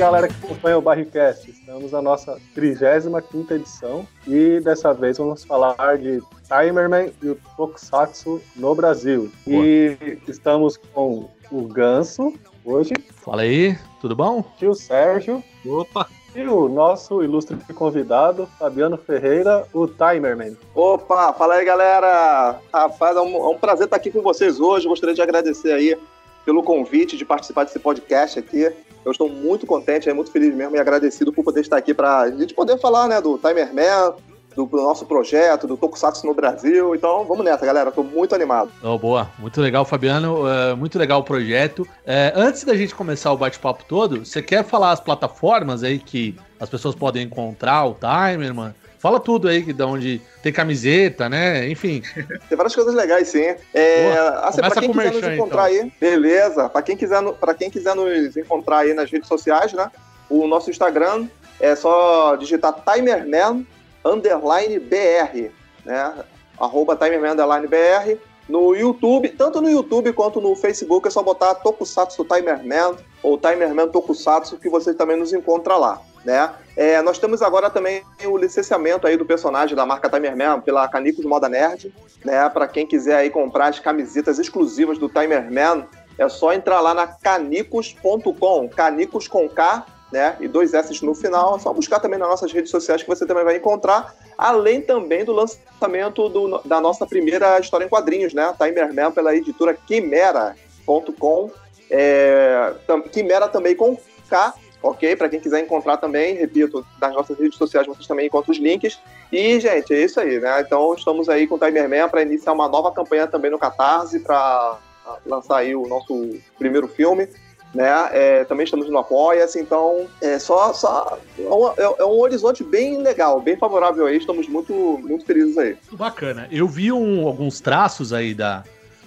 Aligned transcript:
Galera 0.00 0.28
que 0.28 0.46
acompanha 0.46 0.78
o 0.78 0.80
Barricast, 0.80 1.50
estamos 1.50 1.92
na 1.92 2.00
nossa 2.00 2.40
35 2.54 3.52
edição 3.52 4.08
e 4.26 4.58
dessa 4.60 4.94
vez 4.94 5.18
vamos 5.18 5.44
falar 5.44 5.98
de 5.98 6.22
Timerman 6.48 7.12
e 7.22 7.28
o 7.28 7.38
Tokusatsu 7.54 8.40
no 8.56 8.74
Brasil. 8.74 9.30
Boa. 9.46 9.62
E 9.62 10.18
estamos 10.26 10.78
com 10.94 11.28
o 11.52 11.62
Ganso 11.64 12.32
hoje. 12.64 12.94
Fala 13.16 13.42
aí, 13.42 13.76
tudo 14.00 14.16
bom? 14.16 14.42
Tio 14.58 14.72
Sérgio. 14.74 15.44
Opa! 15.66 16.08
E 16.34 16.46
o 16.46 16.66
nosso 16.66 17.22
ilustre 17.22 17.58
convidado, 17.74 18.48
Fabiano 18.58 18.96
Ferreira, 18.96 19.66
o 19.70 19.86
Timerman. 19.86 20.56
Opa, 20.74 21.34
fala 21.34 21.56
aí 21.56 21.64
galera! 21.66 22.58
Rapaz, 22.72 23.18
é 23.18 23.20
um, 23.20 23.36
é 23.36 23.48
um 23.50 23.58
prazer 23.58 23.84
estar 23.84 23.96
aqui 23.96 24.10
com 24.10 24.22
vocês 24.22 24.60
hoje. 24.60 24.88
Gostaria 24.88 25.14
de 25.14 25.20
agradecer 25.20 25.72
aí 25.72 25.94
pelo 26.44 26.62
convite 26.62 27.16
de 27.16 27.24
participar 27.24 27.64
desse 27.64 27.78
podcast 27.78 28.38
aqui. 28.38 28.72
Eu 29.04 29.12
estou 29.12 29.28
muito 29.28 29.66
contente, 29.66 30.08
é 30.08 30.12
muito 30.12 30.30
feliz 30.30 30.54
mesmo 30.54 30.76
e 30.76 30.78
agradecido 30.78 31.32
por 31.32 31.42
poder 31.42 31.60
estar 31.60 31.76
aqui 31.76 31.94
para 31.94 32.18
a 32.20 32.30
gente 32.30 32.52
poder 32.52 32.78
falar 32.78 33.08
né, 33.08 33.20
do 33.20 33.38
Timerman, 33.38 34.14
do, 34.54 34.66
do, 34.66 34.76
nosso 34.76 35.06
projeto, 35.06 35.66
do 35.66 35.76
Tokusatsu 35.76 36.26
no 36.26 36.34
Brasil. 36.34 36.94
Então, 36.94 37.24
vamos 37.24 37.44
nessa, 37.44 37.64
galera. 37.64 37.88
Estou 37.88 38.04
muito 38.04 38.34
animado. 38.34 38.70
Oh, 38.82 38.98
boa. 38.98 39.30
Muito 39.38 39.60
legal, 39.60 39.84
Fabiano. 39.84 40.44
Uh, 40.44 40.76
muito 40.76 40.98
legal 40.98 41.20
o 41.20 41.24
projeto. 41.24 41.80
Uh, 41.80 41.86
antes 42.34 42.64
da 42.64 42.76
gente 42.76 42.94
começar 42.94 43.32
o 43.32 43.36
bate-papo 43.36 43.84
todo, 43.88 44.24
você 44.24 44.42
quer 44.42 44.64
falar 44.64 44.92
as 44.92 45.00
plataformas 45.00 45.82
aí 45.82 45.98
que 45.98 46.36
as 46.58 46.68
pessoas 46.68 46.94
podem 46.94 47.24
encontrar 47.24 47.86
o 47.86 47.94
Timer, 47.94 48.54
mano? 48.54 48.74
Fala 49.00 49.18
tudo 49.18 49.48
aí, 49.48 49.62
de 49.62 49.82
onde 49.82 50.20
tem 50.42 50.52
camiseta, 50.52 51.26
né? 51.26 51.66
Enfim. 51.70 52.02
Tem 52.48 52.56
várias 52.56 52.74
coisas 52.74 52.94
legais, 52.94 53.28
sim. 53.28 53.56
É, 53.72 54.12
assim, 54.42 54.60
pra 54.60 54.70
quem 54.72 54.92
quiser 54.92 55.12
nos 55.12 55.24
encontrar 55.24 55.72
então. 55.72 55.84
aí, 55.84 55.92
beleza. 55.98 56.68
Pra 56.68 56.82
quem, 56.82 56.96
quiser, 56.98 57.22
pra 57.40 57.54
quem 57.54 57.70
quiser 57.70 57.96
nos 57.96 58.36
encontrar 58.36 58.80
aí 58.80 58.92
nas 58.92 59.10
redes 59.10 59.26
sociais, 59.26 59.72
né? 59.72 59.90
O 60.28 60.46
nosso 60.46 60.68
Instagram 60.68 61.28
é 61.58 61.74
só 61.74 62.36
digitar 62.36 62.74
Timerman 62.84 63.66
underline 64.04 64.78
BR, 64.78 65.50
né? 65.82 66.12
Arroba 66.58 66.94
Timerman 66.94 67.32
underline 67.32 67.66
BR. 67.66 68.20
No 68.50 68.74
YouTube, 68.74 69.30
tanto 69.30 69.62
no 69.62 69.70
YouTube 69.70 70.12
quanto 70.12 70.42
no 70.42 70.54
Facebook, 70.54 71.08
é 71.08 71.10
só 71.10 71.22
botar 71.22 71.54
Tokusatsu 71.54 72.24
Timerman 72.24 72.96
ou 73.22 73.38
Timerman 73.38 73.88
Tokusatsu, 73.88 74.58
que 74.58 74.68
você 74.68 74.92
também 74.92 75.16
nos 75.16 75.32
encontra 75.32 75.76
lá, 75.76 76.02
né? 76.24 76.50
É, 76.76 77.02
nós 77.02 77.18
temos 77.18 77.42
agora 77.42 77.68
também 77.68 78.02
o 78.24 78.36
licenciamento 78.36 79.06
aí 79.06 79.16
do 79.16 79.24
personagem 79.24 79.76
da 79.76 79.84
marca 79.84 80.08
Timerman 80.08 80.60
pela 80.60 80.86
Canicos 80.88 81.24
Moda 81.24 81.48
Nerd, 81.48 81.92
né? 82.24 82.48
Para 82.48 82.66
quem 82.68 82.86
quiser 82.86 83.16
aí 83.16 83.30
comprar 83.30 83.68
as 83.68 83.78
camisetas 83.78 84.38
exclusivas 84.38 84.98
do 84.98 85.08
Timerman, 85.08 85.86
é 86.18 86.28
só 86.28 86.52
entrar 86.52 86.80
lá 86.80 86.92
na 86.94 87.06
canicos.com, 87.06 88.68
canicos 88.68 89.26
com 89.26 89.48
K, 89.48 89.86
né? 90.12 90.36
E 90.40 90.48
dois 90.48 90.74
S 90.74 91.04
no 91.04 91.14
final. 91.14 91.56
É 91.56 91.58
só 91.58 91.72
buscar 91.72 92.00
também 92.00 92.18
nas 92.18 92.28
nossas 92.28 92.52
redes 92.52 92.70
sociais 92.70 93.02
que 93.02 93.08
você 93.08 93.26
também 93.26 93.44
vai 93.44 93.56
encontrar. 93.56 94.14
Além 94.36 94.80
também 94.80 95.24
do 95.24 95.32
lançamento 95.32 96.28
do, 96.28 96.58
da 96.64 96.80
nossa 96.80 97.06
primeira 97.06 97.58
história 97.58 97.84
em 97.84 97.88
quadrinhos, 97.88 98.34
né? 98.34 98.54
Timerman 98.58 99.12
pela 99.12 99.34
editora 99.34 99.74
Quimera.com. 99.74 101.50
É, 101.90 102.74
Quimera 103.10 103.48
também 103.48 103.74
com 103.74 103.96
K, 104.28 104.54
ok? 104.82 105.16
Para 105.16 105.28
quem 105.28 105.40
quiser 105.40 105.60
encontrar 105.60 105.96
também, 105.96 106.34
repito, 106.34 106.84
nas 107.00 107.14
nossas 107.14 107.38
redes 107.38 107.58
sociais 107.58 107.86
vocês 107.86 108.06
também 108.06 108.26
encontram 108.26 108.52
os 108.52 108.58
links. 108.58 108.98
E, 109.30 109.60
gente, 109.60 109.92
é 109.92 110.02
isso 110.04 110.20
aí, 110.20 110.38
né? 110.38 110.60
Então 110.60 110.94
estamos 110.94 111.28
aí 111.28 111.46
com 111.46 111.54
o 111.54 111.58
Timerman 111.58 112.08
para 112.08 112.22
iniciar 112.22 112.52
uma 112.52 112.68
nova 112.68 112.90
campanha 112.92 113.26
também 113.26 113.50
no 113.50 113.58
Catarse 113.58 114.20
para 114.20 114.78
lançar 115.26 115.58
aí 115.58 115.74
o 115.74 115.86
nosso 115.86 116.30
primeiro 116.58 116.86
filme 116.88 117.28
né? 117.74 118.08
É, 118.12 118.44
também 118.44 118.64
estamos 118.64 118.88
no 118.88 118.98
Apoia-se, 118.98 119.60
então 119.60 120.06
é 120.20 120.38
só, 120.38 120.72
só 120.72 121.18
é, 121.38 121.42
um, 121.42 121.68
é, 121.68 121.94
é, 122.00 122.04
um 122.04 122.18
horizonte 122.20 122.64
bem 122.64 123.00
legal, 123.00 123.40
bem 123.40 123.56
favorável 123.56 124.06
aí, 124.06 124.16
estamos 124.16 124.48
muito, 124.48 124.72
muito 124.72 125.24
felizes 125.24 125.56
aí. 125.56 125.76
Bacana. 125.92 126.48
Eu 126.50 126.66
vi 126.66 126.90
um, 126.92 127.26
alguns 127.26 127.60
traços 127.60 128.12
aí 128.12 128.34
da, 128.34 128.64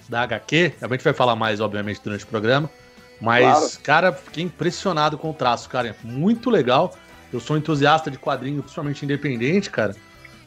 da 0.08 0.22
HQ, 0.22 0.72
a 0.80 0.88
gente 0.88 1.04
vai 1.04 1.12
falar 1.12 1.36
mais, 1.36 1.60
obviamente, 1.60 2.00
durante 2.02 2.24
o 2.24 2.28
programa, 2.28 2.70
mas, 3.24 3.78
claro. 3.78 3.82
cara, 3.82 4.12
fiquei 4.12 4.44
impressionado 4.44 5.16
com 5.16 5.30
o 5.30 5.34
traço, 5.34 5.68
cara, 5.68 5.88
é 5.88 5.94
muito 6.04 6.50
legal. 6.50 6.94
Eu 7.32 7.40
sou 7.40 7.56
entusiasta 7.56 8.10
de 8.10 8.18
quadrinho, 8.18 8.62
principalmente 8.62 9.04
independente, 9.04 9.70
cara. 9.70 9.96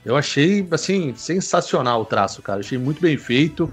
Eu 0.06 0.16
achei, 0.16 0.66
assim, 0.72 1.14
sensacional 1.16 2.02
o 2.02 2.06
traço, 2.06 2.42
cara. 2.42 2.60
Achei 2.60 2.78
muito 2.78 3.02
bem 3.02 3.18
feito. 3.18 3.72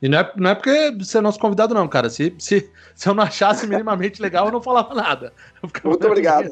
E 0.00 0.08
não 0.08 0.18
é, 0.18 0.32
não 0.36 0.50
é 0.50 0.54
porque 0.54 0.92
você 0.98 1.18
é 1.18 1.20
nosso 1.20 1.38
convidado, 1.38 1.74
não, 1.74 1.86
cara. 1.86 2.08
Se, 2.08 2.34
se, 2.38 2.70
se 2.94 3.08
eu 3.08 3.14
não 3.14 3.22
achasse 3.22 3.66
minimamente 3.66 4.22
legal, 4.22 4.46
eu 4.46 4.52
não 4.52 4.62
falava 4.62 4.94
nada. 4.94 5.32
Muito 5.84 6.06
obrigado. 6.06 6.50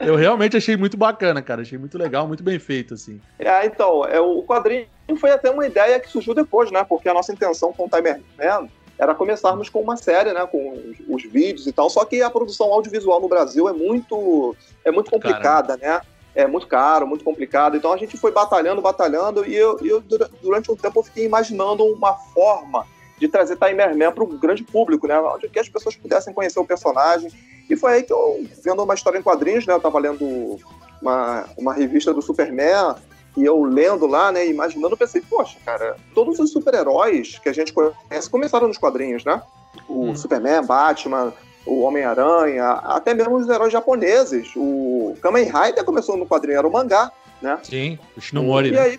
eu 0.00 0.16
realmente 0.16 0.56
achei 0.56 0.76
muito 0.76 0.96
bacana, 0.96 1.42
cara. 1.42 1.62
Achei 1.62 1.78
muito 1.78 1.98
legal, 1.98 2.26
muito 2.26 2.42
bem 2.42 2.58
feito, 2.58 2.94
assim. 2.94 3.20
É, 3.38 3.66
então, 3.66 4.04
é, 4.06 4.20
o 4.20 4.42
quadrinho 4.42 4.86
foi 5.18 5.30
até 5.30 5.50
uma 5.50 5.66
ideia 5.66 6.00
que 6.00 6.08
surgiu 6.08 6.34
depois, 6.34 6.70
né? 6.70 6.84
Porque 6.84 7.08
a 7.08 7.14
nossa 7.14 7.32
intenção 7.32 7.72
com 7.72 7.86
o 7.86 7.88
Timer 7.88 8.20
Man 8.38 8.68
era 9.00 9.14
começarmos 9.14 9.70
com 9.70 9.80
uma 9.80 9.96
série, 9.96 10.32
né? 10.32 10.46
Com 10.46 10.72
os, 10.72 10.98
os, 11.08 11.32
vídeos 11.32 11.66
e 11.66 11.72
tal. 11.72 11.88
Só 11.88 12.04
que 12.04 12.20
a 12.20 12.28
produção 12.28 12.70
audiovisual 12.70 13.18
no 13.18 13.28
Brasil 13.28 13.66
é 13.66 13.72
muito, 13.72 14.54
é 14.84 14.90
muito 14.90 15.10
complicada, 15.10 15.78
Caramba. 15.78 15.86
né? 15.86 16.00
é 16.34 16.46
muito 16.46 16.66
caro, 16.66 17.06
muito 17.06 17.24
complicado. 17.24 17.76
Então 17.76 17.92
a 17.92 17.96
gente 17.96 18.16
foi 18.16 18.30
batalhando, 18.30 18.80
batalhando, 18.80 19.44
e 19.44 19.54
eu, 19.54 19.78
eu 19.80 20.00
durante 20.40 20.70
um 20.70 20.76
tempo 20.76 21.00
eu 21.00 21.02
fiquei 21.02 21.24
imaginando 21.24 21.84
uma 21.84 22.14
forma 22.14 22.86
de 23.18 23.28
trazer 23.28 23.56
Timer 23.56 23.96
Man 23.96 24.12
para 24.12 24.24
o 24.24 24.26
grande 24.26 24.62
público, 24.62 25.06
né? 25.06 25.18
Onde 25.20 25.48
que 25.48 25.58
as 25.58 25.68
pessoas 25.68 25.96
pudessem 25.96 26.32
conhecer 26.32 26.60
o 26.60 26.64
personagem. 26.64 27.30
E 27.68 27.76
foi 27.76 27.94
aí 27.94 28.02
que 28.02 28.12
eu, 28.12 28.44
vendo 28.62 28.82
uma 28.82 28.94
história 28.94 29.18
em 29.18 29.22
quadrinhos, 29.22 29.66
né? 29.66 29.74
Eu 29.74 29.78
estava 29.78 29.98
lendo 29.98 30.58
uma, 31.02 31.46
uma 31.56 31.74
revista 31.74 32.14
do 32.14 32.22
Superman, 32.22 32.94
e 33.36 33.44
eu 33.44 33.62
lendo 33.62 34.06
lá, 34.06 34.32
né, 34.32 34.46
imaginando, 34.46 34.96
pensei, 34.96 35.20
poxa, 35.20 35.56
cara, 35.64 35.96
todos 36.14 36.38
os 36.38 36.50
super-heróis 36.50 37.38
que 37.38 37.48
a 37.48 37.52
gente 37.52 37.72
conhece 37.72 38.28
começaram 38.30 38.66
nos 38.66 38.78
quadrinhos, 38.78 39.24
né? 39.24 39.40
O 39.88 40.06
hum. 40.06 40.16
Superman, 40.16 40.64
Batman, 40.64 41.32
o 41.64 41.82
Homem-Aranha, 41.82 42.70
até 42.84 43.14
mesmo 43.14 43.36
os 43.36 43.48
heróis 43.48 43.72
japoneses. 43.72 44.50
O 44.56 45.16
Kamen 45.20 45.44
Rider 45.44 45.84
começou 45.84 46.16
no 46.16 46.26
quadrinho, 46.26 46.58
era 46.58 46.66
o 46.66 46.72
mangá, 46.72 47.12
né? 47.40 47.58
Sim, 47.62 47.98
o 48.16 48.20
Shinomori. 48.20 48.68
E, 48.68 48.72
né? 48.72 48.80
aí, 48.80 48.98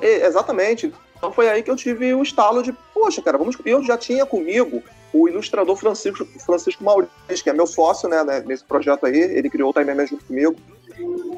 exatamente. 0.00 0.92
Então 1.16 1.32
foi 1.32 1.48
aí 1.48 1.62
que 1.62 1.70
eu 1.70 1.76
tive 1.76 2.14
o 2.14 2.22
estalo 2.22 2.62
de, 2.62 2.72
poxa, 2.94 3.20
cara, 3.22 3.38
vamos. 3.38 3.56
Eu 3.64 3.82
já 3.82 3.96
tinha 3.96 4.24
comigo 4.24 4.82
o 5.12 5.28
ilustrador 5.28 5.76
Francisco, 5.76 6.24
Francisco 6.44 6.84
Maurício, 6.84 7.42
que 7.42 7.50
é 7.50 7.52
meu 7.52 7.66
sócio, 7.66 8.08
né, 8.08 8.22
né 8.24 8.42
nesse 8.46 8.64
projeto 8.64 9.06
aí. 9.06 9.18
Ele 9.18 9.50
criou 9.50 9.70
o 9.70 9.72
Time 9.72 10.06
junto 10.06 10.24
comigo. 10.24 10.56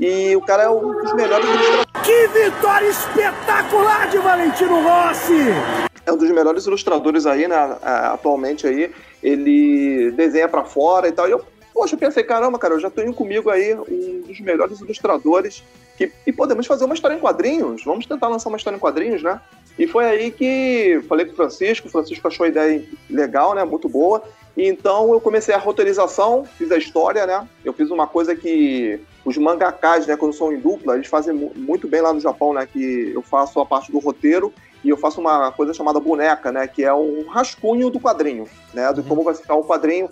E 0.00 0.34
o 0.36 0.40
cara 0.40 0.64
é 0.64 0.70
um 0.70 0.92
dos 1.02 1.12
melhores 1.14 1.46
ilustradores. 1.46 1.91
Que 2.12 2.28
vitória 2.28 2.90
espetacular 2.90 4.10
de 4.10 4.18
Valentino 4.18 4.82
Rossi! 4.82 5.46
É 6.04 6.12
um 6.12 6.16
dos 6.18 6.30
melhores 6.30 6.66
ilustradores 6.66 7.24
aí, 7.24 7.48
né, 7.48 7.56
atualmente 7.82 8.66
aí 8.66 8.92
ele 9.22 10.10
desenha 10.10 10.46
para 10.46 10.62
fora 10.62 11.08
e 11.08 11.12
tal. 11.12 11.26
E 11.26 11.30
eu, 11.30 11.42
poxa, 11.72 11.96
pensei, 11.96 12.22
caramba, 12.22 12.58
cara, 12.58 12.74
eu 12.74 12.80
já 12.80 12.90
tenho 12.90 13.14
comigo 13.14 13.48
aí 13.48 13.74
um 13.74 14.20
dos 14.26 14.38
melhores 14.40 14.78
ilustradores 14.80 15.64
que, 15.96 16.12
e 16.26 16.32
podemos 16.34 16.66
fazer 16.66 16.84
uma 16.84 16.92
história 16.92 17.14
em 17.14 17.18
quadrinhos. 17.18 17.82
Vamos 17.82 18.04
tentar 18.04 18.28
lançar 18.28 18.50
uma 18.50 18.58
história 18.58 18.76
em 18.76 18.80
quadrinhos, 18.80 19.22
né? 19.22 19.40
E 19.78 19.86
foi 19.86 20.04
aí 20.04 20.30
que 20.30 21.02
falei 21.08 21.26
com 21.26 21.32
o 21.32 21.36
Francisco, 21.36 21.88
o 21.88 21.90
Francisco 21.90 22.26
achou 22.28 22.44
a 22.44 22.48
ideia 22.48 22.84
legal, 23.08 23.54
né? 23.54 23.64
Muito 23.64 23.88
boa. 23.88 24.22
E 24.56 24.66
então 24.66 25.12
eu 25.12 25.20
comecei 25.20 25.54
a 25.54 25.58
roteirização, 25.58 26.44
fiz 26.44 26.70
a 26.70 26.76
história, 26.76 27.26
né? 27.26 27.48
Eu 27.64 27.72
fiz 27.72 27.90
uma 27.90 28.06
coisa 28.06 28.36
que 28.36 29.00
os 29.24 29.38
mangakas, 29.38 30.06
né, 30.06 30.16
quando 30.16 30.34
são 30.34 30.52
em 30.52 30.58
dupla, 30.58 30.94
eles 30.94 31.06
fazem 31.06 31.32
muito 31.32 31.88
bem 31.88 32.00
lá 32.00 32.12
no 32.12 32.20
Japão, 32.20 32.52
né? 32.52 32.68
Que 32.70 33.12
eu 33.14 33.22
faço 33.22 33.60
a 33.60 33.66
parte 33.66 33.90
do 33.90 33.98
roteiro 33.98 34.52
e 34.84 34.88
eu 34.88 34.96
faço 34.96 35.20
uma 35.20 35.52
coisa 35.52 35.72
chamada 35.72 36.00
boneca, 36.00 36.50
né, 36.50 36.66
que 36.66 36.84
é 36.84 36.92
um 36.92 37.24
rascunho 37.28 37.88
do 37.90 38.00
quadrinho, 38.00 38.48
né, 38.74 38.92
de 38.92 39.00
uhum. 39.00 39.06
como 39.06 39.22
vai 39.22 39.34
ficar 39.34 39.54
o 39.54 39.64
quadrinho 39.64 40.08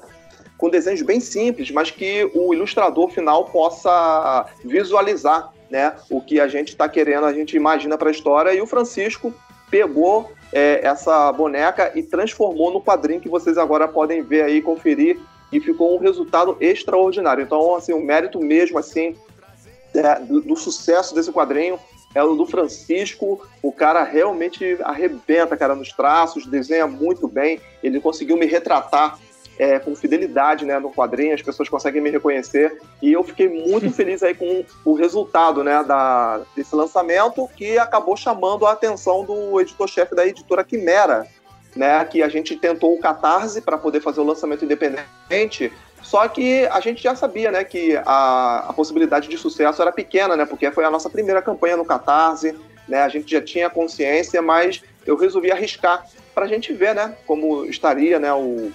com 0.57 0.69
desenhos 0.69 1.03
bem 1.03 1.21
simples, 1.21 1.71
mas 1.71 1.91
que 1.91 2.31
o 2.35 2.53
ilustrador 2.55 3.09
final 3.09 3.47
possa 3.47 4.47
visualizar, 4.65 5.53
né, 5.71 5.95
o 6.11 6.21
que 6.21 6.39
a 6.39 6.47
gente 6.47 6.69
está 6.69 6.89
querendo, 6.89 7.25
a 7.25 7.33
gente 7.33 7.57
imagina 7.57 7.97
para 7.97 8.09
a 8.09 8.13
história. 8.13 8.53
E 8.53 8.61
o 8.61 8.67
Francisco 8.67 9.33
pegou 9.71 10.33
é, 10.53 10.81
essa 10.83 11.31
boneca 11.33 11.93
e 11.95 12.03
transformou 12.03 12.73
no 12.73 12.83
quadrinho 12.83 13.21
que 13.21 13.29
vocês 13.29 13.57
agora 13.57 13.87
podem 13.87 14.23
ver 14.23 14.43
aí, 14.43 14.61
conferir, 14.61 15.19
e 15.53 15.61
ficou 15.61 15.95
um 15.97 15.99
resultado 15.99 16.57
extraordinário. 16.61 17.43
Então, 17.43 17.75
assim, 17.75 17.93
o 17.93 18.05
mérito 18.05 18.39
mesmo, 18.41 18.79
assim, 18.79 19.17
é, 19.95 20.21
do, 20.21 20.41
do 20.41 20.57
sucesso 20.57 21.15
desse 21.15 21.33
quadrinho 21.33 21.79
é 22.15 22.23
o 22.23 22.35
do 22.35 22.47
Francisco. 22.47 23.41
O 23.63 23.73
cara 23.73 24.03
realmente 24.03 24.77
arrebenta, 24.83 25.57
cara, 25.57 25.75
nos 25.75 25.93
traços, 25.93 26.47
desenha 26.47 26.87
muito 26.87 27.27
bem. 27.29 27.61
Ele 27.83 28.01
conseguiu 28.01 28.37
me 28.37 28.47
retratar 28.47 29.19
é, 29.61 29.79
com 29.79 29.95
fidelidade 29.95 30.65
né, 30.65 30.79
no 30.79 30.91
quadrinho, 30.91 31.35
as 31.35 31.43
pessoas 31.43 31.69
conseguem 31.69 32.01
me 32.01 32.09
reconhecer. 32.09 32.81
E 33.03 33.13
eu 33.13 33.23
fiquei 33.23 33.47
muito 33.47 33.91
feliz 33.93 34.23
aí 34.23 34.35
com 34.35 34.65
o 34.87 34.95
resultado 34.95 35.63
né, 35.63 35.85
da, 35.85 36.41
desse 36.57 36.75
lançamento, 36.75 37.47
que 37.55 37.77
acabou 37.79 38.17
chamando 38.17 38.65
a 38.65 38.73
atenção 38.73 39.23
do 39.23 39.61
editor-chefe 39.61 40.15
da 40.15 40.27
editora 40.27 40.65
Quimera, 40.65 41.27
né, 41.77 42.03
que 42.07 42.23
a 42.23 42.29
gente 42.29 42.57
tentou 42.57 42.95
o 42.95 42.99
Catarse 42.99 43.61
para 43.61 43.77
poder 43.77 44.01
fazer 44.01 44.23
o 44.23 44.25
lançamento 44.25 44.65
independente, 44.65 45.71
Só 46.03 46.27
que 46.27 46.67
a 46.69 46.81
gente 46.81 47.03
já 47.03 47.15
sabia, 47.15 47.53
né, 47.53 47.63
que 47.63 48.01
a, 48.07 48.65
a 48.71 48.73
possibilidade 48.73 49.29
de 49.29 49.37
sucesso 49.37 49.83
era 49.83 49.93
pequena, 49.93 50.39
né, 50.39 50.47
porque 50.47 50.71
foi 50.71 50.87
a 50.87 50.91
nossa 50.91 51.11
primeira 51.11 51.43
campanha 51.43 51.77
no 51.77 51.85
Catarse, 51.85 52.59
né, 52.89 53.03
a 53.03 53.09
gente 53.11 53.31
já 53.31 53.43
tinha 53.43 53.69
consciência, 53.69 54.41
mas 54.41 54.83
eu 55.07 55.17
resolvi 55.17 55.53
arriscar 55.53 56.07
para 56.35 56.47
a 56.47 56.49
gente 56.49 56.73
ver, 56.73 56.95
né, 56.95 57.15
como 57.27 57.67
estaria, 57.67 58.19
né, 58.19 58.33
o, 58.33 58.73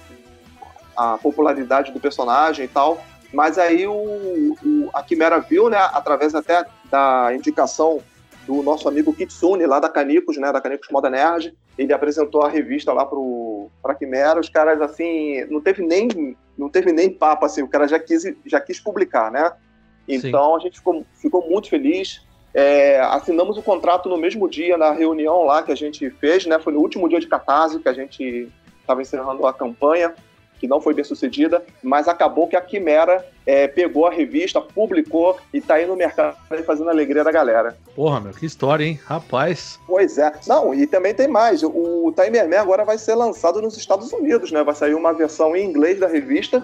a 0.96 1.18
popularidade 1.18 1.92
do 1.92 2.00
personagem 2.00 2.64
e 2.64 2.68
tal. 2.68 3.02
Mas 3.32 3.58
aí 3.58 3.86
o, 3.86 3.94
o, 3.94 4.90
a 4.92 5.02
Quimera 5.02 5.38
viu, 5.40 5.68
né, 5.68 5.78
através 5.92 6.34
até 6.34 6.64
da 6.90 7.34
indicação 7.34 8.00
do 8.46 8.62
nosso 8.62 8.88
amigo 8.88 9.12
Kitsune, 9.12 9.66
lá 9.66 9.80
da 9.80 9.88
Canicos, 9.88 10.36
né, 10.36 10.52
da 10.52 10.60
Canicos 10.60 10.88
Moda 10.90 11.10
Nerd, 11.10 11.52
ele 11.76 11.92
apresentou 11.92 12.42
a 12.42 12.48
revista 12.48 12.92
lá 12.92 13.04
pro, 13.04 13.68
pra 13.82 13.94
Quimera, 13.94 14.40
os 14.40 14.48
caras, 14.48 14.80
assim, 14.80 15.44
não 15.50 15.60
teve 15.60 15.82
nem, 15.82 16.36
não 16.56 16.68
teve 16.68 16.92
nem 16.92 17.10
papo, 17.10 17.44
assim, 17.44 17.62
o 17.62 17.68
cara 17.68 17.88
já 17.88 17.98
quis, 17.98 18.22
já 18.46 18.60
quis 18.60 18.78
publicar, 18.78 19.30
né? 19.30 19.52
Então 20.08 20.52
Sim. 20.52 20.56
a 20.56 20.58
gente 20.60 20.78
ficou, 20.78 21.04
ficou 21.20 21.50
muito 21.50 21.68
feliz, 21.68 22.24
é, 22.54 23.00
assinamos 23.00 23.58
o 23.58 23.62
contrato 23.62 24.08
no 24.08 24.16
mesmo 24.16 24.48
dia, 24.48 24.78
na 24.78 24.92
reunião 24.92 25.44
lá 25.44 25.62
que 25.62 25.72
a 25.72 25.76
gente 25.76 26.08
fez, 26.08 26.46
né? 26.46 26.58
Foi 26.60 26.72
no 26.72 26.80
último 26.80 27.08
dia 27.08 27.20
de 27.20 27.26
catarse 27.26 27.80
que 27.80 27.88
a 27.88 27.92
gente 27.92 28.48
estava 28.80 29.02
encerrando 29.02 29.46
a 29.46 29.52
campanha 29.52 30.14
que 30.58 30.66
não 30.66 30.80
foi 30.80 30.94
bem 30.94 31.04
sucedida, 31.04 31.64
mas 31.82 32.08
acabou 32.08 32.48
que 32.48 32.56
a 32.56 32.60
Quimera 32.60 33.24
é, 33.46 33.68
pegou 33.68 34.06
a 34.06 34.10
revista, 34.10 34.60
publicou 34.60 35.36
e 35.52 35.60
tá 35.60 35.74
aí 35.74 35.86
no 35.86 35.96
mercado 35.96 36.36
fazendo 36.64 36.88
a 36.88 36.92
alegria 36.92 37.22
da 37.22 37.30
galera. 37.30 37.76
Porra, 37.94 38.20
meu, 38.20 38.32
que 38.32 38.46
história, 38.46 38.84
hein? 38.84 38.98
Rapaz. 39.04 39.78
Pois 39.86 40.18
é. 40.18 40.32
Não, 40.46 40.74
e 40.74 40.86
também 40.86 41.14
tem 41.14 41.28
mais. 41.28 41.62
O 41.62 42.12
Timer 42.16 42.48
Man 42.48 42.60
agora 42.60 42.84
vai 42.84 42.98
ser 42.98 43.14
lançado 43.14 43.60
nos 43.60 43.76
Estados 43.76 44.12
Unidos, 44.12 44.50
né? 44.50 44.62
Vai 44.64 44.74
sair 44.74 44.94
uma 44.94 45.12
versão 45.12 45.54
em 45.56 45.64
inglês 45.64 46.00
da 46.00 46.06
revista, 46.06 46.62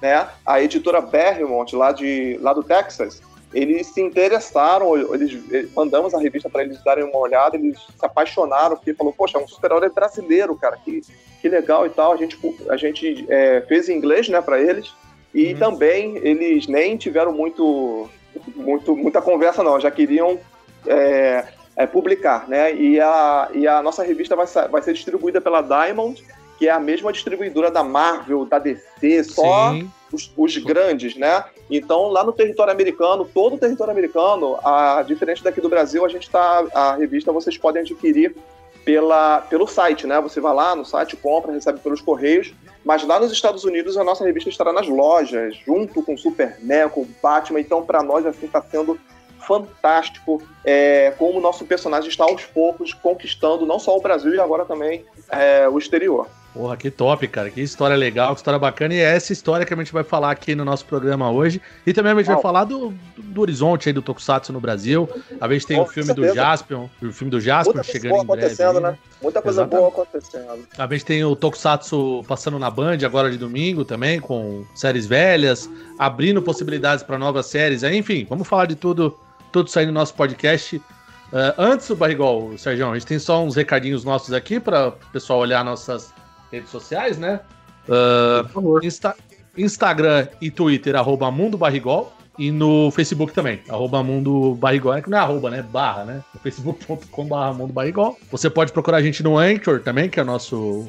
né? 0.00 0.28
A 0.46 0.60
editora 0.62 1.00
Berrimont, 1.00 1.74
lá, 1.74 1.92
de, 1.92 2.38
lá 2.40 2.52
do 2.52 2.62
Texas, 2.62 3.22
eles 3.52 3.88
se 3.88 4.00
interessaram, 4.00 4.96
eles, 5.14 5.38
mandamos 5.74 6.14
a 6.14 6.18
revista 6.18 6.48
para 6.48 6.62
eles 6.62 6.82
darem 6.82 7.04
uma 7.04 7.18
olhada, 7.18 7.56
eles 7.56 7.78
se 7.78 8.04
apaixonaram, 8.04 8.76
porque 8.76 8.94
falou, 8.94 9.12
poxa, 9.12 9.38
é 9.38 9.40
um 9.42 9.48
super-herói 9.48 9.90
brasileiro, 9.90 10.56
cara, 10.56 10.78
que, 10.82 11.02
que 11.42 11.48
legal 11.48 11.84
e 11.84 11.90
tal. 11.90 12.12
A 12.12 12.16
gente, 12.16 12.38
a 12.70 12.76
gente 12.76 13.26
é, 13.28 13.60
fez 13.62 13.88
em 13.88 13.96
inglês, 13.96 14.28
né, 14.28 14.40
para 14.40 14.62
eles, 14.62 14.94
e 15.34 15.52
uhum. 15.52 15.58
também 15.58 16.16
eles 16.18 16.68
nem 16.68 16.96
tiveram 16.96 17.32
muito, 17.32 18.08
muito, 18.54 18.96
muita 18.96 19.20
conversa, 19.20 19.62
não, 19.62 19.80
já 19.80 19.90
queriam 19.90 20.38
é, 20.86 21.44
é, 21.76 21.86
publicar, 21.86 22.48
né, 22.48 22.72
e 22.72 23.00
a, 23.00 23.48
e 23.52 23.66
a 23.66 23.82
nossa 23.82 24.04
revista 24.04 24.36
vai, 24.36 24.46
vai 24.70 24.80
ser 24.80 24.92
distribuída 24.92 25.40
pela 25.40 25.60
Diamond, 25.60 26.22
que 26.58 26.68
é 26.68 26.70
a 26.70 26.78
mesma 26.78 27.12
distribuidora 27.12 27.70
da 27.70 27.82
Marvel, 27.82 28.46
da 28.46 28.58
DC, 28.58 29.24
só... 29.24 29.74
Os, 30.12 30.30
os, 30.36 30.58
grandes, 30.58 31.16
né? 31.16 31.42
Então, 31.70 32.08
lá 32.08 32.22
no 32.22 32.34
território 32.34 32.70
americano, 32.70 33.24
todo 33.24 33.54
o 33.54 33.58
território 33.58 33.90
americano, 33.90 34.58
a, 34.62 35.02
diferente 35.02 35.42
daqui 35.42 35.58
do 35.58 35.70
Brasil, 35.70 36.04
a 36.04 36.08
gente 36.10 36.28
tá. 36.28 36.66
A 36.74 36.96
revista 36.96 37.32
vocês 37.32 37.56
podem 37.56 37.80
adquirir 37.80 38.36
pela, 38.84 39.40
pelo 39.42 39.66
site, 39.66 40.06
né? 40.06 40.20
Você 40.20 40.40
vai 40.40 40.54
lá 40.54 40.74
no 40.74 40.84
site, 40.84 41.16
compra, 41.16 41.52
recebe 41.52 41.80
pelos 41.80 42.00
correios. 42.00 42.52
Mas 42.84 43.06
lá 43.06 43.20
nos 43.20 43.30
Estados 43.30 43.64
Unidos, 43.64 43.96
a 43.96 44.02
nossa 44.02 44.24
revista 44.24 44.48
estará 44.48 44.72
nas 44.72 44.88
lojas, 44.88 45.56
junto 45.64 46.02
com 46.02 46.14
o 46.14 46.18
Superman, 46.18 46.88
com 46.88 47.02
o 47.02 47.08
Batman. 47.22 47.60
Então, 47.60 47.84
para 47.84 48.02
nós, 48.02 48.26
assim, 48.26 48.46
está 48.46 48.60
sendo 48.60 48.98
fantástico 49.46 50.42
é, 50.64 51.12
como 51.18 51.38
o 51.38 51.42
nosso 51.42 51.64
personagem 51.64 52.08
está 52.08 52.24
aos 52.24 52.44
poucos 52.44 52.94
conquistando 52.94 53.66
não 53.66 53.78
só 53.78 53.96
o 53.96 54.00
Brasil 54.00 54.32
e 54.32 54.38
agora 54.38 54.64
também 54.64 55.04
é, 55.28 55.68
o 55.68 55.78
exterior. 55.78 56.28
Porra, 56.54 56.76
que 56.76 56.90
top, 56.90 57.26
cara. 57.28 57.50
Que 57.50 57.62
história 57.62 57.96
legal, 57.96 58.34
que 58.34 58.40
história 58.40 58.58
bacana. 58.58 58.92
E 58.94 58.98
é 58.98 59.16
essa 59.16 59.32
história 59.32 59.64
que 59.64 59.72
a 59.72 59.76
gente 59.76 59.92
vai 59.92 60.04
falar 60.04 60.30
aqui 60.30 60.54
no 60.54 60.64
nosso 60.64 60.84
programa 60.84 61.30
hoje. 61.30 61.62
E 61.86 61.94
também 61.94 62.12
a 62.12 62.16
gente 62.16 62.26
vai 62.26 62.40
falar 62.42 62.64
do, 62.64 62.92
do, 63.32 63.40
horizonte 63.40 63.88
aí 63.88 63.92
do 63.92 64.02
Tokusatsu 64.02 64.52
no 64.52 64.60
Brasil. 64.60 65.08
A 65.40 65.52
gente 65.52 65.66
tem 65.66 65.80
o 65.80 65.86
filme 65.86 66.12
do 66.14 66.34
Jaspion, 66.34 66.88
o 67.02 67.12
filme 67.12 67.30
do 67.30 67.40
Jaspion 67.40 67.74
Muita 67.74 67.90
chegando 67.90 68.16
em 68.16 68.26
breve. 68.26 68.42
acontecendo, 68.42 68.80
né? 68.80 68.98
Muita 69.20 69.42
coisa 69.42 69.62
Exatamente. 69.62 69.92
boa 69.92 70.04
acontecendo. 70.04 70.68
A 70.78 70.86
gente 70.86 71.04
tem 71.04 71.24
o 71.24 71.34
Tokusatsu 71.34 72.24
passando 72.28 72.58
na 72.58 72.70
Band 72.70 72.98
agora 73.04 73.30
de 73.30 73.38
domingo 73.38 73.84
também, 73.84 74.20
com 74.20 74.64
séries 74.74 75.06
velhas, 75.06 75.68
abrindo 75.98 76.42
possibilidades 76.42 77.02
para 77.02 77.18
novas 77.18 77.46
séries. 77.46 77.82
Enfim, 77.82 78.26
vamos 78.28 78.46
falar 78.46 78.66
de 78.66 78.76
tudo, 78.76 79.18
tudo 79.50 79.70
aí 79.76 79.86
no 79.86 79.92
nosso 79.92 80.14
podcast. 80.14 80.76
Uh, 80.76 81.54
antes 81.56 81.88
do 81.88 81.96
Barrigol, 81.96 82.58
Sérgio, 82.58 82.90
a 82.90 82.94
gente 82.94 83.06
tem 83.06 83.18
só 83.18 83.42
uns 83.42 83.56
recadinhos 83.56 84.04
nossos 84.04 84.34
aqui 84.34 84.60
para 84.60 84.88
o 84.88 84.92
pessoal 85.12 85.38
olhar 85.38 85.64
nossas 85.64 86.12
redes 86.50 86.68
sociais, 86.68 87.16
né? 87.16 87.40
Uh, 87.88 88.84
Insta 88.84 89.16
Instagram 89.56 90.28
e 90.40 90.50
Twitter, 90.50 90.96
arroba 90.96 91.30
Mundo 91.30 91.58
Barrigol. 91.58 92.12
E 92.38 92.50
no 92.50 92.90
Facebook 92.90 93.32
também, 93.32 93.60
arroba 93.68 94.02
Mundo 94.02 94.54
Barrigol. 94.54 94.94
É 94.94 95.02
que 95.02 95.10
não 95.10 95.18
é 95.18 95.20
arroba, 95.20 95.50
né? 95.50 95.62
Barra, 95.62 96.04
né? 96.04 96.24
facebook.com 96.42 97.24
Mundo 97.54 97.72
Barrigol. 97.72 98.18
Você 98.30 98.48
pode 98.48 98.72
procurar 98.72 98.98
a 98.98 99.02
gente 99.02 99.22
no 99.22 99.38
Anchor 99.38 99.80
também, 99.80 100.08
que 100.08 100.18
é 100.18 100.22
o 100.22 100.26
nosso 100.26 100.88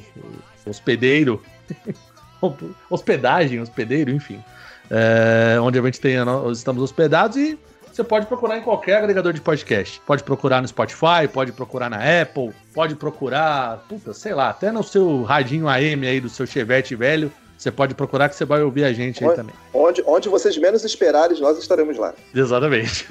hospedeiro. 0.65 1.43
Hospedagem, 2.89 3.59
hospedeiro, 3.59 4.11
enfim. 4.11 4.43
É, 4.89 5.57
onde 5.59 5.79
a 5.79 5.81
gente 5.81 5.99
tem, 5.99 6.15
estamos 6.51 6.83
hospedados 6.83 7.37
e 7.37 7.57
você 7.93 8.03
pode 8.03 8.25
procurar 8.25 8.57
em 8.57 8.61
qualquer 8.61 8.97
agregador 8.97 9.31
de 9.33 9.39
podcast. 9.39 10.01
Pode 10.05 10.23
procurar 10.23 10.61
no 10.61 10.67
Spotify, 10.67 11.27
pode 11.31 11.51
procurar 11.51 11.91
na 11.91 11.97
Apple, 12.21 12.51
pode 12.73 12.95
procurar, 12.95 13.85
puta, 13.87 14.13
sei 14.15 14.33
lá, 14.33 14.49
até 14.49 14.71
no 14.71 14.83
seu 14.83 15.21
radinho 15.21 15.67
AM 15.67 16.07
aí 16.07 16.19
do 16.19 16.27
seu 16.27 16.47
Chevette 16.47 16.95
velho. 16.95 17.31
Você 17.63 17.71
pode 17.71 17.95
procurar 17.95 18.27
que 18.27 18.35
você 18.35 18.43
vai 18.43 18.61
ouvir 18.61 18.83
a 18.83 18.91
gente 18.91 19.23
onde, 19.23 19.31
aí 19.31 19.37
também. 19.37 19.55
Onde, 19.73 20.03
onde 20.05 20.27
vocês 20.27 20.57
menos 20.57 20.83
esperarem, 20.83 21.39
nós 21.39 21.57
estaremos 21.57 21.97
lá. 21.97 22.13
Exatamente. 22.35 23.07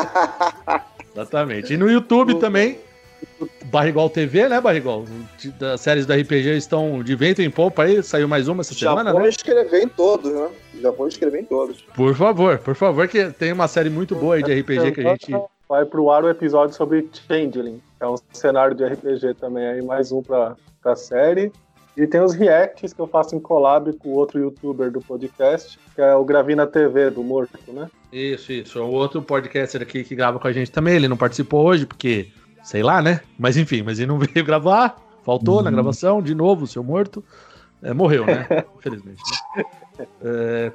Exatamente. 1.12 1.74
E 1.74 1.76
no 1.76 1.90
YouTube 1.90 2.36
também, 2.36 2.78
Barrigol 3.66 4.08
TV, 4.08 4.48
né, 4.48 4.62
Barrigol? 4.62 5.04
Das 5.58 5.82
séries 5.82 6.06
do 6.06 6.14
RPG 6.14 6.56
estão 6.56 7.02
de 7.02 7.14
vento 7.14 7.42
em 7.42 7.50
polpa 7.50 7.82
aí, 7.82 8.02
saiu 8.02 8.26
mais 8.26 8.48
uma 8.48 8.62
essa 8.62 8.72
Já 8.72 8.88
semana, 8.88 9.10
né? 9.10 9.12
Já 9.12 9.18
vou 9.18 9.28
escrever 9.28 9.82
em 9.82 9.88
todos, 9.88 10.32
né? 10.32 10.48
Já 10.80 10.90
vou 10.90 11.06
escrever 11.06 11.40
em 11.40 11.44
todos. 11.44 11.82
Por 11.94 12.14
favor, 12.14 12.58
por 12.60 12.74
favor, 12.74 13.06
que 13.08 13.28
tem 13.32 13.52
uma 13.52 13.68
série 13.68 13.90
muito 13.90 14.16
boa 14.16 14.36
aí 14.36 14.42
de 14.42 14.58
RPG 14.58 14.92
que 14.92 15.00
a 15.06 15.10
gente... 15.10 15.32
Vai 15.68 15.84
pro 15.84 16.10
ar 16.10 16.24
o 16.24 16.30
episódio 16.30 16.74
sobre 16.74 17.10
Changeling, 17.28 17.78
é 18.00 18.06
um 18.06 18.16
cenário 18.32 18.74
de 18.74 18.86
RPG 18.86 19.34
também 19.34 19.66
aí, 19.66 19.82
mais 19.82 20.10
um 20.10 20.22
pra, 20.22 20.56
pra 20.82 20.96
série. 20.96 21.52
E 22.00 22.06
tem 22.06 22.18
os 22.18 22.32
reacts 22.32 22.94
que 22.94 22.98
eu 22.98 23.06
faço 23.06 23.36
em 23.36 23.38
collab 23.38 23.92
com 23.98 24.08
outro 24.08 24.40
youtuber 24.40 24.90
do 24.90 25.02
podcast, 25.02 25.78
que 25.94 26.00
é 26.00 26.14
o 26.14 26.24
Gravina 26.24 26.66
TV, 26.66 27.10
do 27.10 27.22
Morto, 27.22 27.58
né? 27.68 27.90
Isso, 28.10 28.50
isso. 28.50 28.78
É 28.78 28.82
o 28.82 28.88
outro 28.88 29.20
podcaster 29.20 29.82
aqui 29.82 30.02
que 30.02 30.14
grava 30.14 30.38
com 30.38 30.48
a 30.48 30.52
gente 30.52 30.70
também. 30.70 30.94
Ele 30.94 31.08
não 31.08 31.16
participou 31.18 31.66
hoje, 31.66 31.84
porque 31.84 32.28
sei 32.64 32.82
lá, 32.82 33.02
né? 33.02 33.20
Mas 33.38 33.58
enfim, 33.58 33.82
mas 33.82 33.98
ele 33.98 34.06
não 34.06 34.16
veio 34.18 34.42
gravar, 34.46 34.96
faltou 35.22 35.58
uhum. 35.58 35.62
na 35.62 35.70
gravação, 35.70 36.22
de 36.22 36.34
novo, 36.34 36.64
o 36.64 36.66
seu 36.66 36.82
morto. 36.82 37.22
É, 37.82 37.92
morreu, 37.92 38.24
né? 38.24 38.46
Infelizmente. 38.78 39.20
Né? 39.98 40.06
É, 40.22 40.72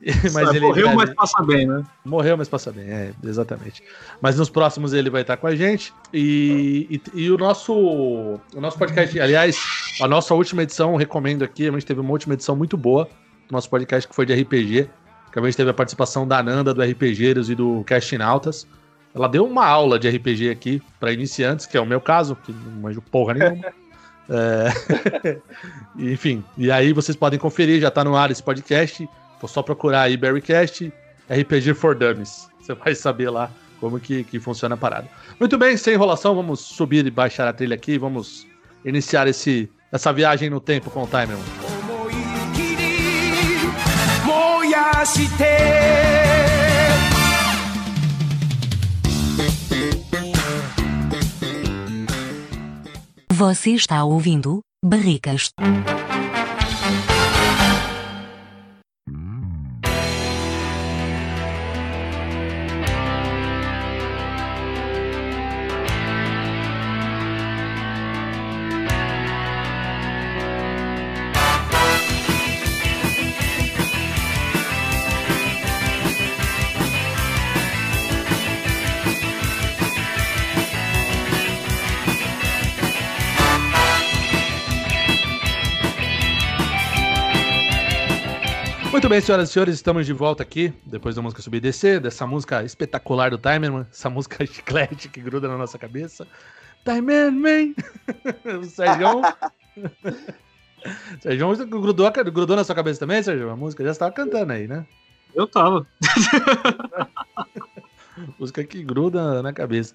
mas 0.32 0.50
ele, 0.50 0.60
morreu, 0.60 0.94
mas 0.94 1.14
passa 1.14 1.42
bem, 1.42 1.66
né? 1.66 1.82
Morreu, 2.04 2.36
mas 2.36 2.48
passa 2.48 2.70
bem, 2.70 2.84
é, 2.84 3.12
exatamente. 3.24 3.82
Mas 4.20 4.36
nos 4.36 4.50
próximos 4.50 4.92
ele 4.92 5.08
vai 5.08 5.22
estar 5.22 5.36
com 5.36 5.46
a 5.46 5.56
gente. 5.56 5.92
E, 6.12 7.00
e, 7.14 7.22
e, 7.22 7.30
o 7.30 7.38
nosso 7.38 7.74
o 7.74 8.60
nosso 8.60 8.78
podcast, 8.78 9.18
aliás, 9.18 9.58
a 10.00 10.06
nossa 10.06 10.34
última 10.34 10.62
edição, 10.62 10.96
recomendo 10.96 11.42
aqui, 11.42 11.68
a 11.68 11.72
gente 11.72 11.86
teve 11.86 12.00
uma 12.00 12.10
última 12.10 12.34
edição 12.34 12.54
muito 12.54 12.76
boa 12.76 13.08
do 13.48 13.52
nosso 13.52 13.70
podcast 13.70 14.06
que 14.06 14.14
foi 14.14 14.26
de 14.26 14.34
RPG. 14.34 14.88
Que 15.32 15.38
a 15.38 15.42
gente 15.42 15.56
teve 15.56 15.70
a 15.70 15.74
participação 15.74 16.26
da 16.26 16.42
Nanda, 16.42 16.72
do 16.72 16.82
RPGeiros 16.82 17.50
e 17.50 17.54
do 17.54 17.82
Casting 17.86 18.22
Altas. 18.22 18.66
Ela 19.14 19.28
deu 19.28 19.46
uma 19.46 19.66
aula 19.66 19.98
de 19.98 20.08
RPG 20.08 20.50
aqui 20.50 20.82
para 21.00 21.12
iniciantes, 21.12 21.66
que 21.66 21.76
é 21.76 21.80
o 21.80 21.86
meu 21.86 22.00
caso, 22.00 22.36
que 22.36 22.52
não 22.52 22.82
manjo 22.82 23.02
porra 23.02 23.34
nenhuma. 23.34 23.66
é... 24.28 25.40
Enfim, 25.98 26.44
e 26.56 26.70
aí 26.70 26.92
vocês 26.92 27.16
podem 27.16 27.38
conferir, 27.38 27.80
já 27.80 27.90
tá 27.90 28.04
no 28.04 28.16
ar 28.16 28.30
esse 28.30 28.42
podcast. 28.42 29.08
Vou 29.40 29.48
só 29.48 29.62
procurar 29.62 30.02
aí 30.02 30.16
Berrycast 30.16 30.92
RPG 31.28 31.74
for 31.74 31.94
Dummies. 31.94 32.48
Você 32.60 32.74
vai 32.74 32.94
saber 32.94 33.30
lá 33.30 33.50
como 33.80 34.00
que, 34.00 34.24
que 34.24 34.40
funciona 34.40 34.74
a 34.74 34.78
parada. 34.78 35.08
Muito 35.38 35.58
bem, 35.58 35.76
sem 35.76 35.94
enrolação, 35.94 36.34
vamos 36.34 36.60
subir 36.60 37.06
e 37.06 37.10
baixar 37.10 37.46
a 37.46 37.52
trilha 37.52 37.74
aqui. 37.74 37.98
Vamos 37.98 38.46
iniciar 38.84 39.26
esse, 39.26 39.70
essa 39.92 40.12
viagem 40.12 40.50
no 40.50 40.60
tempo 40.60 40.90
com 40.90 41.02
o 41.02 41.06
Timer. 41.06 41.36
Você 53.32 53.70
está 53.70 54.02
ouvindo 54.02 54.60
Barricas. 54.82 55.50
Bem, 89.16 89.22
senhoras 89.22 89.48
e 89.48 89.52
senhores, 89.54 89.74
estamos 89.76 90.04
de 90.04 90.12
volta 90.12 90.42
aqui, 90.42 90.74
depois 90.84 91.14
da 91.14 91.22
música 91.22 91.40
subir 91.40 91.56
e 91.56 91.60
descer, 91.60 91.98
dessa 92.00 92.26
música 92.26 92.62
espetacular 92.62 93.30
do 93.30 93.38
Timerman, 93.38 93.86
essa 93.90 94.10
música 94.10 94.44
chiclete 94.44 95.08
que 95.08 95.22
gruda 95.22 95.48
na 95.48 95.56
nossa 95.56 95.78
cabeça. 95.78 96.28
Timerman! 96.84 97.74
o 98.60 98.64
Sérgio... 98.64 99.22
Sérgio 101.20 101.66
grudou, 101.66 102.12
grudou 102.30 102.56
na 102.56 102.62
sua 102.62 102.74
cabeça 102.74 103.00
também, 103.00 103.22
Sérgio? 103.22 103.48
A 103.48 103.56
música 103.56 103.82
já 103.84 103.92
estava 103.92 104.12
cantando 104.12 104.52
aí, 104.52 104.68
né? 104.68 104.86
Eu 105.34 105.46
tava. 105.46 105.86
Música 108.38 108.64
que 108.64 108.82
gruda 108.82 109.42
na 109.42 109.52
cabeça. 109.52 109.94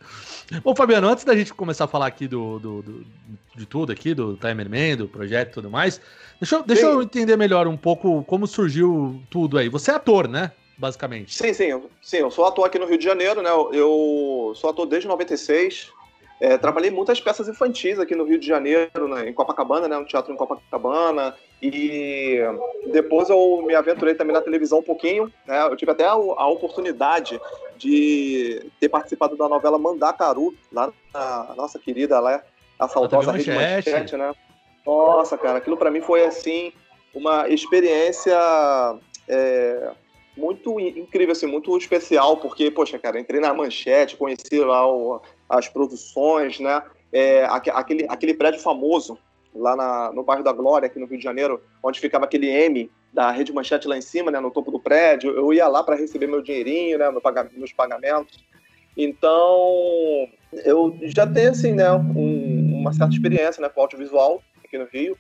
Bom, 0.64 0.76
Fabiano, 0.76 1.08
antes 1.08 1.24
da 1.24 1.36
gente 1.36 1.54
começar 1.54 1.86
a 1.86 1.88
falar 1.88 2.08
aqui 2.08 2.28
do, 2.28 2.60
do, 2.60 2.82
do 2.82 3.06
de 3.56 3.66
tudo 3.66 3.92
aqui, 3.92 4.14
do 4.14 4.38
Timerman, 4.38 4.96
do 4.96 5.08
projeto 5.08 5.50
e 5.50 5.54
tudo 5.54 5.70
mais, 5.70 6.00
deixa, 6.40 6.56
eu, 6.56 6.64
deixa 6.64 6.86
eu 6.86 7.02
entender 7.02 7.36
melhor 7.36 7.68
um 7.68 7.78
pouco 7.78 8.24
como 8.24 8.48
surgiu 8.48 9.22
tudo 9.30 9.58
aí. 9.58 9.70
Você 9.70 9.92
é 9.92 9.96
ator, 9.96 10.28
né? 10.28 10.52
Basicamente. 10.78 11.36
Sim, 11.36 11.54
sim. 11.54 11.82
Sim, 12.02 12.18
eu 12.18 12.32
sou 12.32 12.46
ator 12.46 12.66
aqui 12.66 12.80
no 12.80 12.88
Rio 12.88 12.98
de 12.98 13.04
Janeiro, 13.04 13.42
né? 13.42 13.50
Eu 13.52 14.54
sou 14.56 14.70
ator 14.70 14.88
desde 14.88 15.08
96. 15.08 15.92
É, 16.42 16.58
trabalhei 16.58 16.90
muitas 16.90 17.22
peças 17.22 17.48
infantis 17.48 18.00
aqui 18.00 18.16
no 18.16 18.24
Rio 18.24 18.40
de 18.40 18.48
Janeiro, 18.48 19.08
né, 19.08 19.30
em 19.30 19.34
Copacabana, 19.34 19.88
né, 19.88 19.96
no 19.96 20.06
teatro 20.06 20.34
em 20.34 20.36
Copacabana, 20.36 21.36
e 21.62 22.40
depois 22.92 23.30
eu 23.30 23.62
me 23.64 23.76
aventurei 23.76 24.16
também 24.16 24.34
na 24.34 24.42
televisão 24.42 24.80
um 24.80 24.84
pouquinho, 24.84 25.32
né, 25.46 25.62
eu 25.68 25.76
tive 25.76 25.92
até 25.92 26.04
a, 26.04 26.14
a 26.14 26.48
oportunidade 26.48 27.40
de 27.78 28.66
ter 28.80 28.90
participado 28.90 29.38
da 29.38 29.48
novela 29.48 29.78
Mandacaru, 29.78 30.56
lá 30.74 30.92
na 31.14 31.54
nossa 31.56 31.78
querida, 31.78 32.20
lá, 32.20 32.42
a 32.80 32.88
saudosa 32.88 33.34
Rede 33.34 33.52
Manchete, 33.52 34.18
né. 34.18 34.34
Nossa, 34.84 35.38
cara, 35.38 35.60
aquilo 35.60 35.78
para 35.78 35.92
mim 35.92 36.02
foi, 36.02 36.26
assim, 36.26 36.74
uma 37.14 37.48
experiência 37.50 38.36
é, 39.28 39.92
muito 40.36 40.80
incrível, 40.80 41.34
assim, 41.34 41.46
muito 41.46 41.78
especial, 41.78 42.38
porque, 42.38 42.72
poxa, 42.72 42.98
cara, 42.98 43.20
entrei 43.20 43.40
na 43.40 43.54
Manchete, 43.54 44.18
conheci 44.18 44.60
lá 44.60 44.88
o 44.88 45.22
as 45.52 45.68
produções, 45.68 46.60
né? 46.60 46.82
É, 47.12 47.46
aquele, 47.46 48.06
aquele 48.08 48.34
prédio 48.34 48.62
famoso 48.62 49.18
lá 49.54 49.76
na, 49.76 50.12
no 50.14 50.24
bairro 50.24 50.44
da 50.44 50.54
Glória, 50.54 50.86
aqui 50.86 50.98
no 50.98 51.06
Rio 51.06 51.18
de 51.18 51.24
Janeiro, 51.24 51.62
onde 51.84 52.00
ficava 52.00 52.26
aquele 52.26 52.48
M 52.48 52.90
da 53.14 53.30
Rede 53.30 53.52
Manchete 53.52 53.88
lá 53.88 53.98
em 53.98 54.02
cima, 54.02 54.32
né, 54.32 54.40
no 54.40 54.50
topo 54.50 54.72
do 54.72 54.80
prédio. 54.80 55.32
Eu 55.32 55.52
ia 55.54 55.68
lá 55.68 55.84
para 55.84 55.96
receber 55.96 56.28
meu 56.28 56.42
dinheirinho, 56.42 56.98
né, 56.98 57.12
meu 57.12 57.22
meus 57.58 57.74
pagamentos. 57.74 58.40
Então, 58.96 60.30
eu 60.66 60.98
já 61.04 61.28
tenho, 61.28 61.52
assim, 61.52 61.74
né, 61.74 61.92
um, 61.92 62.80
uma 62.80 62.94
certa 62.94 63.14
experiência 63.14 63.62
né, 63.62 63.68
com 63.68 63.82
audiovisual 63.82 64.42
aqui 64.64 64.78
no 64.78 64.86
Rio. 64.86 65.18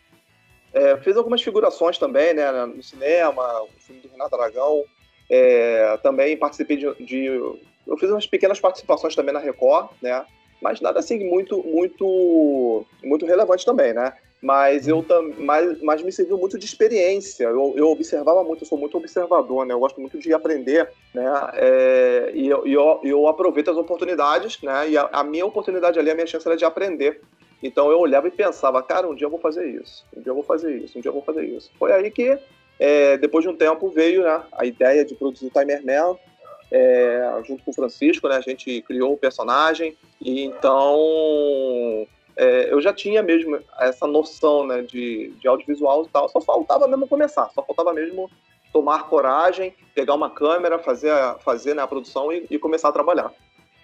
É, 0.73 0.95
fiz 0.97 1.17
algumas 1.17 1.41
figurações 1.41 1.97
também, 1.97 2.33
né, 2.33 2.49
no 2.65 2.81
cinema, 2.81 3.63
o 3.63 3.69
filme 3.79 4.01
do 4.01 4.09
Renato 4.09 4.35
Aragão. 4.35 4.83
É, 5.29 5.97
também 6.01 6.37
participei 6.37 6.77
de, 6.77 7.05
de 7.05 7.29
eu 7.91 7.97
fiz 7.97 8.09
umas 8.09 8.25
pequenas 8.25 8.59
participações 8.59 9.15
também 9.15 9.33
na 9.33 9.39
Record, 9.39 9.89
né? 10.01 10.25
Mas 10.61 10.79
nada 10.79 10.99
assim 10.99 11.27
muito, 11.27 11.61
muito, 11.63 12.85
muito 13.03 13.25
relevante 13.25 13.65
também, 13.65 13.93
né? 13.93 14.13
Mas 14.41 14.87
eu 14.87 15.05
mas, 15.37 15.81
mas 15.81 16.01
me 16.01 16.11
serviu 16.11 16.37
muito 16.37 16.57
de 16.57 16.65
experiência. 16.65 17.43
Eu, 17.43 17.73
eu 17.75 17.89
observava 17.89 18.43
muito, 18.43 18.63
eu 18.63 18.67
sou 18.67 18.77
muito 18.77 18.97
observador, 18.97 19.65
né? 19.65 19.73
Eu 19.73 19.79
gosto 19.79 19.99
muito 19.99 20.17
de 20.17 20.33
aprender, 20.33 20.89
né? 21.13 21.25
É, 21.53 22.31
e 22.33 22.47
eu, 22.47 22.65
eu, 22.65 22.99
eu, 23.03 23.27
aproveito 23.27 23.69
as 23.69 23.77
oportunidades, 23.77 24.59
né? 24.63 24.89
E 24.89 24.97
a, 24.97 25.09
a, 25.11 25.23
minha 25.23 25.45
oportunidade 25.45 25.99
ali, 25.99 26.09
a 26.09 26.15
minha 26.15 26.25
chance 26.25 26.47
era 26.47 26.57
de 26.57 26.65
aprender. 26.65 27.21
Então 27.61 27.91
eu 27.91 27.99
olhava 27.99 28.27
e 28.27 28.31
pensava, 28.31 28.81
cara, 28.81 29.07
um 29.07 29.13
dia 29.13 29.27
eu 29.27 29.31
vou 29.31 29.39
fazer 29.39 29.67
isso, 29.67 30.03
um 30.15 30.21
dia 30.21 30.31
eu 30.31 30.35
vou 30.35 30.43
fazer 30.43 30.75
isso, 30.75 30.97
um 30.97 31.01
dia 31.01 31.09
eu 31.09 31.13
vou 31.13 31.21
fazer 31.21 31.45
isso. 31.45 31.71
Foi 31.77 31.91
aí 31.91 32.09
que, 32.09 32.39
é, 32.79 33.17
depois 33.17 33.43
de 33.43 33.49
um 33.49 33.55
tempo, 33.55 33.89
veio 33.89 34.23
né, 34.23 34.41
a 34.53 34.65
ideia 34.65 35.05
de 35.05 35.13
produzir 35.13 35.45
o 35.45 35.51
Timer 35.51 35.85
Man, 35.85 36.17
é, 36.71 37.41
junto 37.45 37.63
com 37.63 37.71
o 37.71 37.73
Francisco, 37.73 38.27
né, 38.29 38.37
a 38.37 38.41
gente 38.41 38.81
criou 38.83 39.13
o 39.13 39.17
personagem, 39.17 39.97
e 40.21 40.45
então 40.45 42.07
é, 42.35 42.71
eu 42.71 42.81
já 42.81 42.93
tinha 42.93 43.21
mesmo 43.21 43.59
essa 43.79 44.07
noção 44.07 44.65
né, 44.65 44.81
de, 44.81 45.33
de 45.39 45.47
audiovisual 45.47 46.05
e 46.05 46.09
tal, 46.09 46.29
só 46.29 46.39
faltava 46.39 46.87
mesmo 46.87 47.07
começar, 47.07 47.49
só 47.53 47.61
faltava 47.61 47.93
mesmo 47.93 48.31
tomar 48.71 49.03
coragem, 49.03 49.75
pegar 49.93 50.15
uma 50.15 50.29
câmera, 50.29 50.79
fazer, 50.79 51.11
fazer 51.43 51.73
né, 51.73 51.81
a 51.81 51.87
produção 51.87 52.31
e, 52.31 52.47
e 52.49 52.57
começar 52.57 52.87
a 52.87 52.93
trabalhar. 52.93 53.33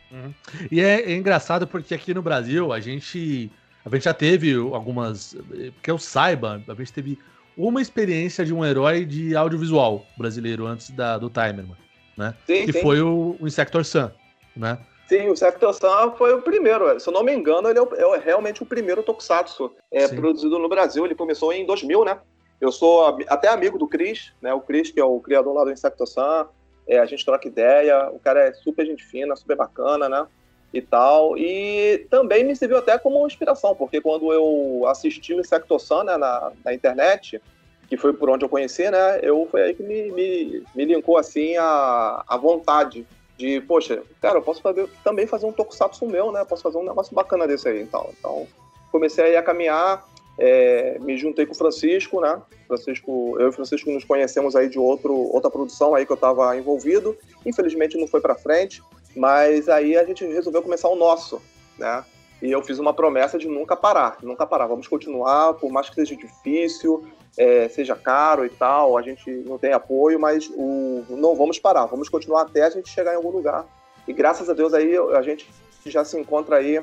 Uhum. 0.09 0.33
E 0.71 0.79
é, 0.79 1.01
é, 1.01 1.13
engraçado 1.13 1.67
porque 1.67 1.93
aqui 1.93 2.13
no 2.13 2.21
Brasil 2.21 2.71
a 2.71 2.79
gente, 2.79 3.51
a 3.83 3.89
gente 3.89 4.05
já 4.05 4.13
teve 4.13 4.53
algumas, 4.53 5.35
que 5.83 5.91
eu 5.91 5.97
saiba, 5.97 6.63
a 6.65 6.73
gente 6.73 6.93
teve 6.93 7.19
uma 7.57 7.81
experiência 7.81 8.45
de 8.45 8.53
um 8.53 8.63
herói 8.63 9.03
de 9.03 9.35
audiovisual 9.35 10.05
brasileiro 10.17 10.65
antes 10.65 10.91
da, 10.91 11.17
do 11.17 11.29
Timerman 11.29 11.75
né? 12.17 12.33
Sim, 12.45 12.65
que 12.65 12.73
sim. 12.73 12.81
foi 12.81 13.01
o, 13.01 13.37
o 13.39 13.47
Insector 13.47 13.85
Sun, 13.85 14.09
né? 14.55 14.79
Sim, 15.07 15.29
o 15.29 15.33
Insector 15.33 15.73
Sun 15.73 16.11
foi 16.17 16.33
o 16.33 16.41
primeiro. 16.41 16.99
Se 16.99 17.07
eu 17.07 17.13
não 17.13 17.23
me 17.23 17.33
engano, 17.33 17.69
ele 17.69 17.79
é, 17.79 17.81
o, 17.81 18.15
é 18.15 18.19
realmente 18.19 18.61
o 18.61 18.65
primeiro 18.65 19.01
Tokusatsu 19.03 19.71
é, 19.89 20.05
produzido 20.07 20.59
no 20.59 20.67
Brasil. 20.67 21.05
Ele 21.05 21.15
começou 21.15 21.53
em 21.53 21.65
2000, 21.65 22.03
né? 22.03 22.19
Eu 22.59 22.71
sou 22.71 23.05
até 23.27 23.47
amigo 23.47 23.77
do 23.77 23.87
Chris, 23.87 24.33
né? 24.41 24.53
O 24.53 24.59
Chris, 24.59 24.91
que 24.91 24.99
é 24.99 25.05
o 25.05 25.19
criador 25.21 25.53
lá 25.53 25.63
do 25.63 25.71
Insector 25.71 26.07
Sun. 26.07 26.45
É, 26.85 26.99
a 26.99 27.05
gente 27.05 27.23
troca 27.23 27.47
ideia. 27.47 28.09
O 28.09 28.19
cara 28.19 28.49
é 28.49 28.53
super 28.53 28.85
gente 28.85 29.05
fina, 29.05 29.33
super 29.35 29.55
bacana, 29.55 30.09
né? 30.09 30.27
E 30.73 30.81
tal. 30.81 31.37
E 31.37 32.05
também 32.09 32.43
me 32.43 32.53
serviu 32.53 32.77
até 32.77 32.97
como 32.97 33.25
inspiração, 33.25 33.73
porque 33.75 34.01
quando 34.01 34.33
eu 34.33 34.85
assisti 34.87 35.33
o 35.33 35.39
Insector 35.39 35.79
Sun 35.79 36.03
né, 36.03 36.17
na, 36.17 36.51
na 36.65 36.73
internet, 36.73 37.41
que 37.87 37.97
foi 37.97 38.13
por 38.13 38.29
onde 38.29 38.43
eu 38.43 38.49
conheci, 38.49 38.89
né? 38.89 39.19
Eu 39.21 39.47
foi 39.49 39.61
aí 39.61 39.73
que 39.73 39.83
me, 39.83 40.11
me, 40.11 40.63
me 40.75 40.85
linkou 40.85 41.17
assim 41.17 41.55
a, 41.57 42.23
a 42.27 42.37
vontade 42.37 43.05
de, 43.37 43.61
poxa, 43.61 44.01
cara, 44.21 44.39
eu 44.39 44.41
posso 44.41 44.61
fazer, 44.61 44.89
também 45.03 45.27
fazer 45.27 45.45
um 45.45 45.51
tokusatsu 45.51 46.05
meu, 46.05 46.31
né? 46.31 46.43
Posso 46.43 46.63
fazer 46.63 46.77
um 46.77 46.83
negócio 46.83 47.15
bacana 47.15 47.47
desse 47.47 47.69
aí, 47.69 47.81
então. 47.81 48.09
Então, 48.17 48.47
comecei 48.91 49.37
a 49.37 49.43
caminhar, 49.43 50.05
é, 50.39 50.97
me 50.99 51.15
juntei 51.17 51.45
com 51.45 51.53
o 51.53 51.57
Francisco, 51.57 52.19
né? 52.19 52.41
Francisco, 52.67 53.37
eu 53.39 53.45
e 53.45 53.49
o 53.49 53.53
Francisco 53.53 53.91
nos 53.91 54.03
conhecemos 54.03 54.55
aí 54.55 54.67
de 54.67 54.79
outro, 54.79 55.13
outra 55.13 55.49
produção 55.49 55.95
aí 55.95 56.05
que 56.05 56.11
eu 56.11 56.15
estava 56.15 56.57
envolvido. 56.57 57.15
Infelizmente 57.45 57.97
não 57.97 58.07
foi 58.07 58.19
para 58.19 58.35
frente, 58.35 58.81
mas 59.15 59.69
aí 59.69 59.95
a 59.95 60.03
gente 60.03 60.25
resolveu 60.25 60.61
começar 60.61 60.89
o 60.89 60.95
nosso, 60.95 61.41
né? 61.77 62.03
E 62.41 62.51
eu 62.51 62.61
fiz 62.61 62.77
uma 62.77 62.93
promessa 62.93 63.37
de 63.37 63.47
nunca 63.47 63.75
parar, 63.75 64.17
nunca 64.21 64.45
parar. 64.45 64.67
Vamos 64.67 64.87
continuar, 64.87 65.55
por 65.55 65.71
mais 65.71 65.89
que 65.89 65.95
seja 65.95 66.15
difícil, 66.15 67.03
é, 67.37 67.67
seja 67.69 67.95
caro 67.95 68.45
e 68.45 68.49
tal, 68.49 68.97
a 68.97 69.01
gente 69.01 69.29
não 69.45 69.57
tem 69.57 69.73
apoio, 69.73 70.19
mas 70.19 70.49
o, 70.55 71.03
não 71.09 71.35
vamos 71.35 71.57
parar, 71.59 71.85
vamos 71.85 72.09
continuar 72.09 72.43
até 72.43 72.63
a 72.63 72.69
gente 72.69 72.89
chegar 72.89 73.13
em 73.13 73.15
algum 73.15 73.31
lugar. 73.31 73.65
E 74.07 74.13
graças 74.13 74.49
a 74.49 74.53
Deus 74.53 74.73
aí 74.73 74.95
a 74.97 75.21
gente 75.21 75.49
já 75.85 76.03
se 76.05 76.19
encontra 76.19 76.57
aí 76.57 76.81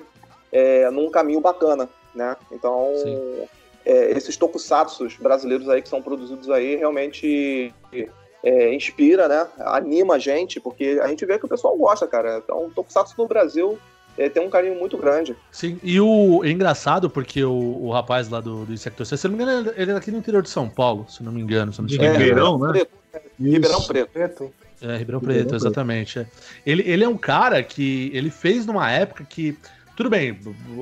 é, 0.50 0.90
num 0.90 1.10
caminho 1.10 1.40
bacana, 1.40 1.88
né? 2.14 2.36
Então, 2.50 2.92
é, 3.84 4.10
esses 4.12 4.36
tokusatsus 4.36 5.16
brasileiros 5.16 5.68
aí 5.68 5.82
que 5.82 5.88
são 5.88 6.02
produzidos 6.02 6.50
aí 6.50 6.76
realmente 6.76 7.72
é, 8.42 8.74
inspira, 8.74 9.28
né? 9.28 9.48
Anima 9.58 10.14
a 10.14 10.18
gente, 10.18 10.60
porque 10.60 11.00
a 11.02 11.08
gente 11.08 11.24
vê 11.24 11.38
que 11.38 11.46
o 11.46 11.48
pessoal 11.48 11.76
gosta, 11.76 12.06
cara. 12.06 12.38
Então, 12.38 12.70
tokusatsu 12.70 13.14
no 13.18 13.26
Brasil 13.26 13.78
ele 14.16 14.30
tem 14.30 14.46
um 14.46 14.50
carinho 14.50 14.78
muito 14.78 14.96
grande. 14.96 15.36
Sim, 15.50 15.78
e 15.82 16.00
o 16.00 16.42
é 16.44 16.50
engraçado 16.50 17.10
porque 17.10 17.42
o, 17.44 17.52
o 17.52 17.90
rapaz 17.90 18.28
lá 18.28 18.40
do, 18.40 18.64
do 18.64 18.72
Insector 18.72 19.04
se 19.04 19.28
não 19.28 19.36
me 19.36 19.42
engano, 19.42 19.72
ele 19.76 19.90
é 19.90 19.94
daqui 19.94 20.10
no 20.10 20.18
interior 20.18 20.42
de 20.42 20.48
São 20.48 20.68
Paulo, 20.68 21.06
se 21.08 21.22
não 21.22 21.32
me 21.32 21.40
engano. 21.40 21.72
Se 21.72 21.80
não 21.80 21.88
me 21.88 21.94
engano. 21.94 22.14
É, 22.14 22.18
Ribeirão, 22.18 22.58
né? 22.58 22.68
Preto. 22.70 22.90
Ribeirão 23.40 23.82
Preto. 23.82 24.54
É, 24.80 24.96
Ribeirão 24.96 25.20
Preto, 25.20 25.54
exatamente. 25.54 26.20
É. 26.20 26.26
Ele, 26.64 26.82
ele 26.86 27.04
é 27.04 27.08
um 27.08 27.16
cara 27.16 27.62
que 27.62 28.10
ele 28.14 28.30
fez 28.30 28.66
numa 28.66 28.90
época 28.90 29.24
que. 29.24 29.56
Tudo 29.96 30.10
bem, 30.10 30.38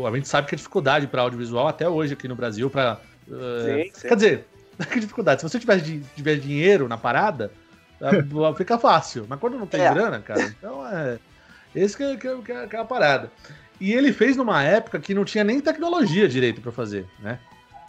a 0.07 0.17
gente 0.17 0.27
sabe 0.27 0.49
que 0.49 0.55
a 0.55 0.57
dificuldade 0.57 1.07
para 1.07 1.21
audiovisual 1.21 1.69
até 1.69 1.87
hoje 1.87 2.15
aqui 2.15 2.27
no 2.27 2.35
Brasil, 2.35 2.71
para. 2.71 2.99
Uh, 3.29 3.85
sim, 3.85 4.09
quer 4.09 4.15
dizer, 4.15 4.45
que 4.91 5.01
dificuldade. 5.01 5.41
Se 5.41 5.49
você 5.49 5.59
tiver, 5.59 5.83
tiver 6.17 6.37
dinheiro 6.37 6.89
na 6.89 6.97
parada, 6.97 7.53
fica 8.57 8.79
fácil. 8.79 9.27
Mas 9.29 9.39
quando 9.39 9.59
não 9.59 9.67
tem 9.67 9.83
é. 9.83 9.93
grana, 9.93 10.21
cara, 10.21 10.43
então 10.43 10.87
é. 10.87 11.19
Esse 11.75 11.97
que 11.97 12.03
é, 12.03 12.17
que, 12.17 12.29
é, 12.53 12.67
que 12.67 12.77
é 12.77 12.79
a 12.79 12.85
parada. 12.85 13.31
E 13.81 13.93
ele 13.93 14.13
fez 14.13 14.37
numa 14.37 14.63
época 14.63 15.01
que 15.01 15.15
não 15.15 15.25
tinha 15.25 15.43
nem 15.43 15.61
tecnologia 15.61 16.29
direito 16.29 16.61
para 16.61 16.71
fazer, 16.71 17.07
né? 17.19 17.39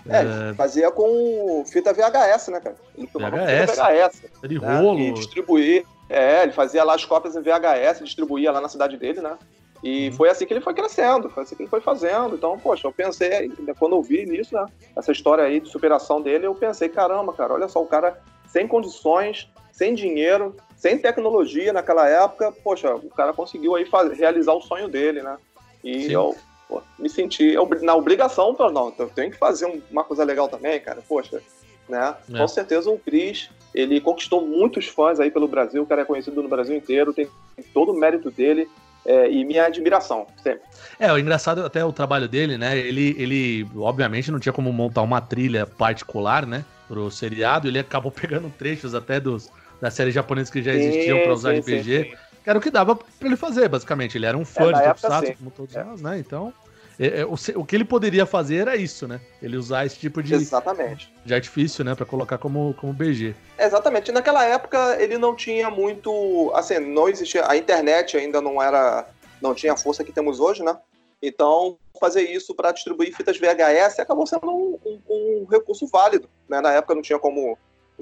É, 0.10 0.50
é, 0.50 0.54
fazia 0.56 0.92
com 0.92 1.64
fita 1.66 1.94
VHS, 1.94 2.50
né, 2.50 2.60
cara? 2.60 2.76
Ele 2.98 3.08
tomava 3.08 3.38
VHS, 3.38 3.72
fita 3.72 3.84
VHS. 3.84 4.50
De 4.50 4.60
né? 4.60 4.80
rolo. 4.80 5.00
E 5.00 5.14
distribuir. 5.14 5.86
É, 6.10 6.44
ele 6.44 6.52
fazia 6.52 6.84
lá 6.84 6.96
as 6.96 7.06
cópias 7.06 7.36
em 7.36 7.42
VHS, 7.42 8.04
distribuía 8.04 8.52
lá 8.52 8.60
na 8.60 8.68
cidade 8.68 8.98
dele, 8.98 9.22
né? 9.22 9.38
E 9.84 10.08
uhum. 10.08 10.14
foi 10.14 10.30
assim 10.30 10.46
que 10.46 10.54
ele 10.54 10.62
foi 10.62 10.74
crescendo, 10.74 11.30
foi 11.30 11.44
assim 11.44 11.56
que 11.56 11.64
ele 11.64 11.70
foi 11.70 11.82
fazendo. 11.82 12.36
Então, 12.36 12.58
poxa, 12.58 12.88
eu 12.88 12.92
pensei, 12.92 13.52
quando 13.78 13.96
eu 13.96 14.02
vi 14.02 14.26
nisso, 14.26 14.56
né? 14.56 14.66
Essa 14.96 15.12
história 15.12 15.44
aí 15.44 15.60
de 15.60 15.70
superação 15.70 16.22
dele, 16.22 16.48
eu 16.48 16.56
pensei, 16.56 16.88
caramba, 16.88 17.34
cara, 17.34 17.54
olha 17.54 17.68
só, 17.68 17.82
o 17.82 17.88
cara 17.88 18.18
sem 18.48 18.68
condições, 18.68 19.50
sem 19.84 19.94
dinheiro, 19.94 20.56
sem 20.78 20.98
tecnologia 20.98 21.74
naquela 21.74 22.08
época, 22.08 22.54
poxa, 22.64 22.96
o 22.96 23.10
cara 23.10 23.34
conseguiu 23.34 23.76
aí 23.76 23.86
fazer, 23.86 24.16
realizar 24.16 24.54
o 24.54 24.62
sonho 24.62 24.88
dele, 24.88 25.22
né? 25.22 25.38
E 25.84 26.04
Sim. 26.06 26.14
eu 26.14 26.36
pô, 26.70 26.82
me 26.98 27.10
senti 27.10 27.56
na 27.82 27.94
obrigação, 27.94 28.56
não, 28.58 28.94
eu 28.98 29.10
tenho 29.10 29.30
que 29.30 29.38
fazer 29.38 29.84
uma 29.92 30.06
coisa 30.06 30.24
legal 30.24 30.48
também, 30.48 30.80
cara, 30.80 31.04
poxa, 31.08 31.42
né? 31.90 32.16
É. 32.34 32.38
Com 32.38 32.48
certeza 32.48 32.90
o 32.90 32.98
Cris 32.98 33.50
ele 33.76 34.00
conquistou 34.00 34.46
muitos 34.46 34.88
fãs 34.88 35.20
aí 35.20 35.30
pelo 35.30 35.50
Brasil, 35.50 35.84
o 35.84 35.86
cara 35.86 36.04
é 36.04 36.06
conhecido 36.06 36.42
no 36.42 36.48
Brasil 36.48 36.78
inteiro, 36.78 37.14
tem 37.14 37.28
todo 37.74 37.92
o 37.92 38.00
mérito 38.00 38.32
dele 38.32 38.70
é, 39.06 39.30
e 39.30 39.44
minha 39.44 39.66
admiração, 39.66 40.28
sempre. 40.42 40.62
É, 40.98 41.12
o 41.12 41.18
engraçado 41.18 41.66
até 41.66 41.84
o 41.84 41.92
trabalho 41.92 42.30
dele, 42.30 42.58
né? 42.58 42.78
Ele, 42.78 43.16
ele, 43.18 43.68
obviamente, 43.76 44.32
não 44.32 44.40
tinha 44.40 44.54
como 44.54 44.72
montar 44.72 45.02
uma 45.02 45.20
trilha 45.20 45.66
particular, 45.66 46.46
né? 46.46 46.64
Pro 46.88 47.12
seriado, 47.12 47.68
ele 47.68 47.80
acabou 47.80 48.12
pegando 48.14 48.50
trechos 48.50 48.96
até 48.96 49.20
dos, 49.20 49.52
das 49.84 49.94
séries 49.96 50.14
japonesas 50.14 50.50
que 50.50 50.62
já 50.62 50.74
existiam 50.74 51.20
para 51.24 51.34
usar 51.34 51.56
sim, 51.56 51.60
de 51.60 51.66
PG. 51.66 52.04
Sim, 52.04 52.10
sim. 52.10 52.18
Que 52.42 52.50
era 52.50 52.58
o 52.58 52.62
que 52.62 52.72
dava 52.72 52.96
para 52.96 53.28
ele 53.28 53.36
fazer, 53.36 53.68
basicamente. 53.68 54.18
Ele 54.18 54.26
era 54.26 54.38
um 54.38 54.46
fã 54.46 54.70
é, 54.70 54.74
de 54.74 54.82
Tokusatsu, 54.82 55.38
como 55.38 55.52
todos 55.52 55.76
é. 55.76 55.84
nós, 55.84 56.02
né? 56.02 56.18
Então, 56.20 56.54
é, 56.98 57.20
é, 57.20 57.26
o, 57.26 57.34
o, 57.34 57.66
que 57.66 57.76
ele 57.76 57.84
poderia 57.84 58.26
fazer 58.26 58.58
era 58.58 58.78
isso, 58.78 59.10
né? 59.10 59.20
Ele 59.42 59.58
usar 59.58 59.86
esse 59.86 59.98
tipo 59.98 60.24
de, 60.24 60.36
Exatamente. 60.36 61.14
de 61.26 61.34
artifício, 61.34 61.84
né? 61.84 61.96
Pra 61.96 62.06
colocar 62.06 62.38
como, 62.38 62.74
como 62.76 62.94
BG. 62.94 63.36
Exatamente. 63.60 64.10
Naquela 64.14 64.46
época 64.46 64.96
ele 65.02 65.18
não 65.18 65.36
tinha 65.36 65.70
muito. 65.70 66.50
Assim, 66.56 66.80
não 66.80 67.10
existia. 67.10 67.46
A 67.50 67.58
internet 67.58 68.16
ainda 68.16 68.40
não 68.40 68.62
era. 68.62 69.06
Não 69.42 69.54
tinha 69.54 69.74
a 69.74 69.78
força 69.78 70.02
que 70.02 70.14
temos 70.14 70.40
hoje, 70.40 70.64
né? 70.64 70.78
Então, 71.22 71.78
fazer 72.00 72.22
isso 72.22 72.56
para 72.56 72.72
distribuir 72.72 73.14
fitas 73.14 73.38
VHS 73.38 74.00
acabou 74.00 74.26
sendo 74.26 74.50
um, 74.50 74.80
um, 74.86 75.02
um, 75.10 75.46
recurso 75.50 75.88
válido. 75.88 76.30
Né? 76.48 76.62
Na 76.62 76.72
época 76.72 76.96
não 76.96 77.02
tinha 77.02 77.20
como 77.20 77.58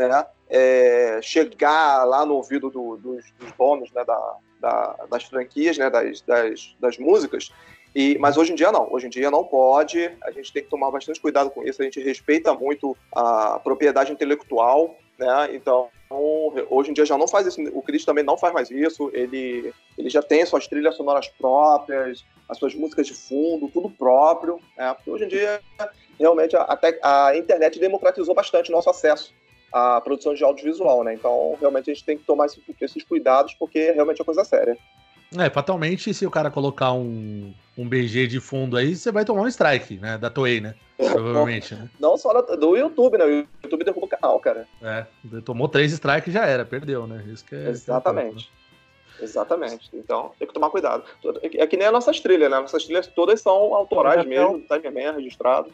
né, 0.08 0.26
é, 0.50 1.20
chegar 1.22 2.04
lá 2.04 2.26
no 2.26 2.36
ouvido 2.36 2.70
do, 2.70 2.98
dos, 2.98 3.32
dos, 3.40 3.52
donos 3.58 3.92
né, 3.94 4.04
da, 4.04 4.36
da, 4.60 4.96
das 5.10 5.24
franquias, 5.24 5.78
né, 5.78 5.90
das, 5.90 6.22
das, 6.22 6.76
das 6.80 6.98
músicas. 6.98 7.52
E, 7.96 8.18
mas 8.20 8.38
hoje 8.38 8.52
em 8.52 8.56
dia 8.56 8.72
não, 8.72 8.92
hoje 8.92 9.08
em 9.08 9.10
dia 9.10 9.32
não 9.32 9.44
pode, 9.44 10.12
a 10.24 10.32
gente 10.32 10.52
tem 10.52 10.64
que 10.64 10.70
tomar 10.70 10.92
bastante 10.92 11.20
cuidado 11.20 11.50
com 11.50 11.64
isso, 11.64 11.82
a 11.82 11.86
gente 11.86 12.02
respeita 12.02 12.54
muito 12.54 12.96
a 13.14 13.60
propriedade 13.60 14.12
intelectual, 14.12 14.96
né? 15.20 15.50
Então, 15.54 15.90
hoje 16.70 16.92
em 16.92 16.94
dia 16.94 17.06
já 17.06 17.18
não 17.18 17.28
faz 17.28 17.48
isso, 17.48 17.62
o 17.74 17.82
Chris 17.82 18.06
também 18.06 18.24
não 18.24 18.38
faz 18.38 18.54
mais 18.54 18.72
isso, 18.72 19.12
ele, 19.14 19.74
ele 19.98 20.10
já 20.10 20.22
tem 20.22 20.46
suas 20.46 20.68
trilhas 20.68 20.96
sonoras 20.96 21.28
próprias, 21.28 22.26
as 22.48 22.58
suas 22.58 22.74
músicas 22.74 23.08
de 23.08 23.14
fundo, 23.14 23.70
tudo 23.70 23.90
próprio, 23.90 24.60
né? 24.78 24.96
Hoje 25.06 25.26
em 25.26 25.28
dia, 25.28 25.62
realmente, 26.18 26.56
a, 26.56 26.80
a 27.04 27.38
internet 27.38 27.78
democratizou 27.78 28.34
bastante 28.34 28.70
o 28.70 28.74
nosso 28.74 28.90
acesso 28.90 29.34
à 29.72 30.02
produção 30.02 30.34
de 30.34 30.44
audiovisual, 30.44 31.04
né? 31.04 31.14
Então, 31.14 31.56
realmente, 31.60 31.90
a 31.90 31.94
gente 31.94 32.06
tem 32.06 32.18
que 32.18 32.24
tomar 32.24 32.46
esses 32.46 33.04
cuidados, 33.04 33.54
porque 33.54 33.92
realmente 33.92 34.22
é 34.22 34.26
coisa 34.26 34.44
séria. 34.44 34.78
É, 35.38 35.50
fatalmente, 35.50 36.14
se 36.14 36.26
o 36.26 36.32
cara 36.32 36.52
colocar 36.52 36.92
um, 36.92 37.54
um 37.78 37.88
BG 37.88 38.28
de 38.28 38.40
fundo 38.42 38.76
aí, 38.76 38.96
você 38.96 39.12
vai 39.12 39.24
tomar 39.24 39.44
um 39.44 39.48
strike, 39.48 39.98
né? 39.98 40.18
Da 40.18 40.30
Toei, 40.30 40.60
né? 40.60 40.76
Provavelmente, 40.98 41.74
né? 41.74 41.90
Não 42.00 42.18
só 42.18 42.42
do 42.42 42.76
YouTube, 42.76 43.18
né? 43.18 43.26
O 43.26 43.48
YouTube 43.64 43.86
derruba 43.86 44.06
o 44.06 44.10
canal, 44.10 44.40
cara. 44.40 44.68
É, 44.82 45.06
tomou 45.46 45.70
três 45.70 45.94
strikes 45.94 46.28
e 46.28 46.32
já 46.34 46.46
era, 46.46 46.66
perdeu, 46.66 47.08
né? 47.08 47.24
Isso 47.28 47.46
que 47.46 47.56
é. 47.56 47.70
Exatamente. 47.70 48.36
Que 48.36 48.40
é 48.40 48.52
né? 48.52 48.62
Exatamente. 49.22 49.90
Então, 49.94 50.32
tem 50.38 50.48
que 50.48 50.54
tomar 50.54 50.70
cuidado. 50.70 51.04
É 51.44 51.68
que 51.68 51.78
nem 51.78 51.88
as 51.88 51.94
nossas 51.94 52.20
trilhas, 52.20 52.52
né? 52.52 52.60
Nossas 52.60 52.84
trilhas 52.84 53.08
todas 53.08 53.40
são 53.40 53.74
autorais 53.74 54.26
mesmo, 54.26 54.62
Timerman 54.62 55.14
registrado. 55.14 55.72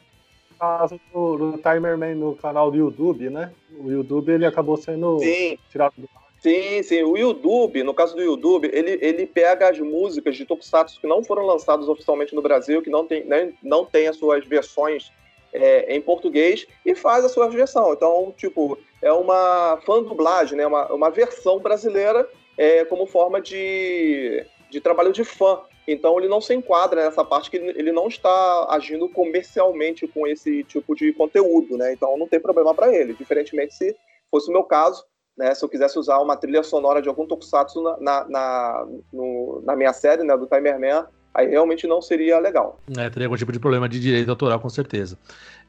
Caso 0.60 1.00
do, 1.14 1.38
do 1.38 1.58
Timerman 1.58 2.16
no 2.16 2.36
canal 2.36 2.72
do 2.72 2.78
YouTube, 2.78 3.30
né? 3.30 3.52
O 3.80 3.92
YouTube 3.92 4.32
ele 4.32 4.46
acabou 4.46 4.78
sendo 4.78 5.20
Sim. 5.20 5.58
tirado 5.70 5.94
do 5.98 6.10
Sim, 6.40 6.84
sim. 6.84 7.04
O 7.04 7.18
YouTube, 7.18 7.84
no 7.84 7.94
caso 7.94 8.16
do 8.16 8.22
YouTube, 8.22 8.70
ele, 8.72 9.00
ele 9.02 9.26
pega 9.26 9.70
as 9.70 9.80
músicas 9.80 10.36
de 10.36 10.46
Tokusatsu 10.46 11.02
que 11.02 11.08
não 11.08 11.24
foram 11.24 11.46
lançadas 11.46 11.90
oficialmente 11.90 12.36
no 12.36 12.42
Brasil, 12.42 12.82
que 12.82 12.90
não 12.90 13.06
tem, 13.06 13.24
né, 13.26 13.54
não 13.64 13.84
tem 13.84 14.08
as 14.08 14.18
suas 14.18 14.46
versões 14.46 15.12
é, 15.52 15.96
em 15.96 16.02
português, 16.02 16.68
e 16.86 16.94
faz 16.94 17.26
a 17.26 17.30
sua 17.30 17.50
versão. 17.50 17.94
Então, 17.94 18.34
tipo, 18.38 18.78
é 19.02 19.12
uma 19.12 19.80
fã-dublagem, 19.86 20.58
né? 20.58 20.68
Uma, 20.68 20.86
uma 20.94 21.10
versão 21.10 21.60
brasileira 21.60 22.28
é, 22.58 22.86
como 22.86 23.08
forma 23.08 23.42
de, 23.42 24.46
de 24.70 24.80
trabalho 24.80 25.12
de 25.12 25.24
fã. 25.24 25.60
Então 25.88 26.18
ele 26.20 26.28
não 26.28 26.42
se 26.42 26.54
enquadra 26.54 27.06
nessa 27.06 27.24
parte 27.24 27.50
que 27.50 27.58
ele 27.58 27.92
não 27.92 28.08
está 28.08 28.68
agindo 28.70 29.08
comercialmente 29.08 30.08
com 30.08 30.28
esse 30.28 30.64
tipo 30.66 30.94
de 30.94 31.14
conteúdo, 31.14 31.78
né? 31.78 31.94
Então 31.94 32.18
não 32.18 32.28
tem 32.28 32.40
problema 32.40 32.74
para 32.74 32.94
ele, 32.94 33.14
diferentemente 33.14 33.74
se 33.74 33.96
fosse 34.30 34.50
o 34.50 34.54
meu 34.54 34.64
caso, 34.64 35.06
né, 35.38 35.54
se 35.54 35.64
eu 35.64 35.70
quisesse 35.70 35.98
usar 35.98 36.20
uma 36.20 36.36
trilha 36.36 36.64
sonora 36.64 37.02
de 37.02 37.08
algum 37.08 37.26
tokusatsu 37.26 37.82
na, 37.82 37.98
na, 38.00 38.26
na, 38.28 38.88
no, 39.14 39.62
na 39.64 39.76
minha 39.76 39.94
série, 39.94 40.24
né, 40.24 40.36
do 40.36 40.48
Timerman, 40.48 41.06
aí 41.34 41.48
realmente 41.48 41.86
não 41.86 42.02
seria 42.02 42.40
legal. 42.40 42.80
É, 42.98 43.10
teria 43.10 43.28
algum 43.28 43.38
tipo 43.38 43.52
de 43.52 43.60
problema 43.60 43.88
de 43.88 44.00
direito 44.00 44.30
autoral, 44.30 44.60
com 44.60 44.70
certeza. 44.70 45.18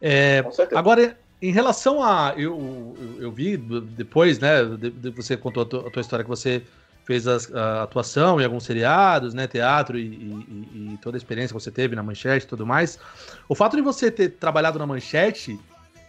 É, 0.00 0.42
com 0.42 0.50
certeza. 0.50 0.78
Agora, 0.78 1.16
em 1.40 1.52
relação 1.52 2.02
a. 2.02 2.32
Eu, 2.36 2.58
eu, 2.98 3.22
eu 3.24 3.30
vi 3.30 3.56
depois, 3.56 4.38
né? 4.38 4.64
De, 4.64 4.90
de, 4.90 5.10
você 5.10 5.36
contou 5.36 5.62
a 5.62 5.66
tua, 5.66 5.86
a 5.86 5.90
tua, 5.90 6.00
história 6.00 6.24
que 6.24 6.30
você 6.30 6.62
fez 7.08 7.26
a, 7.26 7.38
a, 7.58 7.82
atuação 7.84 8.38
em 8.38 8.44
alguns 8.44 8.64
seriados, 8.64 9.32
né? 9.32 9.46
Teatro 9.46 9.98
e, 9.98 10.02
e, 10.04 10.92
e, 10.92 10.98
toda 10.98 11.16
a 11.16 11.18
experiência 11.18 11.56
que 11.56 11.60
você 11.60 11.70
teve 11.70 11.96
na 11.96 12.02
manchete 12.02 12.44
e 12.44 12.48
tudo 12.48 12.66
mais. 12.66 12.98
O 13.48 13.54
fato 13.54 13.76
de 13.76 13.82
você 13.82 14.10
ter 14.10 14.28
trabalhado 14.32 14.78
na 14.78 14.86
manchete 14.86 15.58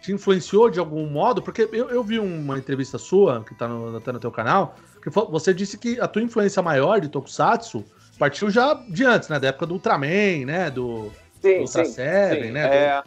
te 0.02 0.12
influenciou 0.12 0.70
de 0.70 0.78
algum 0.78 1.10
modo? 1.10 1.42
Porque 1.42 1.70
eu, 1.72 1.90
eu 1.90 2.04
vi 2.04 2.20
uma 2.20 2.58
entrevista 2.58 2.98
sua, 2.98 3.46
que 3.46 3.54
está 3.54 3.66
no, 3.66 4.02
tá 4.02 4.12
no 4.12 4.20
teu 4.20 4.30
canal, 4.30 4.76
que 5.02 5.10
você 5.10 5.54
disse 5.54 5.78
que 5.78 6.02
a 6.02 6.08
tua 6.08 6.22
influência 6.22 6.62
maior 6.62 7.00
de 7.00 7.08
Tokusatsu 7.08 7.86
partiu 8.18 8.50
já 8.50 8.74
de 8.74 9.06
antes, 9.06 9.30
né? 9.30 9.40
Da 9.40 9.48
época 9.48 9.66
do 9.66 9.76
Ultraman, 9.76 10.46
né? 10.46 10.70
Do, 10.70 11.14
sim, 11.42 11.56
do 11.56 11.62
Ultra 11.62 11.86
sim, 11.86 11.94
Seven, 11.94 12.44
sim. 12.44 12.52
né? 12.52 12.76
É, 12.76 13.02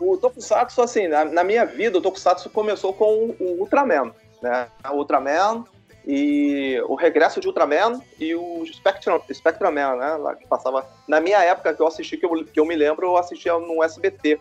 do... 0.00 0.10
O 0.10 0.16
Tokusatsu, 0.18 0.82
assim, 0.82 1.06
na, 1.06 1.24
na, 1.24 1.44
minha 1.44 1.64
vida, 1.64 1.96
o 1.96 2.02
Tokusatsu 2.02 2.50
começou 2.50 2.92
com 2.92 3.36
o 3.38 3.60
Ultraman, 3.60 4.12
né? 4.42 4.66
O 4.90 4.96
Ultraman 4.96 5.64
e 6.06 6.80
o 6.86 6.94
regresso 6.94 7.40
de 7.40 7.48
Ultraman 7.48 8.00
e 8.18 8.34
o 8.34 8.64
Spectrum, 8.66 9.20
Spectraman, 9.32 9.96
né? 9.96 10.14
Lá 10.16 10.36
que 10.36 10.46
passava... 10.46 10.86
Na 11.08 11.20
minha 11.20 11.42
época 11.42 11.74
que 11.74 11.82
eu 11.82 11.86
assisti, 11.86 12.16
que 12.16 12.24
eu, 12.24 12.44
que 12.44 12.60
eu 12.60 12.64
me 12.64 12.76
lembro, 12.76 13.06
eu 13.06 13.16
assistia 13.16 13.58
no 13.58 13.82
SBT 13.82 14.40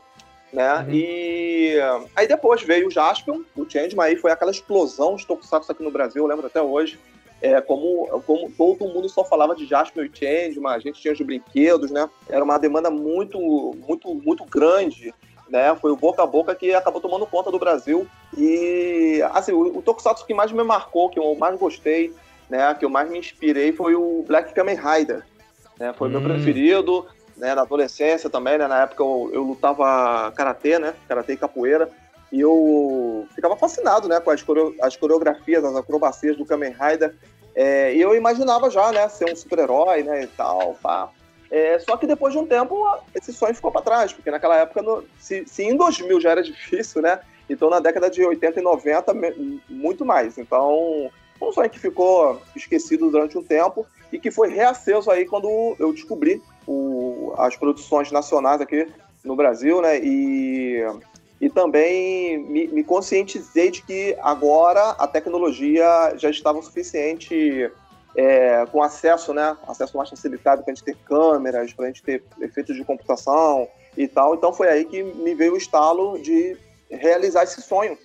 né? 0.55 0.79
Uhum. 0.79 0.93
E 0.93 1.75
aí 2.15 2.27
depois 2.27 2.63
veio 2.63 2.87
o 2.87 2.91
Jaspion, 2.91 3.41
o 3.55 3.69
Changeman, 3.69 4.05
aí 4.05 4.15
foi 4.15 4.31
aquela 4.31 4.51
explosão 4.51 5.15
de 5.15 5.27
Tokusatsu 5.27 5.71
aqui 5.71 5.83
no 5.83 5.91
Brasil, 5.91 6.23
eu 6.23 6.27
lembro 6.27 6.47
até 6.47 6.61
hoje. 6.61 6.97
É, 7.41 7.59
como, 7.59 8.07
como 8.25 8.49
todo 8.51 8.87
mundo 8.87 9.09
só 9.09 9.23
falava 9.23 9.53
de 9.55 9.65
Jaspion 9.65 10.05
e 10.05 10.11
Changeman, 10.11 10.73
a 10.73 10.79
gente 10.79 11.01
tinha 11.01 11.13
os 11.13 11.19
brinquedos, 11.19 11.91
né? 11.91 12.09
Era 12.29 12.43
uma 12.43 12.57
demanda 12.57 12.89
muito, 12.89 13.37
muito, 13.85 14.15
muito 14.15 14.45
grande, 14.45 15.13
né? 15.49 15.75
Foi 15.75 15.91
o 15.91 15.95
boca 15.95 16.23
a 16.23 16.27
boca 16.27 16.55
que 16.55 16.73
acabou 16.73 17.01
tomando 17.01 17.25
conta 17.25 17.51
do 17.51 17.59
Brasil. 17.59 18.07
E, 18.37 19.21
assim, 19.33 19.51
o, 19.51 19.77
o 19.77 19.81
Tokusatsu 19.81 20.25
que 20.25 20.33
mais 20.33 20.51
me 20.51 20.63
marcou, 20.63 21.09
que 21.09 21.19
eu 21.19 21.35
mais 21.35 21.57
gostei, 21.59 22.13
né? 22.49 22.73
Que 22.75 22.85
eu 22.85 22.89
mais 22.89 23.09
me 23.09 23.19
inspirei 23.19 23.71
foi 23.71 23.95
o 23.95 24.23
Black 24.27 24.53
Kamen 24.53 24.77
Rider. 24.77 25.25
Né? 25.79 25.93
Foi 25.93 26.07
hum. 26.07 26.11
meu 26.11 26.21
preferido 26.21 27.05
né, 27.37 27.53
na 27.53 27.61
adolescência 27.63 28.29
também, 28.29 28.57
né, 28.57 28.67
na 28.67 28.83
época 28.83 29.03
eu, 29.03 29.29
eu 29.33 29.43
lutava 29.43 30.31
karatê, 30.31 30.79
né, 30.79 30.93
karatê 31.07 31.33
e 31.33 31.37
capoeira, 31.37 31.89
e 32.31 32.39
eu 32.39 33.27
ficava 33.35 33.55
fascinado, 33.55 34.07
né, 34.07 34.19
com 34.19 34.31
as, 34.31 34.41
coreo 34.41 34.73
as 34.81 34.95
coreografias, 34.95 35.63
as 35.63 35.75
acrobacias 35.75 36.37
do 36.37 36.45
Kamen 36.45 36.73
Rider, 36.73 37.15
é, 37.53 37.93
e 37.93 38.01
eu 38.01 38.15
imaginava 38.15 38.69
já, 38.69 38.91
né, 38.91 39.07
ser 39.09 39.31
um 39.31 39.35
super-herói, 39.35 40.03
né, 40.03 40.23
e 40.23 40.27
tal, 40.27 40.75
pá. 40.81 41.09
É, 41.49 41.77
só 41.79 41.95
que 41.97 42.07
depois 42.07 42.33
de 42.33 42.39
um 42.39 42.45
tempo, 42.45 42.85
esse 43.13 43.31
sonho 43.31 43.53
ficou 43.53 43.71
para 43.71 43.81
trás, 43.81 44.13
porque 44.13 44.31
naquela 44.31 44.57
época, 44.57 44.81
no, 44.81 45.03
se, 45.19 45.45
se 45.45 45.63
em 45.63 45.75
2000 45.75 46.19
já 46.19 46.31
era 46.31 46.41
difícil, 46.43 47.01
né, 47.01 47.19
então 47.49 47.69
na 47.69 47.79
década 47.79 48.09
de 48.09 48.23
80 48.23 48.59
e 48.59 48.63
90, 48.63 49.13
muito 49.69 50.05
mais. 50.05 50.37
Então, 50.37 51.09
um 51.41 51.51
sonho 51.51 51.69
que 51.69 51.79
ficou 51.79 52.41
esquecido 52.55 53.11
durante 53.11 53.37
um 53.37 53.43
tempo 53.43 53.85
e 54.11 54.19
que 54.19 54.31
foi 54.31 54.49
reaceso 54.49 55.11
aí 55.11 55.25
quando 55.25 55.75
eu 55.77 55.91
descobri 55.91 56.41
o, 56.65 57.33
as 57.37 57.55
produções 57.55 58.11
nacionais 58.11 58.61
aqui 58.61 58.87
no 59.23 59.35
Brasil, 59.35 59.81
né? 59.81 59.99
E, 59.99 60.81
e 61.39 61.49
também 61.49 62.37
me, 62.37 62.67
me 62.67 62.83
conscientizei 62.83 63.71
de 63.71 63.83
que 63.83 64.15
agora 64.21 64.91
a 64.91 65.07
tecnologia 65.07 66.13
já 66.17 66.29
estava 66.29 66.59
o 66.59 66.63
suficiente 66.63 67.69
é, 68.15 68.65
com 68.71 68.81
acesso, 68.81 69.33
né? 69.33 69.57
Acesso 69.67 69.97
mais 69.97 70.09
facilitado 70.09 70.63
para 70.63 70.71
a 70.71 70.75
gente 70.75 70.83
ter 70.83 70.95
câmeras, 71.05 71.73
para 71.73 71.85
a 71.85 71.87
gente 71.87 72.01
ter 72.01 72.23
efeitos 72.39 72.75
de 72.75 72.83
computação 72.83 73.67
e 73.97 74.07
tal. 74.07 74.35
Então 74.35 74.53
foi 74.53 74.69
aí 74.69 74.85
que 74.85 75.03
me 75.03 75.35
veio 75.35 75.53
o 75.53 75.57
estalo 75.57 76.17
de 76.19 76.57
realizar 76.89 77.43
esse 77.43 77.61
sonho, 77.61 77.97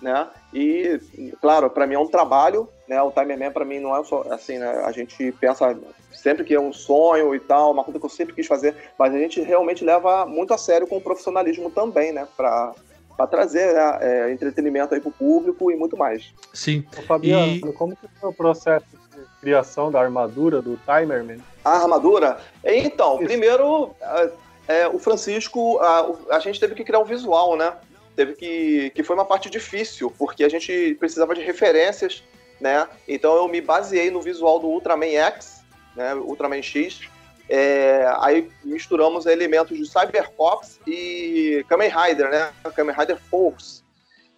né? 0.00 0.28
E, 0.54 1.00
claro, 1.40 1.68
para 1.68 1.86
mim 1.86 1.94
é 1.94 1.98
um 1.98 2.06
trabalho, 2.06 2.68
né? 2.88 3.00
O 3.02 3.10
Timerman 3.10 3.50
para 3.50 3.64
mim 3.64 3.80
não 3.80 3.96
é 3.96 4.04
só 4.04 4.24
assim, 4.30 4.58
né? 4.58 4.82
A 4.84 4.92
gente 4.92 5.32
pensa 5.32 5.76
sempre 6.12 6.44
que 6.44 6.54
é 6.54 6.60
um 6.60 6.72
sonho 6.72 7.34
e 7.34 7.40
tal, 7.40 7.72
uma 7.72 7.82
coisa 7.82 7.98
que 7.98 8.06
eu 8.06 8.10
sempre 8.10 8.34
quis 8.34 8.46
fazer, 8.46 8.74
mas 8.98 9.14
a 9.14 9.18
gente 9.18 9.40
realmente 9.40 9.84
leva 9.84 10.24
muito 10.24 10.54
a 10.54 10.58
sério 10.58 10.86
com 10.86 10.96
o 10.96 11.00
profissionalismo 11.00 11.70
também, 11.70 12.12
né? 12.12 12.26
Para 12.36 12.74
para 13.16 13.26
trazer 13.26 13.72
né, 13.72 13.98
é, 14.02 14.30
entretenimento 14.30 14.94
aí 14.94 15.00
para 15.00 15.08
o 15.08 15.12
público 15.12 15.70
e 15.70 15.74
muito 15.74 15.96
mais. 15.96 16.34
Sim. 16.52 16.84
Ô, 16.98 17.00
Fabiano, 17.00 17.46
e... 17.46 17.72
como 17.72 17.96
que 17.96 18.06
foi 18.20 18.28
o 18.28 18.32
processo 18.32 18.84
criação 19.40 19.90
da 19.90 20.00
armadura 20.00 20.60
do 20.62 20.78
Timerman? 20.78 21.38
A 21.64 21.82
armadura? 21.82 22.40
Então, 22.64 23.16
Isso. 23.16 23.24
primeiro, 23.24 23.90
é, 24.66 24.88
o 24.88 24.98
Francisco, 24.98 25.78
a, 25.78 26.36
a 26.36 26.38
gente 26.40 26.58
teve 26.58 26.74
que 26.74 26.84
criar 26.84 27.00
um 27.00 27.04
visual, 27.04 27.56
né? 27.56 27.72
teve 28.16 28.34
que. 28.34 28.90
que 28.90 29.04
foi 29.04 29.14
uma 29.14 29.24
parte 29.24 29.50
difícil, 29.50 30.10
porque 30.18 30.42
a 30.42 30.48
gente 30.48 30.96
precisava 30.98 31.34
de 31.34 31.42
referências, 31.42 32.24
né? 32.60 32.88
Então 33.06 33.36
eu 33.36 33.46
me 33.46 33.60
baseei 33.60 34.10
no 34.10 34.22
visual 34.22 34.58
do 34.58 34.66
Ultraman 34.66 35.06
X, 35.06 35.62
né? 35.94 36.14
Ultraman 36.14 36.62
X. 36.62 37.00
É, 37.48 38.10
aí 38.18 38.50
misturamos 38.64 39.24
elementos 39.26 39.78
de 39.78 39.86
Cybercops 39.86 40.80
e 40.84 41.64
Kamen 41.68 41.90
Rider, 41.90 42.30
né? 42.30 42.52
Kamen 42.74 42.96
Rider 42.96 43.20
Force. 43.30 43.84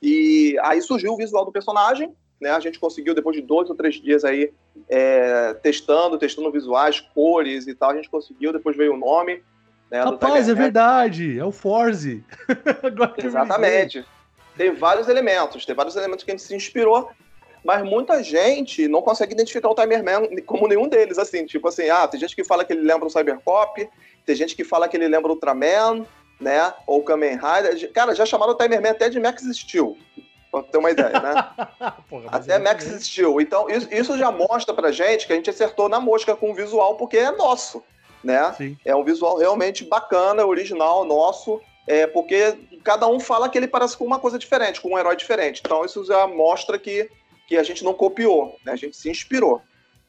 E 0.03 0.59
aí 0.61 0.83
surgiu 0.83 1.15
o 1.15 1.17
visual 1.17 1.45
do 1.45 1.53
personagem, 1.53 2.15
né? 2.41 2.51
A 2.51 2.61
gente 2.61 2.79
conseguiu, 2.79 3.15
depois 3.15 3.37
de 3.37 3.43
dois 3.43 3.69
ou 3.69 3.77
três 3.77 3.97
dias 3.97 4.25
aí, 4.25 4.53
é, 4.89 5.55
testando, 5.55 6.19
testando 6.19 6.51
visuais, 6.51 7.01
cores 7.01 7.67
e 7.67 7.75
tal, 7.75 7.91
a 7.91 7.97
gente 7.97 8.09
conseguiu, 8.09 8.53
depois 8.53 8.77
veio 8.77 8.95
o 8.95 8.99
nome. 8.99 9.43
Né, 9.91 10.03
Rapaz, 10.03 10.49
é 10.49 10.55
verdade, 10.55 11.39
é 11.39 11.45
o 11.45 11.51
Forze. 11.51 12.25
Exatamente. 13.23 14.05
Tem 14.57 14.75
vários 14.75 15.09
elementos, 15.09 15.65
tem 15.65 15.75
vários 15.75 15.97
elementos 15.97 16.25
que 16.25 16.31
a 16.31 16.35
gente 16.35 16.43
se 16.43 16.55
inspirou, 16.55 17.11
mas 17.65 17.83
muita 17.85 18.23
gente 18.23 18.89
não 18.89 19.01
consegue 19.01 19.33
identificar 19.33 19.69
o 19.69 19.75
Timerman 19.75 20.43
como 20.43 20.67
nenhum 20.67 20.89
deles, 20.89 21.19
assim, 21.19 21.47
tipo 21.47 21.69
assim, 21.69 21.89
ah, 21.89 22.07
tem 22.09 22.19
gente 22.19 22.35
que 22.35 22.45
fala 22.45 22.65
que 22.65 22.73
ele 22.73 22.83
lembra 22.83 23.07
o 23.07 23.11
Cybercop, 23.11 23.89
tem 24.27 24.37
gente 24.37 24.57
que 24.57 24.65
fala 24.65 24.89
que 24.89 24.97
ele 24.97 25.09
lembra 25.09 25.31
o 25.31 25.35
Ultraman, 25.35 26.05
né, 26.41 26.73
ou 26.87 27.01
o 27.01 27.03
Kamen 27.03 27.37
Rider, 27.37 27.93
cara, 27.93 28.15
já 28.15 28.27
chamaram 28.27 28.53
o 28.53 28.57
Timerman 28.57 28.91
até 28.91 29.09
de 29.09 29.19
Max 29.19 29.43
Steel, 29.43 29.97
pra 30.51 30.63
ter 30.63 30.79
uma 30.79 30.91
ideia, 30.91 31.21
né? 31.21 31.49
Porra, 32.09 32.29
até 32.31 32.55
é 32.55 32.59
Max 32.59 32.85
Steel, 33.05 33.41
então 33.41 33.69
isso, 33.69 33.89
isso 33.91 34.19
já 34.19 34.31
mostra 34.31 34.75
pra 34.75 34.91
gente 34.93 35.27
que 35.27 35.33
a 35.33 35.37
gente 35.37 35.51
acertou 35.51 35.89
na 35.89 36.01
mosca 36.01 36.35
com 36.37 36.51
o 36.51 36.55
visual, 36.55 36.97
porque 36.97 37.17
é 37.17 37.31
nosso, 37.31 37.83
né? 38.23 38.53
Sim. 38.55 38.77
É 38.85 38.95
um 38.95 39.05
visual 39.05 39.37
realmente 39.39 39.85
bacana, 39.85 40.45
original, 40.45 41.05
nosso, 41.05 41.61
é, 41.87 42.07
porque 42.07 42.57
cada 42.85 43.07
um 43.09 43.19
fala 43.19 43.49
que 43.49 43.57
ele 43.57 43.69
parece 43.69 43.97
com 43.97 44.05
uma 44.05 44.19
coisa 44.19 44.39
diferente, 44.39 44.81
com 44.81 44.95
um 44.95 44.99
herói 44.99 45.17
diferente. 45.17 45.63
Então 45.65 45.85
isso 45.85 46.05
já 46.05 46.27
mostra 46.27 46.79
que, 46.79 47.11
que 47.47 47.57
a 47.57 47.63
gente 47.63 47.85
não 47.85 47.95
copiou, 47.95 48.57
né? 48.65 48.73
A 48.73 48.77
gente 48.77 48.97
se 48.97 49.11
inspirou. 49.11 49.63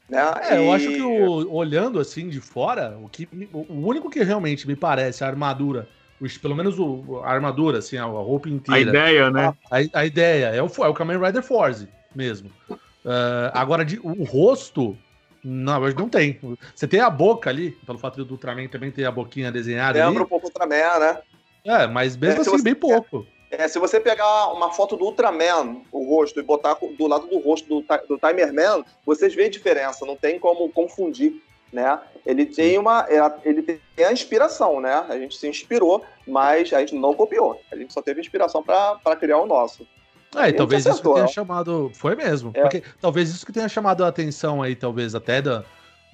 Né? 0.08 0.20
É, 0.42 0.54
e... 0.54 0.66
eu 0.66 0.72
acho 0.72 0.88
que 0.88 1.00
o, 1.00 1.52
olhando 1.52 2.00
assim 2.00 2.28
de 2.28 2.40
fora, 2.40 2.98
o, 3.00 3.08
que, 3.08 3.28
o 3.52 3.86
único 3.86 4.10
que 4.10 4.22
realmente 4.22 4.66
me 4.66 4.74
parece 4.74 5.22
a 5.22 5.26
armadura, 5.28 5.88
os, 6.20 6.36
pelo 6.36 6.54
menos 6.54 6.78
o, 6.78 7.20
a 7.24 7.30
armadura, 7.30 7.78
assim, 7.78 7.96
a, 7.96 8.02
a 8.02 8.06
roupa 8.06 8.48
inteira. 8.48 8.78
A 8.78 8.80
ideia, 8.80 9.30
né? 9.30 9.54
A, 9.70 10.00
a 10.00 10.06
ideia 10.06 10.46
é 10.46 10.62
o, 10.62 10.66
é 10.66 10.88
o 10.88 10.94
Kamen 10.94 11.18
Rider 11.18 11.42
Force 11.42 11.88
mesmo. 12.14 12.50
Uh, 12.70 13.50
agora, 13.52 13.84
de, 13.84 13.98
o 14.00 14.24
rosto, 14.24 14.96
não, 15.42 15.80
hoje 15.80 15.96
não 15.96 16.08
tem. 16.08 16.38
Você 16.74 16.86
tem 16.86 17.00
a 17.00 17.10
boca 17.10 17.48
ali, 17.48 17.72
pelo 17.86 17.98
fato 17.98 18.24
do 18.24 18.34
Ultraman 18.34 18.68
também 18.68 18.90
ter 18.90 19.04
a 19.04 19.10
boquinha 19.10 19.50
desenhada 19.50 19.98
Lembra 19.98 20.22
ali. 20.22 20.26
um 20.26 20.28
pouco 20.28 20.46
o 20.46 20.48
Ultraman, 20.48 20.98
né? 20.98 21.18
É, 21.64 21.86
mas 21.86 22.16
mesmo 22.16 22.38
é, 22.38 22.40
assim, 22.40 22.50
você, 22.50 22.62
bem 22.62 22.74
pouco. 22.74 23.26
É, 23.50 23.66
se 23.68 23.78
você 23.78 23.98
pegar 23.98 24.52
uma 24.52 24.72
foto 24.72 24.96
do 24.96 25.04
Ultraman, 25.04 25.82
o 25.90 26.04
rosto, 26.04 26.40
e 26.40 26.42
botar 26.42 26.74
do 26.74 27.06
lado 27.06 27.26
do 27.26 27.38
rosto 27.38 27.68
do, 27.68 27.84
do 28.08 28.18
Timerman, 28.18 28.84
vocês 29.04 29.34
veem 29.34 29.48
a 29.48 29.50
diferença, 29.50 30.06
não 30.06 30.16
tem 30.16 30.38
como 30.38 30.68
confundir, 30.70 31.42
né? 31.72 31.98
Ele 32.26 32.44
tem 32.46 32.78
uma, 32.78 33.06
ele 33.44 33.62
tem 33.62 33.80
a 34.04 34.12
inspiração, 34.12 34.80
né? 34.80 34.92
A 35.08 35.18
gente 35.18 35.36
se 35.36 35.48
inspirou, 35.48 36.04
mas 36.26 36.72
a 36.72 36.80
gente 36.80 36.94
não 36.94 37.14
copiou. 37.14 37.60
A 37.70 37.76
gente 37.76 37.92
só 37.92 38.02
teve 38.02 38.20
inspiração 38.20 38.62
para 38.62 39.16
criar 39.16 39.38
o 39.38 39.46
nosso. 39.46 39.86
É, 40.36 40.48
e 40.48 40.52
talvez 40.52 40.86
isso 40.86 41.02
que 41.02 41.12
tenha 41.12 41.26
chamado. 41.26 41.90
Foi 41.94 42.14
mesmo. 42.14 42.52
É. 42.54 42.62
Porque 42.62 42.82
talvez 43.00 43.30
isso 43.30 43.44
que 43.44 43.52
tenha 43.52 43.68
chamado 43.68 44.04
a 44.04 44.08
atenção 44.08 44.62
aí, 44.62 44.76
talvez 44.76 45.14
até 45.14 45.42
da, 45.42 45.64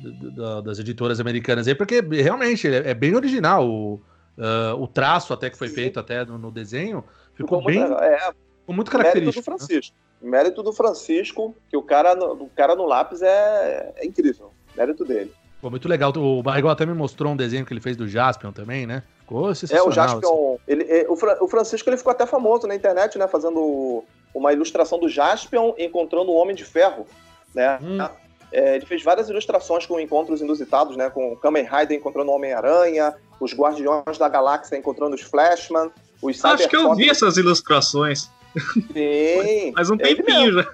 da 0.00 0.60
das 0.62 0.78
editoras 0.78 1.20
americanas 1.20 1.68
aí, 1.68 1.74
porque 1.74 2.00
realmente 2.00 2.66
é, 2.66 2.90
é 2.90 2.94
bem 2.94 3.14
original. 3.14 3.68
O, 3.68 3.94
uh, 4.38 4.80
o 4.80 4.86
traço 4.86 5.32
até 5.34 5.50
que 5.50 5.58
foi 5.58 5.68
Sim. 5.68 5.74
feito 5.74 6.00
até 6.00 6.24
no, 6.24 6.38
no 6.38 6.50
desenho 6.50 7.04
ficou, 7.34 7.58
ficou 7.58 7.64
bem. 7.64 7.80
Muito, 7.80 8.02
é, 8.02 8.18
ficou 8.60 8.74
muito 8.74 8.90
característico. 8.90 9.34
Mérito 9.34 9.50
do 9.50 9.50
né? 9.50 9.58
Francisco. 9.58 9.96
Né? 9.96 10.30
Mérito 10.30 10.62
do 10.62 10.72
Francisco, 10.72 11.54
que 11.68 11.76
o 11.76 11.82
cara, 11.82 12.14
o 12.14 12.48
cara 12.56 12.74
no 12.74 12.86
lápis 12.86 13.20
é, 13.20 13.92
é 13.96 14.06
incrível. 14.06 14.52
Mérito 14.74 15.04
dele. 15.04 15.32
Ficou 15.56 15.70
muito 15.70 15.88
legal. 15.88 16.12
O 16.16 16.42
Barrigol 16.42 16.70
até 16.70 16.84
me 16.84 16.92
mostrou 16.92 17.32
um 17.32 17.36
desenho 17.36 17.64
que 17.64 17.72
ele 17.72 17.80
fez 17.80 17.96
do 17.96 18.06
Jaspion 18.06 18.52
também, 18.52 18.86
né? 18.86 19.02
Ficou 19.20 19.50
É, 19.70 19.82
o 19.82 19.90
Jaspion. 19.90 20.54
Assim. 20.54 20.62
Ele, 20.68 20.84
é, 20.84 21.06
o, 21.08 21.48
Francisco 21.48 21.88
ele 21.88 21.96
ficou 21.96 22.10
até 22.10 22.26
famoso 22.26 22.66
na 22.66 22.74
internet, 22.74 23.18
né? 23.18 23.26
Fazendo 23.26 24.04
uma 24.34 24.52
ilustração 24.52 24.98
do 24.98 25.08
Jaspion 25.08 25.72
encontrando 25.78 26.30
o 26.30 26.34
Homem 26.34 26.54
de 26.54 26.64
Ferro, 26.64 27.06
né? 27.54 27.78
Hum. 27.82 27.98
É, 28.52 28.76
ele 28.76 28.86
fez 28.86 29.02
várias 29.02 29.28
ilustrações 29.28 29.86
com 29.86 29.98
encontros 29.98 30.40
inusitados, 30.40 30.96
né? 30.96 31.08
Com 31.08 31.32
o 31.32 31.36
Kamen 31.36 31.64
Rider 31.64 31.96
encontrando 31.96 32.30
o 32.30 32.34
Homem-Aranha, 32.34 33.14
os 33.40 33.54
Guardiões 33.54 34.18
da 34.18 34.28
Galáxia 34.28 34.76
encontrando 34.76 35.14
os 35.14 35.22
Flashman, 35.22 35.90
os 36.22 36.44
Acho 36.44 36.68
que 36.68 36.76
eu 36.76 36.94
vi 36.94 37.08
essas 37.08 37.38
ilustrações. 37.38 38.30
Sim. 38.92 39.72
Faz 39.74 39.90
um 39.90 39.96
tempinho 39.96 40.52
já. 40.52 40.66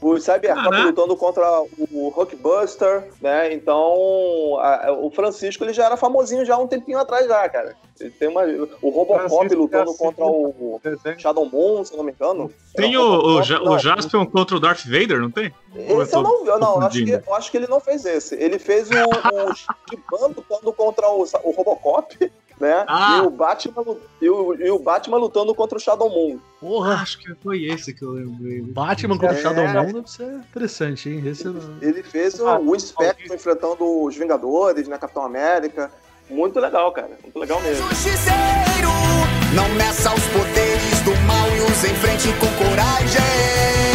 O 0.00 0.18
Cybercop 0.18 0.76
lutando 0.76 1.16
contra 1.16 1.60
o 1.60 2.08
Hulkbuster, 2.08 3.08
né? 3.20 3.52
Então, 3.52 4.56
a, 4.60 4.92
o 4.92 5.10
Francisco 5.10 5.64
ele 5.64 5.72
já 5.72 5.86
era 5.86 5.96
famosinho 5.96 6.44
já 6.44 6.54
há 6.54 6.58
um 6.58 6.68
tempinho 6.68 6.98
atrás 6.98 7.26
já, 7.26 7.48
cara. 7.48 7.74
Ele 8.00 8.10
tem 8.10 8.28
uma, 8.28 8.42
o 8.80 8.90
Robocop 8.90 9.52
lutando 9.54 9.90
assim, 9.90 9.98
contra 9.98 10.24
o 10.24 10.80
Shadow 11.18 11.44
Moon, 11.50 11.84
se 11.84 11.96
não 11.96 12.04
me 12.04 12.12
engano. 12.12 12.52
Tem 12.76 12.96
o, 12.96 13.02
o, 13.02 13.36
o, 13.38 13.70
o 13.70 13.78
Jaspion 13.78 14.24
contra 14.26 14.56
o 14.56 14.60
Darth 14.60 14.84
Vader, 14.84 15.20
não 15.20 15.32
tem? 15.32 15.52
Esse 15.74 16.14
eu, 16.14 16.20
eu 16.20 16.22
não 16.22 16.44
vi, 16.44 16.60
não, 16.60 16.80
acho 16.80 17.04
que, 17.04 17.10
eu 17.10 17.34
acho 17.34 17.50
que 17.50 17.56
ele 17.56 17.66
não 17.66 17.80
fez 17.80 18.04
esse. 18.04 18.36
Ele 18.36 18.58
fez 18.58 18.88
o, 18.88 18.94
o 18.94 20.28
lutando 20.28 20.72
contra 20.72 21.08
o, 21.10 21.22
o 21.22 21.50
Robocop 21.50 22.30
né? 22.60 22.84
Ah. 22.86 23.18
E, 23.18 23.26
o 23.26 23.30
Batman, 23.30 23.84
e, 24.20 24.28
o, 24.28 24.54
e 24.54 24.70
o 24.70 24.78
Batman 24.78 25.18
lutando 25.18 25.54
contra 25.54 25.78
o 25.78 25.80
Shadow 25.80 26.08
Moon. 26.08 26.38
Porra, 26.60 26.94
acho 26.94 27.18
que 27.18 27.34
foi 27.36 27.64
esse 27.64 27.94
que 27.94 28.02
eu 28.02 28.12
lembrei. 28.12 28.60
Batman 28.62 29.16
contra 29.18 29.36
o 29.36 29.38
é. 29.38 29.42
Shadow 29.42 29.68
Moon 29.68 29.92
deve 29.92 30.10
ser 30.10 30.32
interessante, 30.32 31.08
hein? 31.08 31.22
Esse 31.26 31.46
ele, 31.46 31.60
ele 31.80 32.02
fez 32.02 32.38
o, 32.40 32.46
ah, 32.46 32.58
o 32.58 32.78
Spectre 32.78 33.34
enfrentando 33.34 34.04
os 34.04 34.16
Vingadores, 34.16 34.88
né? 34.88 34.98
Capitão 34.98 35.24
América. 35.24 35.90
Muito 36.28 36.60
legal, 36.60 36.92
cara. 36.92 37.10
Muito 37.22 37.38
legal 37.38 37.60
mesmo. 37.62 37.88
Justiceiro, 37.88 38.90
não 39.54 39.68
meça 39.74 40.12
os 40.14 40.26
poderes 40.26 41.00
do 41.00 41.16
mal 41.26 41.48
e 41.56 41.60
os 41.60 41.84
enfrente 41.84 42.28
com 42.38 42.64
coragem. 42.64 43.87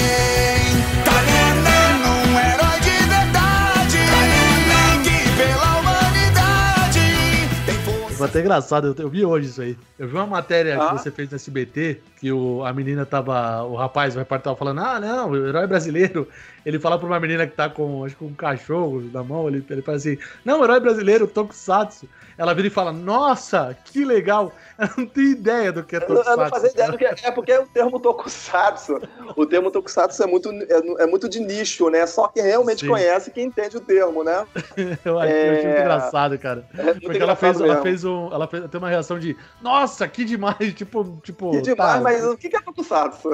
Foi 8.23 8.29
até 8.29 8.39
engraçado, 8.39 8.87
eu, 8.87 8.95
eu, 9.03 9.09
vi 9.09 9.25
hoje 9.25 9.49
isso 9.49 9.61
aí. 9.61 9.77
Eu 9.99 10.07
vi 10.07 10.13
uma 10.13 10.25
matéria 10.25 10.81
ah. 10.81 10.87
que 10.87 10.99
você 10.99 11.11
fez 11.11 11.29
no 11.29 11.35
SBT, 11.35 11.99
que 12.21 12.31
o, 12.31 12.63
a 12.63 12.71
menina 12.71 13.05
tava. 13.05 13.63
O 13.63 13.75
rapaz, 13.75 14.15
o 14.15 14.19
repórter 14.19 14.45
tava 14.45 14.55
falando, 14.55 14.79
ah, 14.79 14.97
não, 14.97 15.31
o 15.31 15.47
herói 15.47 15.67
brasileiro. 15.67 16.27
Ele 16.65 16.79
fala 16.79 16.97
pra 16.97 17.07
uma 17.07 17.19
menina 17.19 17.45
que 17.45 17.55
tá 17.55 17.69
com, 17.69 18.05
acho 18.05 18.15
que 18.15 18.23
um 18.23 18.33
cachorro 18.33 19.01
na 19.11 19.23
mão, 19.23 19.47
ele, 19.47 19.63
ele 19.69 19.81
fala 19.81 19.97
assim, 19.97 20.17
não, 20.45 20.63
herói 20.63 20.79
brasileiro, 20.79 21.27
Tokusatsu. 21.27 22.07
Ela 22.37 22.53
vira 22.53 22.67
e 22.67 22.71
fala, 22.71 22.91
nossa, 22.91 23.77
que 23.85 24.03
legal. 24.03 24.51
Eu 24.79 24.89
não 24.97 25.05
tenho 25.05 25.31
ideia 25.31 25.71
do 25.71 25.83
que 25.83 25.95
é 25.95 25.99
Tokusatsu. 25.99 26.31
Eu 26.31 26.37
não 26.37 26.49
fazia 26.49 26.69
ideia 26.71 26.91
do 26.91 26.97
que 26.97 27.05
é, 27.05 27.15
é 27.23 27.31
porque 27.31 27.51
é 27.51 27.59
o 27.59 27.67
termo 27.67 27.99
Tokusatsu. 27.99 28.99
O 29.35 29.45
termo 29.45 29.69
Tokusatsu 29.69 30.23
é 30.23 30.25
muito, 30.25 30.51
é, 30.51 31.03
é 31.03 31.05
muito 31.05 31.29
de 31.29 31.39
nicho, 31.39 31.89
né? 31.89 32.05
Só 32.07 32.27
quem 32.27 32.43
realmente 32.43 32.81
Sim. 32.81 32.87
conhece 32.87 33.29
que 33.29 33.41
entende 33.41 33.77
o 33.77 33.81
termo, 33.81 34.23
né? 34.23 34.45
eu, 35.05 35.19
acho, 35.19 35.31
é... 35.31 35.47
eu 35.47 35.53
achei 35.53 35.67
muito 35.67 35.81
engraçado, 35.81 36.39
cara. 36.39 36.67
É 36.77 36.83
muito 36.83 37.01
porque 37.01 37.21
ela 37.21 37.35
fez, 37.35 37.61
ela 37.61 37.81
fez 37.81 38.03
um. 38.03 38.33
Ela 38.33 38.47
fez, 38.47 38.69
tem 38.69 38.79
uma 38.79 38.89
reação 38.89 39.19
de, 39.19 39.37
nossa, 39.61 40.07
que 40.07 40.25
demais, 40.25 40.57
tipo. 40.73 41.19
tipo 41.23 41.51
que 41.51 41.61
demais, 41.61 41.95
tá. 41.95 42.01
mas 42.01 42.25
o 42.25 42.35
que 42.35 42.55
é 42.55 42.61
Tokusatsu? 42.61 43.29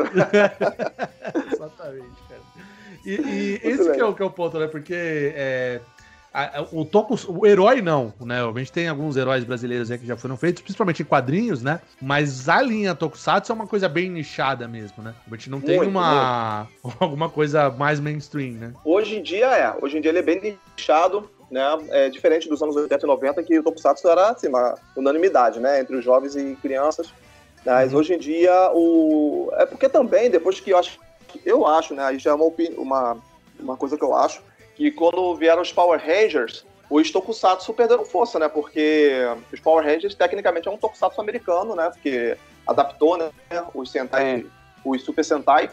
Exatamente. 1.53 2.28
E, 3.05 3.15
e 3.15 3.61
esse 3.67 3.91
que 3.91 3.99
é, 3.99 4.05
o, 4.05 4.13
que 4.13 4.21
é 4.21 4.25
o 4.25 4.29
ponto, 4.29 4.57
né? 4.59 4.67
Porque 4.67 4.93
é, 4.93 5.81
o 6.71 6.85
Tocos, 6.85 7.25
o 7.27 7.45
herói 7.45 7.81
não, 7.81 8.13
né? 8.21 8.41
A 8.41 8.59
gente 8.59 8.71
tem 8.71 8.87
alguns 8.87 9.17
heróis 9.17 9.43
brasileiros 9.43 9.89
aí 9.89 9.97
que 9.97 10.05
já 10.05 10.15
foram 10.15 10.37
feitos, 10.37 10.61
principalmente 10.61 11.01
em 11.01 11.05
quadrinhos, 11.05 11.63
né? 11.63 11.81
Mas 11.99 12.47
a 12.47 12.61
linha 12.61 12.93
Tokusatsu 12.93 13.51
é 13.51 13.55
uma 13.55 13.65
coisa 13.65 13.89
bem 13.89 14.09
nichada 14.09 14.67
mesmo, 14.67 15.03
né? 15.03 15.15
A 15.25 15.35
gente 15.35 15.49
não 15.49 15.59
tem 15.59 15.77
muito, 15.77 15.89
uma 15.89 16.67
muito. 16.83 16.97
alguma 17.01 17.29
coisa 17.29 17.69
mais 17.71 17.99
mainstream, 17.99 18.53
né? 18.53 18.73
Hoje 18.85 19.17
em 19.17 19.23
dia 19.23 19.47
é, 19.47 19.75
hoje 19.81 19.97
em 19.97 20.01
dia 20.01 20.11
ele 20.11 20.19
é 20.19 20.23
bem 20.23 20.59
nichado, 20.77 21.29
né? 21.49 21.63
É 21.89 22.09
diferente 22.09 22.47
dos 22.47 22.61
anos 22.61 22.75
80 22.75 23.03
e 23.03 23.07
90 23.07 23.43
que 23.43 23.59
o 23.59 23.63
Tokusatsu 23.63 24.07
era 24.07 24.29
assim, 24.29 24.47
uma 24.49 24.75
unanimidade, 24.95 25.59
né, 25.59 25.81
entre 25.81 25.95
os 25.95 26.05
jovens 26.05 26.35
e 26.35 26.55
crianças. 26.61 27.11
Mas 27.65 27.91
uhum. 27.91 27.99
hoje 27.99 28.13
em 28.13 28.19
dia 28.19 28.71
o 28.71 29.51
é 29.53 29.65
porque 29.65 29.89
também 29.89 30.29
depois 30.29 30.59
que 30.59 30.69
eu 30.69 30.77
acho 30.77 30.99
eu 31.45 31.65
acho, 31.65 31.93
né, 31.93 32.03
aí 32.03 32.19
já 32.19 32.31
é 32.31 32.33
uma, 32.33 32.51
uma 32.77 33.17
uma 33.59 33.77
coisa 33.77 33.97
que 33.97 34.03
eu 34.03 34.15
acho 34.15 34.41
que 34.75 34.91
quando 34.91 35.35
vieram 35.35 35.61
os 35.61 35.73
Power 35.73 35.99
Rangers, 35.99 36.65
os 36.89 37.11
Tokusatsu 37.11 37.73
perderam 37.73 38.05
força, 38.05 38.39
né? 38.39 38.47
Porque 38.47 39.11
os 39.51 39.59
Power 39.59 39.85
Rangers, 39.85 40.15
tecnicamente, 40.15 40.67
é 40.67 40.71
um 40.71 40.77
Tokusatsu 40.77 41.19
americano, 41.19 41.75
né? 41.75 41.89
Porque 41.89 42.37
adaptou, 42.65 43.17
né? 43.17 43.29
Os 43.73 43.91
Sentai, 43.91 44.45
os 44.85 45.03
Super 45.03 45.25
Sentai. 45.25 45.69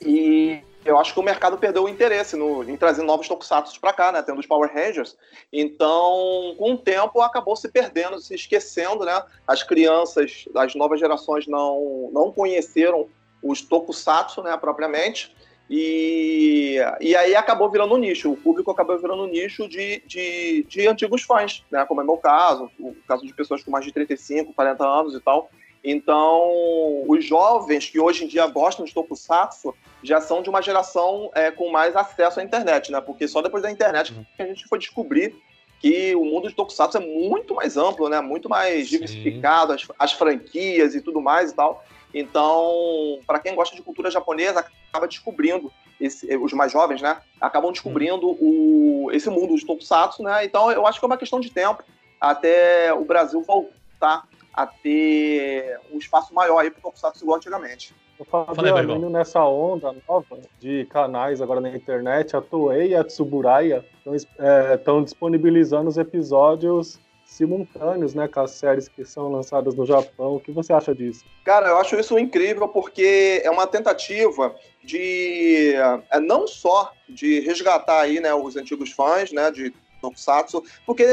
E 0.00 0.60
eu 0.84 0.98
acho 0.98 1.14
que 1.14 1.20
o 1.20 1.22
mercado 1.22 1.56
perdeu 1.56 1.84
o 1.84 1.88
interesse 1.88 2.36
no, 2.36 2.68
em 2.68 2.76
trazer 2.76 3.02
novos 3.02 3.28
tokusatsu 3.28 3.80
para 3.80 3.92
cá, 3.92 4.12
né? 4.12 4.22
Tendo 4.22 4.40
os 4.40 4.46
Power 4.46 4.72
Rangers. 4.72 5.16
Então, 5.52 6.54
com 6.58 6.72
o 6.72 6.78
tempo, 6.78 7.20
acabou 7.20 7.54
se 7.56 7.68
perdendo, 7.68 8.18
se 8.20 8.34
esquecendo, 8.34 9.04
né? 9.04 9.22
As 9.46 9.62
crianças, 9.62 10.46
as 10.54 10.74
novas 10.74 10.98
gerações 10.98 11.46
não, 11.46 12.10
não 12.12 12.32
conheceram 12.32 13.08
os 13.42 13.62
tokusatsu, 13.62 14.42
né, 14.42 14.56
propriamente. 14.56 15.34
E, 15.70 16.76
e 17.00 17.14
aí 17.14 17.36
acabou 17.36 17.70
virando 17.70 17.94
um 17.94 17.98
nicho, 17.98 18.32
o 18.32 18.36
público 18.36 18.70
acabou 18.70 18.98
virando 18.98 19.24
um 19.24 19.28
nicho 19.28 19.68
de, 19.68 20.02
de, 20.06 20.64
de 20.66 20.88
antigos 20.88 21.22
fãs, 21.22 21.62
né? 21.70 21.84
Como 21.84 22.00
é 22.00 22.04
meu 22.04 22.16
caso, 22.16 22.70
o 22.78 22.96
caso 23.06 23.26
de 23.26 23.34
pessoas 23.34 23.62
com 23.62 23.70
mais 23.70 23.84
de 23.84 23.92
35, 23.92 24.54
40 24.54 24.86
anos 24.86 25.14
e 25.14 25.20
tal. 25.20 25.50
Então, 25.84 27.04
os 27.06 27.24
jovens 27.24 27.88
que 27.88 28.00
hoje 28.00 28.24
em 28.24 28.28
dia 28.28 28.46
gostam 28.46 28.84
de 28.84 28.92
tokusatsu 28.92 29.74
já 30.02 30.20
são 30.20 30.42
de 30.42 30.48
uma 30.48 30.62
geração 30.62 31.30
é, 31.34 31.50
com 31.50 31.70
mais 31.70 31.94
acesso 31.94 32.40
à 32.40 32.42
internet, 32.42 32.90
né? 32.90 33.00
Porque 33.00 33.28
só 33.28 33.42
depois 33.42 33.62
da 33.62 33.70
internet 33.70 34.12
uhum. 34.12 34.24
que 34.36 34.42
a 34.42 34.46
gente 34.46 34.66
foi 34.66 34.78
descobrir 34.78 35.36
que 35.80 36.14
o 36.16 36.24
mundo 36.24 36.48
de 36.48 36.54
tokusatsu 36.54 36.98
é 36.98 37.00
muito 37.00 37.54
mais 37.54 37.76
amplo, 37.76 38.08
né? 38.08 38.20
Muito 38.20 38.48
mais 38.48 38.88
diversificado, 38.88 39.72
as, 39.72 39.86
as, 39.98 40.12
franquias 40.12 40.94
e 40.94 41.00
tudo 41.00 41.20
mais 41.20 41.52
e 41.52 41.54
tal. 41.54 41.84
Então, 42.12 43.20
para 43.26 43.38
quem 43.38 43.54
gosta 43.54 43.76
de 43.76 43.82
cultura 43.82 44.10
japonesa, 44.10 44.64
acaba 44.90 45.06
descobrindo 45.06 45.70
esse, 46.00 46.34
os 46.36 46.52
mais 46.52 46.72
jovens, 46.72 47.02
né? 47.02 47.20
Acabam 47.40 47.70
descobrindo 47.70 48.28
o, 48.28 49.10
esse 49.12 49.28
mundo 49.28 49.56
de 49.56 49.66
tokusatsu, 49.66 50.22
né? 50.22 50.44
Então, 50.44 50.70
eu 50.70 50.86
acho 50.86 50.98
que 50.98 51.04
é 51.04 51.08
uma 51.08 51.18
questão 51.18 51.40
de 51.40 51.50
tempo 51.50 51.82
até 52.20 52.92
o 52.92 53.04
Brasil 53.04 53.42
voltar 53.42 54.26
a 54.52 54.66
ter 54.66 55.78
um 55.92 55.98
espaço 55.98 56.34
maior 56.34 56.58
aí 56.58 56.70
para 56.70 56.80
o 56.80 56.82
Tokusatsu 56.82 57.22
igual 57.22 57.36
antigamente. 57.36 57.94
O 58.18 58.24
Fabio 58.24 58.96
indo 58.96 59.08
nessa 59.08 59.44
onda 59.44 59.94
nova 60.08 60.40
de 60.58 60.84
canais 60.86 61.40
agora 61.40 61.60
na 61.60 61.70
internet, 61.70 62.36
a 62.36 62.40
Toei 62.40 62.88
e 62.88 62.94
a 62.96 63.04
Tsuburaya 63.04 63.84
estão 64.04 64.98
é, 64.98 65.02
disponibilizando 65.04 65.88
os 65.88 65.96
episódios 65.96 66.98
simultâneos, 67.28 68.14
né, 68.14 68.26
com 68.26 68.40
as 68.40 68.52
séries 68.52 68.88
que 68.88 69.04
são 69.04 69.30
lançadas 69.30 69.74
no 69.74 69.84
Japão. 69.84 70.36
O 70.36 70.40
que 70.40 70.50
você 70.50 70.72
acha 70.72 70.94
disso? 70.94 71.26
Cara, 71.44 71.68
eu 71.68 71.76
acho 71.76 71.94
isso 72.00 72.18
incrível 72.18 72.66
porque 72.66 73.42
é 73.44 73.50
uma 73.50 73.66
tentativa 73.66 74.56
de 74.82 75.74
é, 76.10 76.18
não 76.20 76.46
só 76.48 76.90
de 77.06 77.40
resgatar 77.40 78.00
aí, 78.00 78.18
né, 78.18 78.32
os 78.32 78.56
antigos 78.56 78.90
fãs, 78.92 79.30
né, 79.30 79.50
de 79.50 79.74
Tokusatsu, 80.00 80.64
porque 80.86 81.04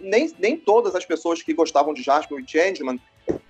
nem, 0.00 0.34
nem 0.36 0.56
todas 0.56 0.96
as 0.96 1.04
pessoas 1.04 1.40
que 1.42 1.54
gostavam 1.54 1.94
de 1.94 2.02
Jasper 2.02 2.40
e 2.40 2.50
Changeman 2.50 2.98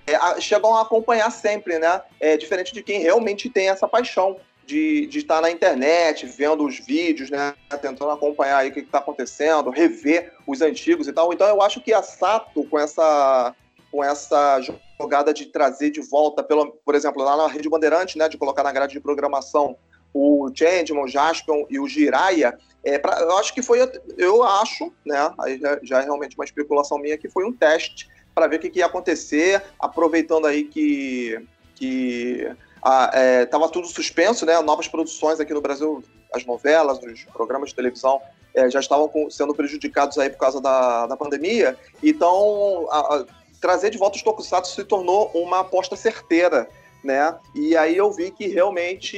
é, 0.06 0.40
chegam 0.40 0.76
a 0.76 0.82
acompanhar 0.82 1.30
sempre, 1.30 1.78
né? 1.78 2.02
É 2.20 2.36
diferente 2.36 2.74
de 2.74 2.82
quem 2.82 3.00
realmente 3.00 3.48
tem 3.48 3.70
essa 3.70 3.88
paixão 3.88 4.36
de, 4.66 5.06
de 5.06 5.18
estar 5.18 5.40
na 5.40 5.50
internet, 5.50 6.26
vendo 6.26 6.64
os 6.64 6.78
vídeos, 6.78 7.30
né? 7.30 7.54
Tentando 7.70 8.10
acompanhar 8.10 8.58
aí 8.58 8.70
o 8.70 8.72
que 8.72 8.80
está 8.80 8.98
acontecendo, 8.98 9.70
rever 9.70 10.32
os 10.46 10.60
antigos 10.60 11.08
e 11.08 11.12
tal. 11.12 11.32
Então 11.32 11.46
eu 11.46 11.60
acho 11.62 11.80
que 11.80 11.92
a 11.92 12.02
Sato, 12.02 12.64
com 12.64 12.78
essa, 12.78 13.54
com 13.90 14.02
essa 14.02 14.60
jogada 15.00 15.34
de 15.34 15.46
trazer 15.46 15.90
de 15.90 16.00
volta, 16.00 16.42
pelo, 16.42 16.72
por 16.84 16.94
exemplo, 16.94 17.22
lá 17.22 17.36
na 17.36 17.46
Rede 17.46 17.68
Bandeirante, 17.68 18.16
né? 18.16 18.28
De 18.28 18.38
colocar 18.38 18.62
na 18.62 18.72
grade 18.72 18.92
de 18.92 19.00
programação 19.00 19.76
o 20.14 20.50
Changeman, 20.54 21.04
o 21.04 21.08
Jaspion 21.08 21.64
e 21.70 21.80
o 21.80 21.88
Jiraiya, 21.88 22.58
é, 22.84 22.98
pra, 22.98 23.20
eu 23.20 23.36
acho 23.38 23.54
que 23.54 23.62
foi, 23.62 23.78
eu 24.18 24.42
acho, 24.42 24.92
né, 25.06 25.32
aí 25.40 25.58
já, 25.58 25.78
já, 25.82 26.00
é 26.00 26.04
realmente 26.04 26.36
uma 26.36 26.44
especulação 26.44 26.98
minha, 26.98 27.16
que 27.16 27.30
foi 27.30 27.44
um 27.44 27.52
teste 27.52 28.08
para 28.34 28.46
ver 28.46 28.56
o 28.56 28.58
que, 28.58 28.70
que, 28.70 28.78
ia 28.80 28.86
acontecer, 28.86 29.62
aproveitando 29.78 30.46
aí 30.46 30.64
que, 30.64 31.46
que 31.74 32.50
estava 32.84 33.66
é, 33.66 33.68
tudo 33.68 33.86
suspenso, 33.86 34.44
né, 34.44 34.60
novas 34.60 34.88
produções 34.88 35.38
aqui 35.38 35.54
no 35.54 35.60
Brasil, 35.60 36.02
as 36.32 36.44
novelas, 36.44 36.98
os 36.98 37.24
programas 37.24 37.70
de 37.70 37.76
televisão 37.76 38.20
é, 38.54 38.68
já 38.68 38.80
estavam 38.80 39.08
com, 39.08 39.30
sendo 39.30 39.54
prejudicados 39.54 40.18
aí 40.18 40.28
por 40.28 40.38
causa 40.38 40.60
da, 40.60 41.06
da 41.06 41.16
pandemia, 41.16 41.76
então 42.02 42.88
a, 42.90 43.16
a, 43.16 43.26
trazer 43.60 43.90
de 43.90 43.98
volta 43.98 44.16
os 44.16 44.22
tokusatsu 44.22 44.74
se 44.74 44.84
tornou 44.84 45.30
uma 45.32 45.60
aposta 45.60 45.94
certeira, 45.94 46.68
né? 47.02 47.34
E 47.54 47.76
aí 47.76 47.96
eu 47.96 48.12
vi 48.12 48.30
que 48.30 48.46
realmente 48.46 49.16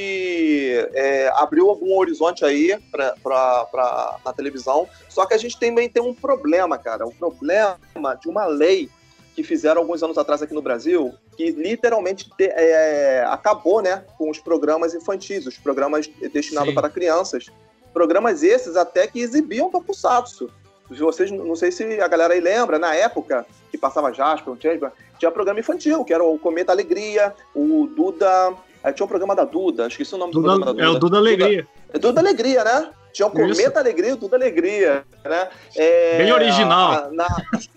é, 0.95 1.31
abriu 1.35 1.69
algum 1.69 1.97
horizonte 1.97 2.45
aí 2.45 2.79
pra, 2.91 3.15
pra, 3.23 3.65
pra, 3.67 4.19
na 4.25 4.33
televisão. 4.33 4.89
Só 5.09 5.27
que 5.27 5.35
a 5.35 5.39
gente 5.39 5.59
também 5.59 5.89
tem 5.89 6.03
um 6.03 6.15
problema, 6.15 6.79
cara. 6.79 7.07
Um 7.07 7.11
problema 7.11 7.79
de 8.21 8.29
uma 8.29 8.47
lei 8.47 8.89
que 9.35 9.43
fizeram 9.43 9.83
alguns 9.83 10.03
anos 10.03 10.17
atrás 10.17 10.41
aqui 10.41 10.55
no 10.55 10.63
Brasil, 10.63 11.13
que 11.35 11.51
literalmente 11.51 12.31
te, 12.37 12.45
é, 12.45 13.25
acabou 13.29 13.83
né, 13.83 14.05
com 14.17 14.31
os 14.31 14.39
programas 14.39 14.95
infantis, 14.95 15.47
os 15.47 15.59
programas 15.59 16.09
destinados 16.33 16.71
Sim. 16.71 16.75
para 16.75 16.89
crianças. 16.89 17.47
Programas 17.93 18.43
esses 18.43 18.77
até 18.77 19.07
que 19.07 19.21
exibiam 19.21 19.71
Tokusatsu. 19.71 20.51
Vocês, 20.91 21.31
não 21.31 21.57
sei 21.57 21.73
se 21.73 22.01
a 22.01 22.09
galera 22.09 22.35
aí 22.35 22.41
lembra, 22.41 22.79
na 22.79 22.95
época 22.95 23.47
que 23.71 23.79
passava 23.79 24.13
Jasper, 24.13 24.55
Jasper, 24.61 24.93
tinha 25.19 25.31
programa 25.31 25.61
infantil, 25.61 26.05
que 26.05 26.13
era 26.13 26.23
o 26.23 26.39
Cometa 26.39 26.73
Alegria, 26.73 27.35
o 27.55 27.87
Duda. 27.87 28.55
Tinha 28.95 29.05
um 29.05 29.09
programa 29.09 29.35
da 29.35 29.45
Duda, 29.45 29.87
esqueci 29.87 30.15
o 30.15 30.19
nome 30.19 30.33
Duda, 30.33 30.49
do 30.49 30.61
programa 30.61 30.67
da 30.67 30.73
Duda. 30.73 30.85
É 30.85 30.97
o 30.97 30.99
Duda 30.99 31.17
Alegria. 31.17 31.63
Duda, 31.63 31.69
é 31.95 31.99
Duda 31.99 32.21
Alegria, 32.21 32.65
né? 32.65 32.91
Tinha 33.15 33.29
o 33.29 33.31
Cometa 33.31 33.53
Isso. 33.53 33.79
Alegria 33.79 34.11
e 34.11 34.13
o 34.13 34.17
Duda 34.17 34.35
Alegria, 34.35 35.05
né? 35.25 35.49
É, 35.77 36.19
Bem 36.19 36.33
original. 36.33 37.13
Na... 37.13 37.29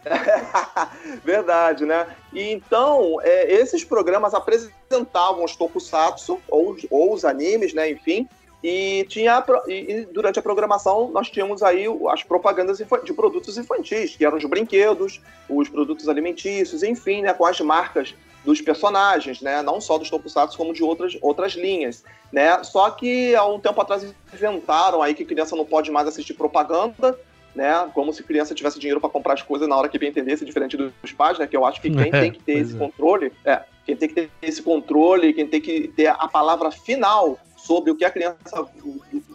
Verdade, 1.23 1.85
né? 1.85 2.07
E 2.33 2.51
então, 2.51 3.19
é, 3.21 3.53
esses 3.53 3.83
programas 3.83 4.33
apresentavam 4.33 5.43
os 5.43 5.55
tokusatsu, 5.55 6.39
ou, 6.49 6.75
ou 6.89 7.13
os 7.13 7.23
animes, 7.23 7.71
né? 7.71 7.87
Enfim, 7.87 8.27
e 8.63 9.05
tinha 9.07 9.43
e 9.67 10.07
durante 10.11 10.39
a 10.39 10.41
programação 10.41 11.11
nós 11.11 11.29
tínhamos 11.29 11.61
aí 11.61 11.85
as 12.09 12.23
propagandas 12.23 12.79
de 12.79 13.13
produtos 13.13 13.59
infantis, 13.59 14.15
que 14.15 14.25
eram 14.25 14.37
os 14.37 14.45
brinquedos, 14.45 15.21
os 15.47 15.69
produtos 15.69 16.09
alimentícios, 16.09 16.81
enfim, 16.81 17.21
né, 17.21 17.31
com 17.31 17.45
as 17.45 17.59
marcas 17.61 18.15
dos 18.47 18.61
personagens, 18.61 19.41
né, 19.41 19.61
não 19.61 19.81
só 19.81 19.97
dos 19.97 20.09
tokusatsu 20.09 20.57
como 20.57 20.73
de 20.73 20.81
outras, 20.81 21.17
outras 21.21 21.51
linhas, 21.51 22.01
né? 22.31 22.63
Só 22.63 22.89
que 22.89 23.35
há 23.35 23.45
um 23.45 23.59
tempo 23.59 23.81
atrás 23.81 24.15
inventaram 24.33 25.01
aí 25.01 25.13
que 25.13 25.25
criança 25.25 25.53
não 25.53 25.65
pode 25.65 25.91
mais 25.91 26.07
assistir 26.07 26.33
propaganda, 26.33 27.19
né? 27.53 27.91
Como 27.93 28.13
se 28.13 28.23
criança 28.23 28.55
tivesse 28.55 28.79
dinheiro 28.79 29.01
para 29.01 29.09
comprar 29.09 29.33
as 29.33 29.41
coisas 29.41 29.67
na 29.67 29.75
hora 29.75 29.89
que 29.89 29.99
bem 29.99 30.11
entendesse, 30.11 30.45
diferente 30.45 30.77
dos 30.77 31.11
pais, 31.11 31.37
né? 31.37 31.45
Que 31.45 31.57
eu 31.57 31.65
acho 31.65 31.81
que 31.81 31.91
quem 31.91 32.07
tem 32.09 32.31
que 32.31 32.39
ter 32.39 32.59
esse 32.59 32.73
é. 32.73 32.79
controle, 32.79 33.33
é, 33.43 33.63
quem 33.85 33.97
tem 33.97 34.07
que 34.07 34.15
ter 34.15 34.31
esse 34.41 34.61
controle, 34.61 35.33
quem 35.33 35.45
tem 35.45 35.59
que 35.59 35.89
ter 35.89 36.07
a 36.07 36.27
palavra 36.29 36.71
final 36.71 37.37
sobre 37.57 37.91
o 37.91 37.95
que 37.97 38.05
a 38.05 38.09
criança 38.09 38.65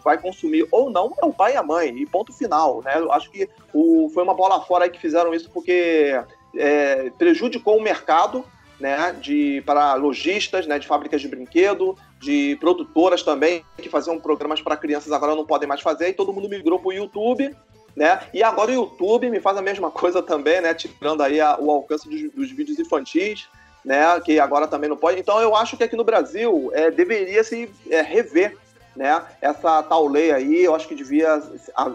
vai 0.02 0.16
consumir 0.16 0.66
ou 0.70 0.88
não 0.88 1.12
é 1.22 1.26
o 1.26 1.34
pai 1.34 1.52
e 1.52 1.56
a 1.58 1.62
mãe, 1.62 1.94
e 1.98 2.06
ponto 2.06 2.32
final, 2.32 2.80
né? 2.82 2.94
Eu 2.96 3.12
acho 3.12 3.30
que 3.30 3.46
o, 3.74 4.10
foi 4.14 4.22
uma 4.22 4.32
bola 4.32 4.58
fora 4.62 4.84
aí 4.84 4.90
que 4.90 4.98
fizeram 4.98 5.34
isso 5.34 5.50
porque 5.50 6.18
é, 6.56 7.10
prejudicou 7.18 7.76
o 7.76 7.82
mercado, 7.82 8.44
né, 8.82 9.16
de, 9.20 9.62
para 9.64 9.94
lojistas, 9.94 10.66
né, 10.66 10.76
de 10.76 10.88
fábricas 10.88 11.20
de 11.20 11.28
brinquedo, 11.28 11.96
de 12.20 12.56
produtoras 12.58 13.22
também, 13.22 13.64
que 13.78 13.88
faziam 13.88 14.18
programas 14.18 14.60
para 14.60 14.76
crianças 14.76 15.12
agora 15.12 15.36
não 15.36 15.46
podem 15.46 15.68
mais 15.68 15.80
fazer, 15.80 16.08
e 16.08 16.12
todo 16.12 16.32
mundo 16.32 16.48
migrou 16.48 16.80
para 16.80 16.88
o 16.88 16.92
YouTube, 16.92 17.54
né? 17.94 18.20
E 18.34 18.42
agora 18.42 18.72
o 18.72 18.74
YouTube 18.74 19.30
me 19.30 19.38
faz 19.38 19.56
a 19.56 19.62
mesma 19.62 19.88
coisa 19.92 20.20
também, 20.20 20.60
né? 20.60 20.74
Tirando 20.74 21.22
aí 21.22 21.40
a, 21.40 21.56
o 21.60 21.70
alcance 21.70 22.08
dos, 22.08 22.32
dos 22.32 22.50
vídeos 22.50 22.80
infantis 22.80 23.46
né, 23.84 24.20
que 24.20 24.38
agora 24.38 24.66
também 24.66 24.88
não 24.88 24.96
pode. 24.96 25.20
Então 25.20 25.40
eu 25.40 25.54
acho 25.56 25.76
que 25.76 25.84
aqui 25.84 25.96
no 25.96 26.04
Brasil 26.04 26.70
é, 26.72 26.90
deveria 26.90 27.42
se 27.42 27.70
é, 27.90 28.00
rever 28.00 28.56
né, 28.94 29.22
essa 29.40 29.82
tal 29.82 30.06
lei 30.06 30.32
aí, 30.32 30.64
eu 30.64 30.74
acho 30.74 30.86
que 30.86 30.94
devia, 30.94 31.42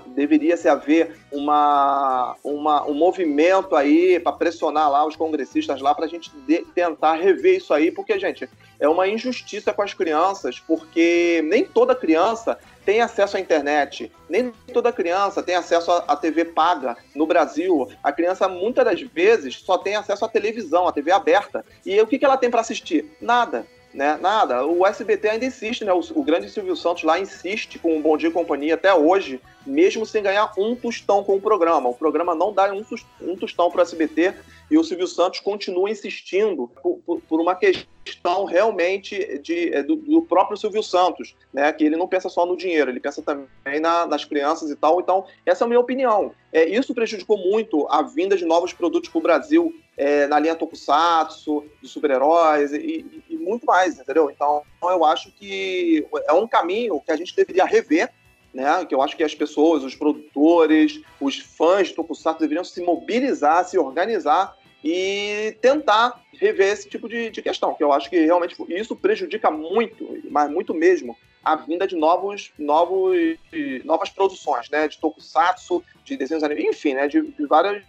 deveria 0.08 0.58
se 0.58 0.68
haver 0.68 1.16
uma, 1.32 2.36
uma, 2.44 2.86
um 2.88 2.94
movimento 2.94 3.76
aí 3.76 4.20
para 4.20 4.32
pressionar 4.32 4.90
lá 4.92 5.06
os 5.06 5.16
congressistas 5.16 5.82
lá 5.82 5.94
para 5.94 6.06
a 6.06 6.08
gente 6.08 6.32
de, 6.48 6.60
tentar 6.74 7.16
rever 7.16 7.58
isso 7.58 7.74
aí, 7.74 7.92
porque, 7.92 8.20
gente, 8.20 8.50
é 8.80 8.88
uma 8.88 9.08
injustiça 9.08 9.74
com 9.74 9.82
as 9.82 9.94
crianças, 9.94 10.60
porque 10.60 11.42
nem 11.46 11.66
toda 11.66 11.96
criança 11.96 12.58
tem 12.88 13.02
acesso 13.02 13.36
à 13.36 13.40
internet. 13.42 14.10
Nem 14.30 14.50
toda 14.74 14.94
criança 14.94 15.44
tem 15.44 15.56
acesso 15.56 15.92
à 15.92 16.16
TV 16.16 16.46
paga 16.46 16.96
no 17.14 17.26
Brasil. 17.26 17.90
A 18.02 18.14
criança, 18.14 18.48
muitas 18.48 18.86
das 18.86 19.02
vezes, 19.02 19.60
só 19.60 19.78
tem 19.78 19.98
acesso 19.98 20.24
à 20.24 20.30
televisão, 20.30 20.88
à 20.88 20.92
TV 20.94 21.12
aberta. 21.12 21.66
E 21.86 22.00
o 22.00 22.08
que, 22.08 22.24
ela 22.24 22.38
tem 22.38 22.50
para 22.50 22.62
assistir? 22.62 23.12
Nada. 23.20 23.68
Né? 23.98 24.16
Nada. 24.22 24.64
O 24.64 24.86
SBT 24.86 25.28
ainda 25.28 25.46
insiste, 25.46 25.84
né? 25.84 25.92
O, 25.92 26.00
o, 26.14 26.24
grande 26.24 26.52
Silvio 26.52 26.76
Santos 26.76 27.02
lá 27.02 27.20
insiste 27.20 27.80
com 27.80 27.98
o 27.98 28.00
Bom 28.00 28.16
Dia 28.16 28.30
e 28.30 28.32
Companhia 28.32 28.76
até 28.76 28.94
hoje, 28.94 29.42
mesmo 29.66 30.06
sem 30.06 30.22
ganhar 30.22 30.54
um 30.56 30.76
tostão 30.76 31.24
com 31.24 31.36
o 31.36 31.42
programa. 31.42 31.90
O 31.90 31.96
programa 31.96 32.36
não 32.36 32.54
dá 32.54 32.72
um, 32.72 32.86
um 33.20 33.36
tostão 33.36 33.72
para 33.72 33.80
o 33.80 33.82
SBT 33.82 34.36
e 34.70 34.78
o 34.78 34.84
Silvio 34.84 35.08
Santos 35.08 35.40
continua 35.40 35.90
insistindo 35.90 36.70
por, 36.82 36.98
por, 37.06 37.22
por 37.22 37.42
uma 37.42 37.56
questão 37.56 38.46
realmente 38.46 39.40
de, 39.40 39.74
é, 39.74 39.82
do, 39.82 39.96
do, 39.96 40.22
próprio 40.22 40.58
Silvio 40.58 40.84
Santos, 40.84 41.36
né? 41.54 41.72
Que 41.72 41.86
ele 41.86 41.96
não 41.96 42.08
pensa 42.08 42.30
só 42.30 42.46
no 42.46 42.58
dinheiro, 42.58 42.92
ele 42.92 43.00
pensa 43.00 43.22
também 43.22 43.80
na, 43.80 44.06
nas 44.06 44.26
crianças 44.26 44.70
e 44.70 44.76
tal. 44.76 45.00
Então, 45.00 45.26
essa 45.46 45.64
é 45.64 45.66
a 45.66 45.68
minha 45.68 45.80
opinião. 45.80 46.34
É, 46.52 46.66
isso 46.68 46.94
prejudicou 46.94 47.38
muito 47.38 47.88
a 47.90 48.02
vinda 48.02 48.36
de 48.36 48.46
novos 48.46 48.74
produtos 48.74 49.10
para 49.10 49.20
o 49.20 49.22
Brasil 49.22 49.74
é, 49.96 50.28
na 50.28 50.40
linha 50.40 50.56
Tokusatsu, 50.56 51.66
de 51.82 51.88
super-heróis 51.88 52.72
e, 52.74 52.78
e, 52.78 53.24
e, 53.30 53.38
muito 53.38 53.66
mais, 53.66 53.98
entendeu? 53.98 54.30
Então, 54.30 54.64
eu 54.84 55.04
acho 55.06 55.32
que 55.32 56.06
é 56.28 56.34
um 56.34 56.48
caminho 56.48 57.02
que 57.02 57.12
a 57.12 57.18
gente 57.18 57.36
deveria 57.36 57.66
rever 57.66 58.12
né? 58.58 58.84
Que 58.86 58.96
eu 58.96 59.04
acho 59.04 59.16
que 59.16 59.24
as 59.24 59.36
pessoas, 59.36 59.84
os 59.84 59.94
produtores, 59.94 61.00
os 61.22 61.38
fãs 61.38 61.90
de 61.90 61.94
Tokusatsu 61.94 62.40
deveriam 62.40 62.64
se 62.64 62.82
mobilizar, 62.82 63.64
se 63.64 63.78
organizar 63.78 64.58
e 64.84 65.56
tentar 65.62 66.20
rever 66.34 66.74
esse 66.74 66.90
tipo 66.90 67.08
de, 67.08 67.30
de 67.30 67.42
questão, 67.44 67.76
que 67.76 67.84
eu 67.84 67.92
acho 67.92 68.10
que 68.10 68.26
realmente 68.26 68.56
isso 68.70 68.96
prejudica 68.96 69.52
muito, 69.52 70.20
mas 70.32 70.50
muito 70.50 70.74
mesmo, 70.74 71.16
a 71.44 71.56
vinda 71.56 71.86
de 71.88 71.96
novos, 71.96 72.52
novos, 72.58 73.38
novas 73.86 74.10
produções, 74.10 74.68
né? 74.72 74.88
De 74.88 74.98
Tokusatsu, 74.98 75.84
de 76.04 76.18
desenhos 76.18 76.44
animados, 76.44 76.76
enfim, 76.76 76.96
né? 76.96 77.08
De, 77.08 77.22
de, 77.22 77.46
várias, 77.46 77.84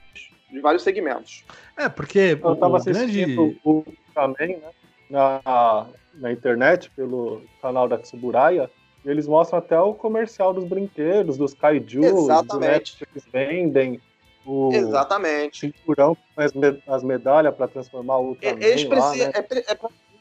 de 0.53 0.61
vários 0.61 0.83
segmentos. 0.83 1.45
É, 1.79 1.89
porque 1.89 2.39
eu 2.43 2.53
estava 2.53 2.77
assistindo 2.77 3.37
grande... 3.37 3.61
o 3.65 3.85
também, 4.15 4.59
né? 4.59 4.71
Na, 5.09 5.87
na 6.13 6.31
internet, 6.31 6.91
pelo 6.91 7.41
canal 7.63 7.89
da 7.89 7.97
Tsuburaya, 7.97 8.71
eles 9.05 9.27
mostram 9.27 9.59
até 9.59 9.79
o 9.81 9.95
comercial 9.95 10.53
dos 10.53 10.65
brinquedos, 10.65 11.37
dos 11.37 11.55
kaiju, 11.55 12.05
Exatamente. 12.05 12.93
do 12.93 12.99
que 12.99 13.07
eles 13.13 13.25
vendem. 13.33 14.01
O 14.45 14.73
Exatamente. 14.73 15.61
cinturão 15.61 16.17
com 16.35 16.41
as, 16.41 16.53
med 16.55 16.83
as 16.87 17.03
medalhas 17.03 17.55
para 17.55 17.69
transformar 17.69 18.17
o 18.17 18.29
Ultraman 18.29 18.59
lá, 18.99 19.15
né? 19.15 19.33
é, 19.35 19.73
é, 19.73 19.79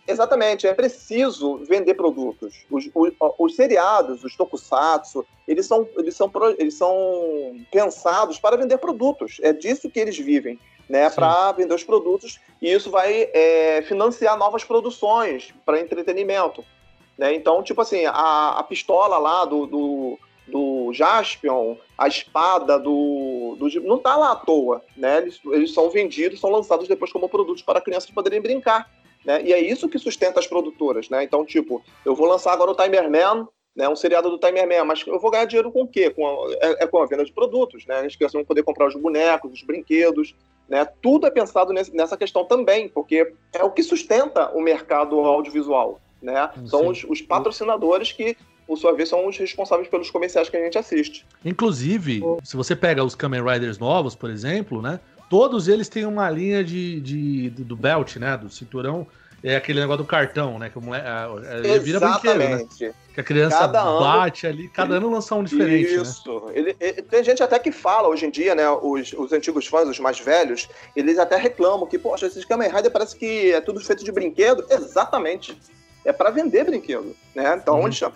Exatamente, 0.07 0.65
é 0.65 0.73
preciso 0.73 1.57
vender 1.65 1.93
produtos. 1.93 2.65
Os, 2.71 2.89
os, 2.95 3.11
os, 3.37 3.55
seriados, 3.55 4.23
os 4.23 4.37
tokusatsu, 4.37 5.25
eles 5.45 5.65
são, 5.65 5.87
eles, 5.97 6.15
são, 6.15 6.31
eles 6.57 6.73
são 6.75 7.57
pensados 7.69 8.39
para 8.39 8.55
vender 8.55 8.77
produtos. 8.77 9.37
É 9.41 9.51
disso 9.51 9.89
que 9.89 9.99
eles 9.99 10.17
vivem, 10.17 10.57
né? 10.87 11.09
Para 11.09 11.51
vender 11.51 11.73
os 11.73 11.83
produtos. 11.83 12.39
E 12.61 12.71
isso 12.71 12.89
vai 12.89 13.29
é, 13.33 13.81
financiar 13.81 14.37
novas 14.37 14.63
produções 14.63 15.53
para 15.65 15.81
entretenimento. 15.81 16.63
Né? 17.17 17.33
Então, 17.33 17.63
tipo 17.63 17.81
assim, 17.81 18.05
a, 18.05 18.59
a 18.59 18.63
pistola 18.63 19.17
lá 19.17 19.45
do, 19.45 19.65
do, 19.65 20.19
do 20.47 20.93
Jaspion, 20.93 21.75
a 21.97 22.07
espada 22.07 22.77
do, 22.77 23.55
do. 23.57 23.67
Não 23.81 23.97
tá 23.97 24.15
lá 24.15 24.31
à 24.33 24.35
toa, 24.35 24.83
né? 24.95 25.17
Eles, 25.17 25.39
eles 25.45 25.73
são 25.73 25.89
vendidos, 25.89 26.39
são 26.39 26.49
lançados 26.49 26.87
depois 26.87 27.11
como 27.11 27.27
produtos 27.27 27.63
para 27.63 27.81
crianças 27.81 28.11
poderem 28.11 28.41
brincar. 28.41 28.89
Né? 29.25 29.41
E 29.43 29.53
é 29.53 29.59
isso 29.59 29.89
que 29.89 29.99
sustenta 29.99 30.39
as 30.39 30.47
produtoras, 30.47 31.09
né? 31.09 31.23
Então, 31.23 31.43
tipo, 31.43 31.83
eu 32.05 32.15
vou 32.15 32.27
lançar 32.27 32.53
agora 32.53 32.71
o 32.71 32.75
Timer 32.75 33.09
Man, 33.09 33.47
né, 33.75 33.87
um 33.87 33.95
seriado 33.95 34.29
do 34.29 34.39
Timer 34.39 34.67
Man, 34.67 34.85
mas 34.85 35.05
eu 35.05 35.19
vou 35.19 35.29
ganhar 35.29 35.45
dinheiro 35.45 35.71
com 35.71 35.83
o 35.83 35.87
quê? 35.87 36.09
Com 36.09 36.25
a, 36.25 36.51
é, 36.61 36.83
é, 36.83 36.87
com 36.87 37.01
a 37.01 37.05
venda 37.05 37.25
de 37.25 37.33
produtos, 37.33 37.85
né? 37.85 37.99
As 37.99 38.15
crianças 38.15 38.33
vão 38.33 38.45
poder 38.45 38.63
comprar 38.63 38.87
os 38.87 38.95
bonecos, 38.95 39.51
os 39.51 39.63
brinquedos, 39.63 40.33
né? 40.69 40.85
Tudo 41.01 41.27
é 41.27 41.29
pensado 41.29 41.73
nesse, 41.73 41.95
nessa 41.95 42.15
questão 42.15 42.45
também, 42.45 42.87
porque 42.87 43.33
é 43.53 43.63
o 43.63 43.71
que 43.71 43.83
sustenta 43.83 44.49
o 44.55 44.61
mercado 44.61 45.19
audiovisual, 45.19 45.99
né? 46.21 46.49
São 46.65 46.87
os, 46.87 47.03
os, 47.03 47.21
patrocinadores 47.21 48.11
que, 48.11 48.37
por 48.65 48.77
sua 48.77 48.93
vez, 48.93 49.09
são 49.09 49.27
os 49.27 49.37
responsáveis 49.37 49.87
pelos 49.87 50.09
comerciais 50.09 50.49
que 50.49 50.57
a 50.57 50.63
gente 50.63 50.77
assiste. 50.77 51.25
Inclusive, 51.43 52.21
se 52.43 52.55
você 52.55 52.75
pega 52.75 53.03
os 53.03 53.15
Kamen 53.15 53.43
Riders 53.43 53.77
novos, 53.77 54.15
por 54.15 54.29
exemplo, 54.29 54.81
né? 54.81 54.99
Todos 55.29 55.67
eles 55.67 55.89
têm 55.89 56.05
uma 56.05 56.29
linha 56.29 56.63
de, 56.63 57.01
de 57.01 57.49
do 57.49 57.75
belt, 57.75 58.15
né? 58.15 58.37
Do 58.37 58.49
cinturão. 58.49 59.05
É 59.43 59.55
aquele 59.55 59.79
negócio 59.79 60.03
do 60.03 60.07
cartão, 60.07 60.57
né? 60.57 60.69
Que 60.69 60.79
o 60.79 60.81
moleque, 60.81 61.05
ele 61.63 61.79
vira 61.79 61.99
brinquedo, 61.99 62.39
né? 62.39 62.67
Que 63.13 63.21
a 63.21 63.23
criança 63.23 63.57
cada 63.57 63.83
bate 63.83 64.47
ano, 64.47 64.57
ali, 64.57 64.69
cada 64.69 64.95
ano 64.95 65.11
lança 65.11 65.35
um 65.35 65.43
diferente. 65.43 65.95
Né? 65.95 66.01
Isso. 66.01 66.45
Né? 66.47 66.51
Ele, 66.55 66.75
ele, 66.79 67.01
tem 67.03 67.23
gente 67.23 67.43
até 67.43 67.59
que 67.59 67.71
fala 67.71 68.07
hoje 68.07 68.25
em 68.25 68.31
dia, 68.31 68.55
né? 68.55 68.67
Os, 68.69 69.13
os 69.13 69.31
antigos 69.31 69.67
fãs, 69.67 69.87
os 69.87 69.99
mais 69.99 70.19
velhos, 70.19 70.67
eles 70.95 71.19
até 71.19 71.37
reclamam 71.37 71.85
que, 71.85 71.99
poxa, 71.99 72.25
esses 72.25 72.45
Kamen 72.45 72.71
Rider 72.71 72.91
parece 72.91 73.15
que 73.15 73.51
é 73.51 73.61
tudo 73.61 73.79
feito 73.79 74.03
de 74.03 74.11
brinquedo. 74.11 74.65
Exatamente 74.71 75.57
é 76.07 76.13
para 76.13 76.29
vender 76.29 76.63
brinquedo, 76.63 77.13
né? 77.35 77.59
Então, 77.61 77.79
uhum. 77.79 77.85
eles, 77.85 77.97
já, 77.97 78.11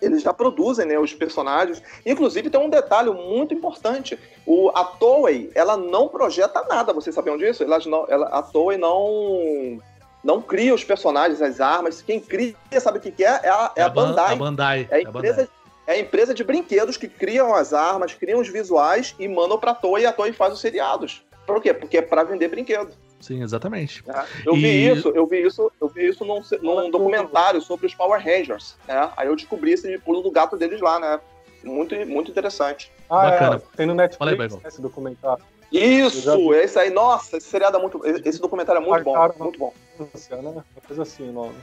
eles 0.00 0.22
já 0.22 0.32
produzem 0.32 0.84
né, 0.84 0.98
os 0.98 1.14
personagens. 1.14 1.82
Inclusive, 2.04 2.50
tem 2.50 2.60
um 2.60 2.68
detalhe 2.68 3.10
muito 3.10 3.54
importante. 3.54 4.18
O, 4.46 4.68
a 4.74 4.84
Toei, 4.84 5.50
ela 5.54 5.74
não 5.74 6.06
projeta 6.06 6.62
nada, 6.68 6.92
vocês 6.92 7.14
sabiam 7.14 7.38
disso? 7.38 7.64
Ela, 7.64 7.78
não, 7.86 8.06
ela, 8.08 8.26
a 8.26 8.42
Toei 8.42 8.76
não 8.76 9.80
não 10.22 10.42
cria 10.42 10.74
os 10.74 10.84
personagens, 10.84 11.40
as 11.40 11.62
armas. 11.62 12.02
Quem 12.02 12.20
cria, 12.20 12.54
sabe 12.78 12.98
o 12.98 13.00
que, 13.00 13.10
que 13.10 13.24
é? 13.24 13.40
É 13.42 13.48
a, 13.48 13.72
é, 13.74 13.80
é 13.80 13.82
a 13.84 13.88
Bandai. 13.88 14.34
A 14.34 14.36
Bandai. 14.36 14.88
É 14.90 14.96
a 14.96 15.00
empresa, 15.00 15.48
é 15.86 15.92
a 15.92 15.98
empresa 15.98 16.34
de 16.34 16.44
brinquedos 16.44 16.98
que 16.98 17.08
criam 17.08 17.54
as 17.54 17.72
armas, 17.72 18.12
criam 18.12 18.38
os 18.38 18.48
visuais 18.48 19.14
e 19.18 19.26
mandam 19.26 19.58
pra 19.58 19.74
Toei 19.74 20.04
e 20.04 20.06
a 20.06 20.12
Toei 20.12 20.34
faz 20.34 20.52
os 20.52 20.60
seriados. 20.60 21.24
Por 21.46 21.62
quê? 21.62 21.72
Porque 21.72 21.96
é 21.96 22.02
para 22.02 22.22
vender 22.22 22.48
brinquedo. 22.48 22.92
Sim, 23.20 23.42
exatamente. 23.42 24.02
É, 24.08 24.24
eu 24.46 24.56
e... 24.56 24.60
vi 24.60 24.88
isso, 24.88 25.08
eu 25.10 25.26
vi 25.26 25.42
isso, 25.42 25.70
eu 25.80 25.88
vi 25.88 26.08
isso 26.08 26.24
num, 26.24 26.42
num 26.62 26.90
documentário 26.90 27.60
sobre 27.60 27.86
os 27.86 27.94
Power 27.94 28.20
Rangers. 28.22 28.76
Né? 28.88 29.10
Aí 29.16 29.28
eu 29.28 29.36
descobri 29.36 29.72
esse 29.72 29.98
pulo 29.98 30.22
do 30.22 30.30
gato 30.30 30.56
deles 30.56 30.80
lá, 30.80 30.98
né? 30.98 31.20
Muito, 31.62 31.94
muito 32.06 32.30
interessante. 32.30 32.90
Ah, 33.08 33.26
é, 33.26 33.30
Bacana. 33.30 33.56
É, 33.56 33.76
tem 33.76 33.86
no 33.86 33.94
Netflix 33.94 34.54
aí, 34.54 34.60
esse 34.66 34.80
documentário. 34.80 35.44
Isso, 35.70 36.52
esse 36.54 36.78
aí, 36.78 36.90
nossa, 36.90 37.36
esse 37.36 37.46
seriado 37.46 37.76
é 37.76 37.80
muito. 37.80 38.00
Esse 38.24 38.40
documentário 38.40 38.82
é 38.82 38.84
muito 38.84 39.04
bom. 39.04 39.32
Muito 39.38 39.58
bom. 39.58 39.72
Né? 39.98 40.06
Uma 40.40 40.64
coisa 40.86 41.02
assim 41.02 41.28
o 41.28 41.32
nome. 41.32 41.54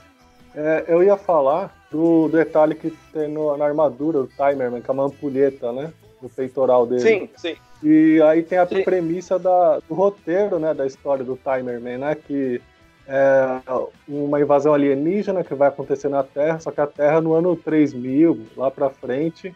É, 0.54 0.84
eu 0.88 1.02
ia 1.02 1.16
falar 1.16 1.86
do 1.90 2.28
detalhe 2.28 2.74
que 2.74 2.90
tem 3.12 3.28
no, 3.28 3.54
na 3.56 3.66
armadura 3.66 4.20
do 4.20 4.28
Timerman, 4.28 4.80
que 4.80 4.90
é 4.90 4.92
uma 4.92 5.04
ampulheta, 5.04 5.72
né? 5.72 5.92
No 6.22 6.28
peitoral 6.28 6.86
dele. 6.86 7.00
Sim, 7.00 7.30
sim. 7.36 7.56
E 7.82 8.20
aí 8.22 8.42
tem 8.42 8.58
a 8.58 8.66
Sim. 8.66 8.82
premissa 8.82 9.38
da, 9.38 9.78
do 9.88 9.94
roteiro, 9.94 10.58
né, 10.58 10.74
da 10.74 10.86
história 10.86 11.24
do 11.24 11.36
Timerman, 11.36 11.98
né, 11.98 12.14
que 12.14 12.60
é 13.06 13.62
uma 14.06 14.40
invasão 14.40 14.74
alienígena 14.74 15.42
que 15.42 15.54
vai 15.54 15.68
acontecer 15.68 16.08
na 16.08 16.22
Terra, 16.22 16.58
só 16.58 16.70
que 16.70 16.80
a 16.80 16.86
Terra 16.86 17.20
no 17.20 17.32
ano 17.32 17.56
3000, 17.56 18.46
lá 18.56 18.70
para 18.70 18.90
frente. 18.90 19.54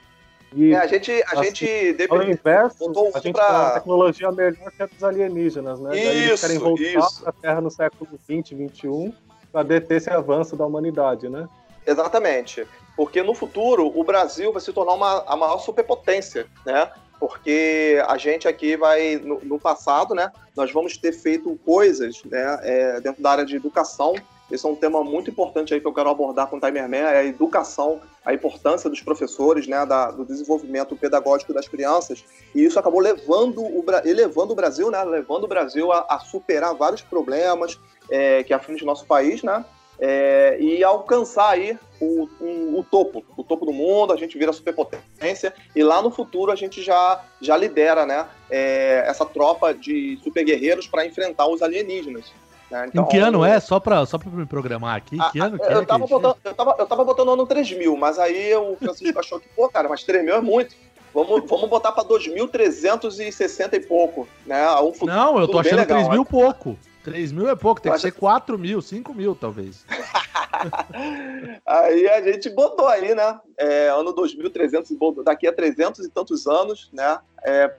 E, 0.54 0.72
é, 0.72 0.78
a 0.78 0.86
gente, 0.86 1.10
a 1.10 1.32
assim, 1.32 1.44
gente 1.44 1.96
ao 2.08 2.22
inverso, 2.22 3.10
a 3.14 3.18
gente 3.20 3.34
pra... 3.34 3.46
tem 3.46 3.56
uma 3.56 3.70
tecnologia 3.70 4.32
melhor 4.32 4.70
que 4.70 4.82
a 4.82 4.86
dos 4.86 5.02
alienígenas, 5.02 5.80
né? 5.80 5.96
Isso, 5.96 6.06
Daí 6.06 6.24
eles 6.24 6.40
querem 6.40 6.58
voltar 6.58 7.08
para 7.20 7.28
a 7.28 7.32
Terra 7.32 7.60
no 7.60 7.70
século 7.70 8.10
20, 8.28 8.54
21, 8.54 9.12
para 9.50 9.62
deter 9.62 9.98
esse 9.98 10.10
avanço 10.10 10.56
da 10.56 10.64
humanidade, 10.64 11.28
né? 11.28 11.48
Exatamente. 11.86 12.66
Porque 12.96 13.22
no 13.22 13.34
futuro 13.34 13.90
o 13.94 14.04
Brasil 14.04 14.52
vai 14.52 14.60
se 14.60 14.72
tornar 14.72 14.94
uma, 14.94 15.24
a 15.26 15.36
maior 15.36 15.58
superpotência, 15.58 16.46
né? 16.64 16.90
Porque 17.22 18.02
a 18.08 18.18
gente 18.18 18.48
aqui 18.48 18.76
vai, 18.76 19.14
no, 19.14 19.38
no, 19.44 19.56
passado, 19.56 20.12
né, 20.12 20.32
nós 20.56 20.72
vamos 20.72 20.96
ter 20.96 21.12
feito 21.12 21.56
coisas 21.64 22.20
né, 22.24 22.58
é, 22.62 23.00
dentro 23.00 23.22
da 23.22 23.30
área 23.30 23.46
de 23.46 23.54
educação. 23.54 24.16
Esse 24.50 24.66
é 24.66 24.68
um 24.68 24.74
tema 24.74 25.04
muito 25.04 25.30
importante 25.30 25.72
aí 25.72 25.80
que 25.80 25.86
eu 25.86 25.94
quero 25.94 26.10
abordar 26.10 26.48
com 26.48 26.56
o 26.56 26.60
Timerman, 26.60 27.02
é 27.02 27.18
a 27.18 27.24
educação, 27.24 28.00
a 28.24 28.34
importância 28.34 28.90
dos 28.90 29.00
professores, 29.00 29.68
né, 29.68 29.86
da, 29.86 30.10
do 30.10 30.24
desenvolvimento 30.24 30.96
pedagógico 30.96 31.54
das 31.54 31.68
crianças. 31.68 32.24
E 32.52 32.64
isso 32.64 32.76
acabou 32.76 32.98
levando 32.98 33.62
o, 33.62 33.84
elevando 34.04 34.52
o 34.52 34.56
Brasil, 34.56 34.90
né, 34.90 35.04
levando 35.04 35.44
o 35.44 35.48
Brasil 35.48 35.92
a, 35.92 36.04
a 36.08 36.18
superar 36.18 36.74
vários 36.74 37.02
problemas 37.02 37.78
é, 38.10 38.42
que 38.42 38.52
aflige 38.52 38.84
nosso 38.84 39.06
país, 39.06 39.44
né, 39.44 39.64
é, 39.98 40.56
e 40.60 40.82
alcançar 40.82 41.50
aí 41.50 41.78
o, 42.00 42.28
o, 42.40 42.84
topo, 42.90 43.24
o 43.36 43.44
topo 43.44 43.64
do 43.64 43.72
mundo, 43.72 44.12
a 44.12 44.16
gente 44.16 44.36
vira 44.36 44.52
superpotência 44.52 45.54
e 45.74 45.82
lá 45.82 46.02
no 46.02 46.10
futuro 46.10 46.50
a 46.50 46.56
gente 46.56 46.82
já, 46.82 47.20
já 47.40 47.56
lidera 47.56 48.04
né, 48.04 48.26
é, 48.50 49.04
essa 49.06 49.24
tropa 49.24 49.72
de 49.72 50.18
super 50.22 50.44
guerreiros 50.44 50.86
para 50.86 51.06
enfrentar 51.06 51.46
os 51.46 51.62
alienígenas. 51.62 52.32
Né? 52.70 52.86
Então, 52.88 53.04
em 53.04 53.06
que 53.06 53.18
ano 53.18 53.44
é? 53.44 53.60
Só 53.60 53.78
para 53.78 54.04
só 54.06 54.18
me 54.24 54.46
programar 54.46 54.96
aqui. 54.96 55.18
que 55.30 55.38
ano 55.38 55.58
que 55.58 55.64
eu, 55.64 55.82
é 55.82 55.84
tava 55.84 56.06
botando, 56.06 56.36
eu, 56.42 56.54
tava, 56.54 56.76
eu 56.78 56.86
tava 56.86 57.04
botando 57.04 57.30
ano 57.30 57.46
3000, 57.46 57.96
mas 57.96 58.18
aí 58.18 58.54
o 58.56 58.76
Francisco 58.76 59.18
achou 59.20 59.38
que, 59.38 59.48
pô, 59.48 59.68
cara, 59.68 59.88
mas 59.88 60.02
3000 60.02 60.34
é 60.34 60.40
muito. 60.40 60.74
Vamos, 61.14 61.44
vamos 61.46 61.68
botar 61.68 61.92
para 61.92 62.04
2.360 62.04 63.74
e 63.74 63.80
pouco, 63.80 64.26
né? 64.46 64.66
Um 64.76 64.92
futuro, 64.92 65.12
Não, 65.12 65.38
eu 65.38 65.46
tô 65.46 65.58
achando 65.58 65.84
3 65.84 66.08
mil 66.08 66.24
pouco. 66.24 66.78
3 67.02 67.32
mil 67.32 67.48
é 67.48 67.56
pouco, 67.56 67.80
tem 67.80 67.92
que 67.92 67.98
ser 67.98 68.12
4 68.12 68.58
mil, 68.58 68.80
5 68.80 69.14
mil, 69.14 69.34
talvez. 69.34 69.84
aí 71.66 72.08
a 72.08 72.22
gente 72.22 72.48
botou 72.50 72.86
aí, 72.86 73.14
né? 73.14 73.40
É, 73.56 73.88
ano 73.88 74.12
2300, 74.12 74.90
daqui 75.24 75.46
a 75.46 75.52
300 75.52 76.04
e 76.04 76.08
tantos 76.08 76.46
anos, 76.46 76.88
né? 76.92 77.18
É, 77.44 77.74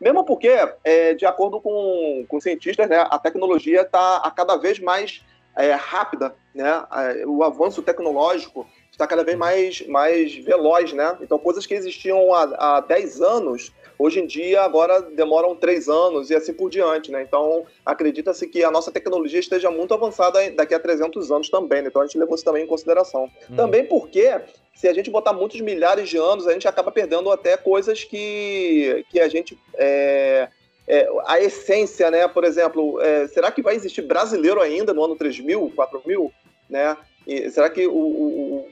mesmo 0.00 0.24
porque, 0.24 0.50
é, 0.84 1.14
de 1.14 1.26
acordo 1.26 1.60
com, 1.60 2.24
com 2.28 2.40
cientistas, 2.40 2.88
né, 2.88 3.06
a 3.10 3.18
tecnologia 3.18 3.82
está 3.82 4.18
a 4.18 4.30
cada 4.30 4.56
vez 4.56 4.78
mais 4.78 5.22
é, 5.56 5.72
rápida, 5.72 6.34
né? 6.54 6.84
O 7.26 7.42
avanço 7.42 7.82
tecnológico 7.82 8.66
está 8.96 9.06
cada 9.06 9.22
vez 9.22 9.36
mais, 9.36 9.86
mais 9.86 10.34
veloz, 10.34 10.92
né? 10.92 11.16
Então, 11.20 11.38
coisas 11.38 11.66
que 11.66 11.74
existiam 11.74 12.32
há, 12.34 12.76
há 12.76 12.80
10 12.80 13.20
anos, 13.20 13.72
Hoje 13.98 14.20
em 14.20 14.26
dia, 14.26 14.60
agora 14.60 15.00
demoram 15.00 15.56
três 15.56 15.88
anos 15.88 16.28
e 16.28 16.34
assim 16.34 16.52
por 16.52 16.68
diante, 16.68 17.10
né? 17.10 17.22
Então, 17.22 17.64
acredita-se 17.84 18.46
que 18.46 18.62
a 18.62 18.70
nossa 18.70 18.92
tecnologia 18.92 19.40
esteja 19.40 19.70
muito 19.70 19.94
avançada 19.94 20.38
daqui 20.50 20.74
a 20.74 20.78
300 20.78 21.32
anos 21.32 21.48
também, 21.48 21.80
né? 21.80 21.88
Então 21.88 22.02
a 22.02 22.06
gente 22.06 22.18
levou 22.18 22.34
isso 22.34 22.44
também 22.44 22.64
em 22.64 22.66
consideração. 22.66 23.30
Hum. 23.50 23.56
Também 23.56 23.86
porque, 23.86 24.38
se 24.74 24.86
a 24.86 24.92
gente 24.92 25.10
botar 25.10 25.32
muitos 25.32 25.60
milhares 25.62 26.10
de 26.10 26.18
anos, 26.18 26.46
a 26.46 26.52
gente 26.52 26.68
acaba 26.68 26.92
perdendo 26.92 27.30
até 27.30 27.56
coisas 27.56 28.04
que, 28.04 29.04
que 29.10 29.18
a 29.18 29.28
gente... 29.28 29.58
É, 29.74 30.48
é, 30.88 31.08
a 31.26 31.40
essência, 31.40 32.10
né? 32.10 32.28
Por 32.28 32.44
exemplo, 32.44 33.00
é, 33.00 33.26
será 33.28 33.50
que 33.50 33.62
vai 33.62 33.74
existir 33.74 34.02
brasileiro 34.02 34.60
ainda 34.60 34.92
no 34.92 35.02
ano 35.02 35.16
3000, 35.16 35.72
4000, 35.74 36.32
né? 36.68 36.96
E 37.26 37.50
será 37.50 37.68
que 37.68 37.88
o, 37.88 37.96
o, 37.96 38.68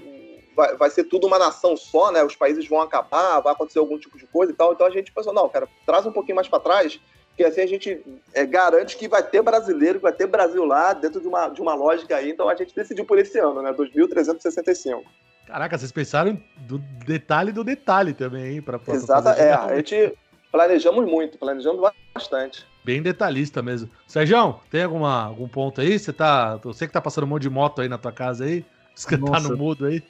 vai, 0.54 0.76
vai 0.76 0.90
ser 0.90 1.04
tudo 1.04 1.26
uma 1.26 1.38
nação 1.38 1.76
só, 1.76 2.10
né? 2.10 2.22
Os 2.22 2.36
países 2.36 2.66
vão 2.68 2.80
acabar, 2.80 3.40
vai 3.40 3.52
acontecer 3.52 3.78
algum 3.78 3.98
tipo 3.98 4.18
de 4.18 4.26
coisa 4.26 4.52
e 4.52 4.54
tal. 4.54 4.72
Então 4.72 4.86
a 4.86 4.90
gente 4.90 5.12
pensou, 5.12 5.32
não, 5.32 5.48
cara, 5.48 5.68
traz 5.86 6.06
um 6.06 6.12
pouquinho 6.12 6.36
mais 6.36 6.48
para 6.48 6.60
trás, 6.60 7.00
que 7.36 7.44
assim 7.44 7.60
a 7.60 7.66
gente 7.66 8.00
é, 8.32 8.46
garante 8.46 8.96
que 8.96 9.08
vai 9.08 9.22
ter 9.22 9.42
brasileiro, 9.42 10.00
vai 10.00 10.12
ter 10.12 10.26
Brasil 10.26 10.64
lá, 10.64 10.92
dentro 10.92 11.20
de 11.20 11.26
uma, 11.26 11.48
de 11.48 11.60
uma 11.60 11.74
lógica 11.74 12.16
aí. 12.16 12.30
Então 12.30 12.48
a 12.48 12.54
gente 12.54 12.74
decidiu 12.74 13.04
por 13.04 13.18
esse 13.18 13.38
ano, 13.38 13.62
né? 13.62 13.72
2365. 13.72 15.04
Caraca, 15.46 15.76
vocês 15.76 15.92
pensaram 15.92 16.40
do 16.56 16.78
detalhe 16.78 17.52
do 17.52 17.62
detalhe 17.62 18.14
também, 18.14 18.54
hein? 18.54 18.62
Pra, 18.62 18.78
pra 18.78 18.94
Exato, 18.94 19.28
é. 19.28 19.52
A 19.52 19.76
gente 19.76 20.14
planejamos 20.50 21.04
muito, 21.04 21.36
planejamos 21.36 21.90
bastante. 22.14 22.66
Bem 22.84 23.02
detalhista 23.02 23.62
mesmo. 23.62 23.90
Sérgio, 24.06 24.60
tem 24.70 24.82
alguma, 24.82 25.24
algum 25.24 25.48
ponto 25.48 25.80
aí? 25.80 25.98
Você 25.98 26.12
tá. 26.12 26.56
Você 26.56 26.86
que 26.86 26.92
tá 26.92 27.00
passando 27.00 27.24
um 27.24 27.28
monte 27.28 27.42
de 27.42 27.50
moto 27.50 27.80
aí 27.80 27.88
na 27.88 27.98
tua 27.98 28.12
casa 28.12 28.44
aí? 28.44 28.64
Você 28.94 29.18
tá 29.18 29.40
no 29.40 29.56
mudo 29.56 29.86
aí? 29.86 30.02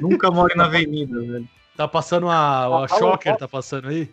Nunca 0.00 0.30
moro 0.30 0.54
na 0.56 0.64
avenida, 0.64 1.20
velho. 1.20 1.48
Tá 1.76 1.88
passando 1.88 2.28
a, 2.28 2.84
a 2.84 2.88
Shocker, 2.88 3.36
tá 3.36 3.48
passando 3.48 3.88
aí? 3.88 4.10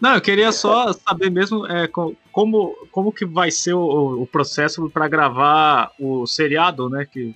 Não, 0.00 0.14
eu 0.14 0.20
queria 0.20 0.50
só 0.50 0.92
saber 0.92 1.30
mesmo 1.30 1.66
é, 1.66 1.86
como, 1.86 2.74
como 2.90 3.12
que 3.12 3.26
vai 3.26 3.50
ser 3.50 3.74
o, 3.74 4.22
o 4.22 4.26
processo 4.26 4.88
para 4.90 5.08
gravar 5.08 5.92
o 5.98 6.26
seriado, 6.26 6.88
né? 6.88 7.06
Que 7.10 7.34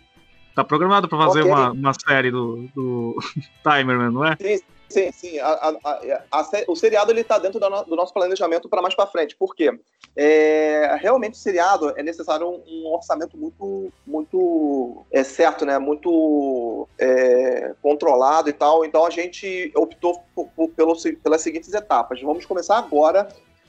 tá 0.55 0.65
programado 0.65 1.09
para 1.09 1.19
fazer 1.19 1.41
okay. 1.41 1.53
uma, 1.53 1.73
uma 1.73 1.93
série 1.93 2.31
do, 2.31 2.69
do 2.75 3.17
Timerman, 3.63 4.11
não 4.11 4.25
é? 4.25 4.37
Sim, 4.41 4.65
Sim, 4.95 5.11
sim. 5.11 5.38
A, 5.40 5.76
a, 5.84 5.99
a, 6.30 6.49
o 6.68 6.76
seriado 6.76 7.11
ele 7.11 7.22
está 7.22 7.36
dentro 7.36 7.59
do, 7.59 7.68
do, 7.82 7.97
nosso 7.97 8.14
planejamento 8.14 8.68
para 8.68 8.80
mais 8.80 8.95
para 8.95 9.09
frente. 9.09 9.34
Por 9.34 9.53
quê? 9.53 9.76
É, 10.14 10.97
realmente 11.01 11.34
o 11.34 11.36
seriado 11.36 11.92
é 11.97 12.03
necessário 12.03 12.47
um, 12.47 12.62
um 12.64 12.95
orçamento 12.95 13.36
muito, 13.36 13.92
muito 14.07 15.05
é, 15.11 15.24
certo, 15.24 15.66
né? 15.66 15.80
Muito 15.80 16.86
é, 16.97 17.74
controlado 17.82 18.49
e 18.49 18.53
tal. 18.53 18.84
Então 18.84 19.05
a 19.05 19.11
gente 19.11 19.72
optou 19.74 20.22
por, 20.32 20.47
por, 20.55 20.68
pelo, 20.68 20.95
pelas 21.20 21.40
seguintes 21.40 21.74
etapas. 21.74 22.22
Vamos 22.22 22.47
começar 22.47 22.78
agora. 22.78 23.26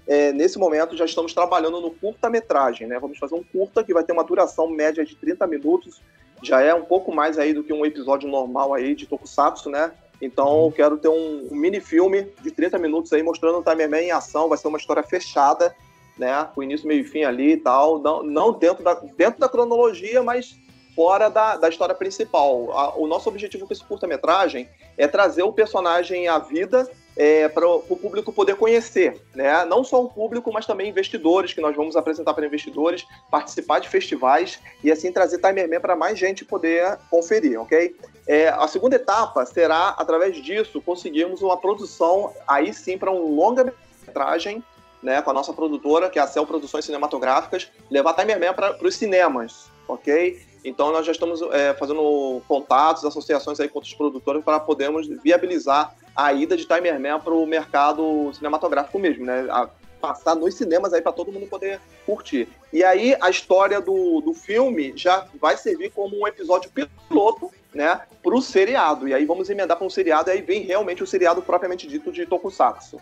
É, 0.07 0.32
nesse 0.32 0.59
momento 0.59 0.95
já 0.95 1.05
estamos 1.05 1.34
trabalhando 1.34 1.82
no 1.82 1.89
curta-metragem, 1.89 2.86
né? 2.86 2.99
Vamos 2.99 3.17
fazer 3.17 3.34
um 3.34 3.43
curta 3.43 3.84
que 3.84 3.95
vai 3.95 4.03
ter 4.03 4.13
uma 4.13 4.23
duração 4.23 4.69
média 4.69 5.03
de 5.03 5.15
30 5.15 5.47
minutos. 5.47 5.99
Já 6.43 6.61
é 6.61 6.71
um 6.76 6.86
pouco 6.86 7.11
mais 7.11 7.39
aí 7.39 7.51
do 7.51 7.63
que 7.63 7.73
um 7.73 7.84
episódio 7.84 8.30
normal 8.30 8.76
aí 8.76 8.93
de 8.93 9.07
Tokusatsu, 9.07 9.71
né? 9.71 9.91
Então 10.22 10.66
eu 10.66 10.72
quero 10.72 10.97
ter 10.97 11.09
um, 11.09 11.47
um 11.51 11.55
mini 11.55 11.80
filme 11.80 12.28
de 12.41 12.51
30 12.51 12.78
minutos 12.80 13.11
aí 13.13 13.22
mostrando 13.22 13.59
o 13.59 13.63
Timerman 13.63 14.05
em 14.05 14.11
ação. 14.11 14.49
Vai 14.49 14.57
ser 14.57 14.68
uma 14.68 14.78
história 14.78 15.03
fechada, 15.03 15.76
né? 16.18 16.47
Com 16.53 16.63
início, 16.63 16.88
meio 16.88 17.01
e 17.01 17.03
fim 17.03 17.24
ali 17.24 17.53
e 17.53 17.57
tal. 17.57 17.99
Não, 17.99 18.24
não 18.24 18.53
dentro, 18.53 18.84
da, 18.84 18.93
dentro 18.93 19.39
da 19.39 19.49
cronologia, 19.49 20.24
mas 20.24 20.55
fora 20.95 21.30
da, 21.30 21.57
da 21.57 21.70
história 21.70 21.93
principal. 21.93 22.72
A, 22.72 22.97
o 22.97 23.05
nosso 23.07 23.28
objetivo 23.28 23.68
com 23.68 23.74
esse 23.74 23.84
curta-metragem 23.84 24.70
é 24.97 25.07
trazer 25.07 25.43
o 25.43 25.51
personagem 25.51 26.28
à 26.28 26.39
vida 26.39 26.89
é, 27.18 27.47
para 27.47 27.68
o 27.68 27.82
público 27.82 28.34
poder 28.34 28.55
conhecer, 28.55 29.22
né? 29.34 29.63
Não 29.66 29.84
só 29.84 30.03
o 30.03 30.09
público, 30.09 30.51
mas 30.51 30.66
também 30.66 30.89
investidores, 30.89 31.53
que 31.53 31.61
nós 31.61 31.76
vamos 31.76 31.95
apresentar 31.95 32.34
para 32.34 32.45
investidores, 32.45 33.05
participar 33.32 33.80
de 33.80 33.88
festivais 33.88 34.59
e 34.84 34.91
assim 34.91 35.11
trazer 35.11 35.38
Timerman 35.38 35.80
para 35.80 35.95
mais 35.95 36.20
gente 36.20 36.43
poder 36.43 36.97
conferir, 37.09 37.59
ok? 37.59 37.95
É, 38.28 38.49
a 38.49 38.68
segunda 38.68 38.95
etapa 38.95 39.45
será, 39.45 39.89
através 39.89 40.36
disso, 40.43 40.82
conseguirmos 40.82 41.41
uma 41.41 41.57
produção, 41.57 42.34
aí 42.47 42.74
sim, 42.74 42.97
para 42.97 43.11
um 43.11 43.36
longa-metragem, 43.36 44.63
né, 45.01 45.22
com 45.22 45.30
a 45.30 45.34
nossa 45.34 45.53
produtora, 45.53 46.09
que 46.09 46.18
é 46.18 46.22
a 46.22 46.28
Cel 46.28 46.47
Produções 46.47 46.84
Cinematográficas, 46.84 47.72
levar 47.89 48.13
Timerman 48.13 48.53
para 48.53 48.76
os 48.82 48.95
cinemas, 48.95 49.68
ok? 49.88 50.41
Então 50.63 50.91
nós 50.91 51.05
já 51.05 51.11
estamos 51.11 51.41
é, 51.53 51.76
fazendo 51.76 52.41
contatos, 52.47 53.05
associações 53.05 53.59
aí 53.59 53.70
com 53.70 53.78
outros 53.78 53.93
produtores 53.93 54.43
para 54.43 54.59
podermos 54.59 55.07
viabilizar 55.22 55.95
a 56.16 56.34
ida 56.34 56.55
de 56.55 56.66
Timerman 56.66 57.20
para 57.20 57.34
o 57.34 57.45
mercado 57.45 58.32
cinematográfico 58.34 58.97
mesmo, 58.97 59.26
né? 59.26 59.47
A 59.49 59.70
passar 59.99 60.36
nos 60.36 60.53
cinemas 60.53 60.93
aí 60.93 61.01
para 61.01 61.11
todo 61.11 61.32
mundo 61.32 61.47
poder 61.47 61.80
curtir. 62.05 62.47
E 62.72 62.84
aí 62.84 63.16
a 63.20 63.30
história 63.30 63.82
do, 63.82 64.22
do 64.22 64.34
filme 64.34 64.93
já 64.95 65.26
vai 65.41 65.57
servir 65.57 65.91
como 65.91 66.20
um 66.20 66.28
episódio 66.28 66.70
piloto, 66.70 67.49
né, 67.74 68.01
para 68.24 68.36
o 68.36 68.41
seriado. 68.41 69.07
E 69.07 69.13
aí 69.13 69.26
vamos 69.26 69.49
emendar 69.49 69.78
para 69.78 69.86
um 69.86 69.89
seriado 69.89 70.30
e 70.30 70.34
aí 70.34 70.41
vem 70.41 70.61
realmente 70.61 71.03
o 71.03 71.07
seriado 71.07 71.41
propriamente 71.41 71.88
dito 71.88 72.11
de 72.11 72.26
Tokusatsu. 72.26 73.01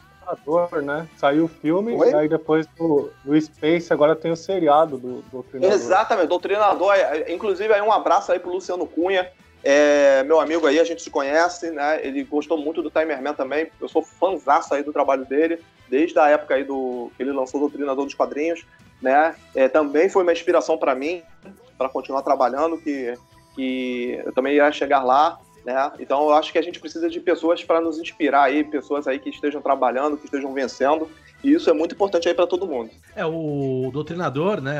Né? 0.81 1.07
Saiu 1.17 1.45
o 1.45 1.47
filme, 1.47 1.93
Oi? 1.93 2.09
e 2.09 2.15
aí 2.15 2.29
depois 2.29 2.65
do, 2.77 3.11
do 3.23 3.39
Space 3.39 3.91
agora 3.91 4.15
tem 4.15 4.31
o 4.31 4.35
seriado 4.37 4.97
do, 4.97 5.15
do 5.15 5.29
Doutrinador. 5.31 5.75
Exatamente, 5.75 6.27
Doutrinador. 6.27 6.93
É, 6.95 7.31
inclusive 7.33 7.73
aí 7.73 7.81
um 7.81 7.91
abraço 7.91 8.31
aí 8.31 8.39
pro 8.39 8.53
Luciano 8.53 8.87
Cunha, 8.87 9.29
é, 9.63 10.23
meu 10.23 10.39
amigo 10.41 10.67
aí, 10.67 10.79
a 10.79 10.83
gente 10.83 11.01
se 11.01 11.09
conhece, 11.09 11.71
né? 11.71 12.05
Ele 12.05 12.23
gostou 12.23 12.57
muito 12.57 12.81
do 12.81 12.91
Timerman 12.91 13.33
também. 13.33 13.71
Eu 13.79 13.87
sou 13.87 14.03
fãzaço 14.03 14.73
aí 14.73 14.83
do 14.83 14.91
trabalho 14.91 15.25
dele, 15.25 15.59
desde 15.89 16.19
a 16.19 16.29
época 16.29 16.55
aí 16.55 16.63
do 16.65 17.09
que 17.15 17.23
ele 17.23 17.31
lançou 17.31 17.59
Doutrinador 17.61 18.03
dos 18.03 18.13
Quadrinhos, 18.13 18.65
né? 19.01 19.35
É, 19.55 19.69
também 19.69 20.09
foi 20.09 20.23
uma 20.23 20.33
inspiração 20.33 20.77
para 20.77 20.93
mim, 20.93 21.23
para 21.77 21.87
continuar 21.87 22.23
trabalhando, 22.23 22.77
que, 22.77 23.13
que 23.55 24.21
eu 24.25 24.33
também 24.33 24.55
ia 24.55 24.71
chegar 24.71 25.01
lá, 25.01 25.39
né? 25.65 25.91
Então 25.99 26.23
eu 26.23 26.33
acho 26.33 26.51
que 26.51 26.57
a 26.57 26.61
gente 26.61 26.79
precisa 26.79 27.09
de 27.09 27.19
pessoas 27.19 27.63
para 27.63 27.79
nos 27.79 27.99
inspirar 27.99 28.43
aí, 28.43 28.63
pessoas 28.63 29.07
aí 29.07 29.19
que 29.19 29.29
estejam 29.29 29.61
trabalhando, 29.61 30.17
que 30.17 30.25
estejam 30.25 30.53
vencendo 30.53 31.09
e 31.43 31.53
isso 31.53 31.69
é 31.69 31.73
muito 31.73 31.93
importante 31.93 32.27
aí 32.29 32.33
para 32.33 32.47
todo 32.47 32.65
mundo. 32.65 32.89
É, 33.15 33.25
o 33.25 33.89
doutrinador, 33.91 34.61
né? 34.61 34.77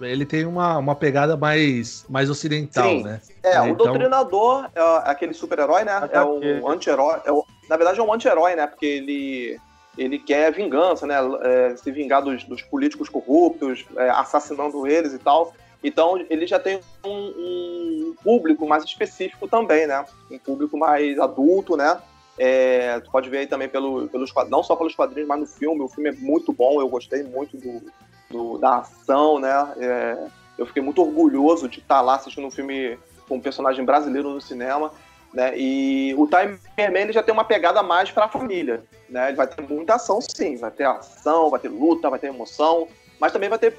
Ele 0.00 0.24
tem 0.24 0.46
uma, 0.46 0.78
uma 0.78 0.94
pegada 0.94 1.36
mais, 1.36 2.06
mais 2.08 2.30
ocidental, 2.30 2.88
Sim. 2.88 3.02
né? 3.02 3.20
É, 3.42 3.56
é 3.56 3.60
o 3.60 3.66
então... 3.66 3.86
doutrinador 3.86 4.70
é 4.74 4.80
aquele 5.04 5.34
super-herói, 5.34 5.84
né? 5.84 6.08
É 6.10 6.22
um 6.22 6.68
anti-herói. 6.68 7.20
É 7.26 7.30
na 7.68 7.76
verdade, 7.76 8.00
é 8.00 8.02
um 8.02 8.12
anti-herói, 8.12 8.56
né? 8.56 8.66
Porque 8.66 8.86
ele 8.86 9.60
ele 9.96 10.18
quer 10.18 10.52
vingança, 10.52 11.06
né? 11.06 11.16
É, 11.42 11.76
se 11.76 11.90
vingar 11.92 12.22
dos, 12.22 12.44
dos 12.44 12.62
políticos 12.62 13.08
corruptos, 13.08 13.84
é, 13.96 14.10
assassinando 14.10 14.86
eles 14.86 15.12
e 15.12 15.18
tal. 15.18 15.52
Então 15.84 16.24
ele 16.30 16.46
já 16.46 16.58
tem 16.58 16.80
um, 17.04 17.10
um, 17.10 18.14
público 18.24 18.66
mais 18.66 18.82
específico 18.82 19.46
também, 19.46 19.86
né? 19.86 20.02
Um 20.30 20.38
público 20.38 20.78
mais 20.78 21.18
adulto, 21.18 21.76
né? 21.76 22.00
É, 22.38 22.98
tu 23.00 23.10
pode 23.10 23.28
ver 23.28 23.38
aí 23.38 23.46
também 23.46 23.68
pelo, 23.68 24.08
pelos 24.08 24.32
não 24.48 24.62
só 24.62 24.74
pelos 24.74 24.94
quadrinhos, 24.94 25.28
mas 25.28 25.40
no 25.40 25.46
filme. 25.46 25.82
O 25.82 25.88
filme 25.88 26.08
é 26.08 26.12
muito 26.12 26.52
bom, 26.54 26.80
eu 26.80 26.88
gostei 26.88 27.22
muito 27.22 27.58
do, 27.58 27.82
do 28.30 28.58
da 28.58 28.78
ação, 28.78 29.38
né? 29.38 29.74
É, 29.76 30.26
eu 30.56 30.64
fiquei 30.64 30.82
muito 30.82 31.02
orgulhoso 31.02 31.68
de 31.68 31.80
estar 31.80 32.00
lá 32.00 32.16
assistindo 32.16 32.46
um 32.46 32.50
filme 32.50 32.98
com 33.28 33.36
um 33.36 33.40
personagem 33.40 33.84
brasileiro 33.84 34.30
no 34.30 34.40
cinema. 34.40 34.90
Né? 35.34 35.52
E 35.58 36.14
o 36.16 36.28
Time 36.28 36.58
Man 36.78 37.00
ele 37.00 37.12
já 37.12 37.22
tem 37.22 37.34
uma 37.34 37.44
pegada 37.44 37.82
mais 37.82 38.10
para 38.10 38.24
a 38.24 38.28
família. 38.28 38.84
Né? 39.08 39.28
Ele 39.28 39.36
vai 39.36 39.46
ter 39.46 39.60
muita 39.60 39.96
ação, 39.96 40.20
sim. 40.20 40.56
Vai 40.56 40.70
ter 40.70 40.84
ação, 40.84 41.50
vai 41.50 41.60
ter 41.60 41.68
luta, 41.68 42.08
vai 42.08 42.18
ter 42.18 42.28
emoção, 42.28 42.88
mas 43.20 43.32
também 43.32 43.48
vai 43.48 43.58
ter 43.58 43.76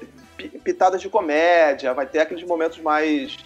pitadas 0.62 1.00
de 1.00 1.08
comédia, 1.08 1.94
vai 1.94 2.06
ter 2.06 2.20
aqueles 2.20 2.44
momentos 2.44 2.78
mais 2.78 3.36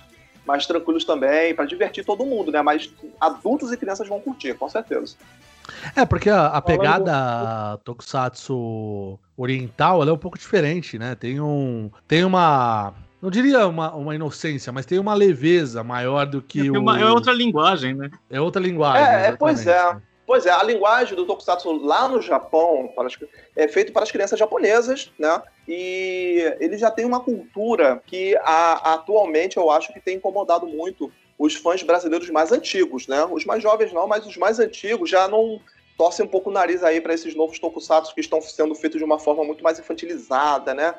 mais 0.47 0.67
tranquilos 0.67 1.05
também, 1.05 1.55
para 1.55 1.65
divertir 1.65 2.05
todo 2.05 2.25
mundo, 2.25 2.51
né? 2.51 2.63
Mas 2.63 2.93
adultos 3.21 3.71
e 3.73 3.77
crianças 3.77 4.09
vão 4.09 4.21
curtir, 4.21 4.55
com 4.55 4.69
certeza. 4.69 5.15
É, 5.95 6.05
porque 6.05 6.29
a, 6.29 6.47
a 6.47 6.63
pegada 6.63 7.79
Tokusatsu 7.85 9.19
oriental 9.37 10.03
é 10.03 10.13
um 10.13 10.19
pouco 10.19 10.39
diferente, 10.39 10.99
né? 10.99 11.15
Tem 11.15 11.41
um. 11.41 11.91
Tem 12.09 12.25
uma. 12.25 12.95
Não 13.23 13.31
diria 13.31 13.67
uma, 13.67 13.95
uma 13.95 14.15
inocência, 14.15 14.73
mas 14.73 14.87
tem 14.87 14.99
uma 14.99 15.15
leveza 15.15 15.85
maior 15.85 16.27
do 16.27 16.41
que 16.41 16.67
é, 16.67 16.71
o. 16.71 16.81
Uma, 16.81 16.99
é 16.99 17.05
outra 17.05 17.33
linguagem, 17.33 17.95
né? 17.95 18.11
É 18.29 18.41
outra 18.41 18.61
linguagem. 18.61 19.05
É, 19.05 19.33
pois 19.33 19.67
é. 19.67 19.97
Pois 20.31 20.47
é, 20.47 20.51
a 20.53 20.63
linguagem 20.63 21.17
do 21.17 21.27
Tokusatsu 21.27 21.73
lá 21.85 22.09
no 22.09 22.23
Japão 22.23 22.87
para 22.95 23.09
as, 23.09 23.19
é 23.57 23.67
feito 23.67 23.93
para 23.93 24.05
as 24.05 24.13
crianças 24.13 24.39
japonesas, 24.39 25.11
né? 25.19 25.43
E 25.67 26.55
ele 26.61 26.79
já 26.79 26.89
tem 26.89 27.05
uma 27.05 27.19
cultura 27.19 28.01
que 28.07 28.37
a, 28.37 28.95
atualmente 28.95 29.57
eu 29.57 29.69
acho 29.73 29.93
que 29.93 29.99
tem 29.99 30.19
incomodado 30.19 30.69
muito 30.69 31.11
os 31.37 31.57
fãs 31.57 31.83
brasileiros 31.83 32.31
mais 32.31 32.53
antigos, 32.53 33.09
né? 33.09 33.25
Os 33.25 33.45
mais 33.45 33.61
jovens 33.61 33.93
não, 33.93 34.07
mas 34.07 34.25
os 34.25 34.37
mais 34.37 34.61
antigos 34.61 35.11
já 35.11 35.27
não 35.27 35.61
torcem 35.99 36.25
um 36.25 36.29
pouco 36.29 36.49
o 36.49 36.53
nariz 36.53 36.85
aí 36.85 37.01
para 37.01 37.13
esses 37.13 37.35
novos 37.35 37.59
tokusatsu 37.59 38.15
que 38.15 38.21
estão 38.21 38.41
sendo 38.41 38.77
feitos 38.77 39.01
de 39.01 39.05
uma 39.05 39.19
forma 39.19 39.43
muito 39.43 39.65
mais 39.65 39.81
infantilizada, 39.81 40.73
né? 40.73 40.95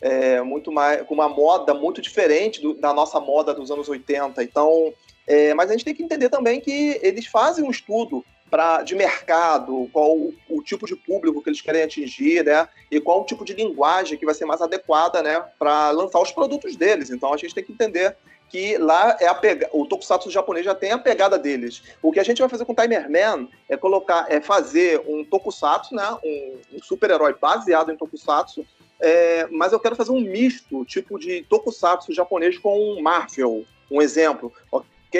É, 0.00 0.40
muito 0.42 0.70
mais 0.70 1.02
com 1.02 1.14
uma 1.14 1.28
moda 1.28 1.74
muito 1.74 2.00
diferente 2.00 2.62
do, 2.62 2.72
da 2.74 2.94
nossa 2.94 3.18
moda 3.18 3.52
dos 3.52 3.68
anos 3.68 3.88
80. 3.88 4.44
Então, 4.44 4.94
é, 5.26 5.52
mas 5.54 5.70
a 5.70 5.72
gente 5.72 5.84
tem 5.84 5.94
que 5.94 6.04
entender 6.04 6.28
também 6.28 6.60
que 6.60 7.00
eles 7.02 7.26
fazem 7.26 7.64
um 7.64 7.70
estudo 7.72 8.24
pra, 8.50 8.82
de 8.82 8.94
mercado, 8.94 9.88
qual 9.92 10.16
o, 10.16 10.34
o, 10.48 10.62
tipo 10.62 10.86
de 10.86 10.96
público 10.96 11.42
que 11.42 11.50
eles 11.50 11.60
querem 11.60 11.82
atingir, 11.82 12.44
né? 12.44 12.68
E 12.90 13.00
qual 13.00 13.22
o 13.22 13.24
tipo 13.24 13.44
de 13.44 13.54
linguagem 13.54 14.18
que 14.18 14.24
vai 14.24 14.34
ser 14.34 14.44
mais 14.44 14.60
adequada, 14.60 15.22
né? 15.22 15.44
Para 15.58 15.90
lançar 15.90 16.20
os 16.20 16.32
produtos 16.32 16.76
deles. 16.76 17.10
Então 17.10 17.32
a 17.32 17.36
gente 17.36 17.54
tem 17.54 17.64
que 17.64 17.72
entender 17.72 18.16
que 18.48 18.78
lá 18.78 19.16
é 19.20 19.26
a 19.26 19.34
pega... 19.34 19.68
o 19.72 19.86
tokusatsu 19.86 20.30
japonês 20.30 20.64
já 20.64 20.74
tem 20.74 20.92
a 20.92 20.98
pegada 20.98 21.38
deles. 21.38 21.82
O 22.00 22.12
que 22.12 22.20
a 22.20 22.24
gente 22.24 22.38
vai 22.38 22.48
fazer 22.48 22.64
com 22.64 22.74
Timer 22.74 23.10
Man 23.10 23.48
é 23.68 23.76
colocar, 23.76 24.26
é 24.28 24.40
fazer 24.40 25.02
um 25.06 25.24
tokusatsu, 25.24 25.94
né? 25.94 26.16
Um, 26.24 26.58
um 26.74 26.82
super-herói 26.82 27.34
baseado 27.40 27.90
em 27.90 27.96
tokusatsu, 27.96 28.64
é, 29.00 29.46
mas 29.50 29.72
eu 29.72 29.80
quero 29.80 29.96
fazer 29.96 30.12
um 30.12 30.20
misto, 30.20 30.84
tipo 30.84 31.18
de 31.18 31.42
tokusatsu 31.42 32.14
japonês 32.14 32.56
com 32.58 33.00
Marvel, 33.02 33.64
um 33.90 34.00
exemplo 34.00 34.52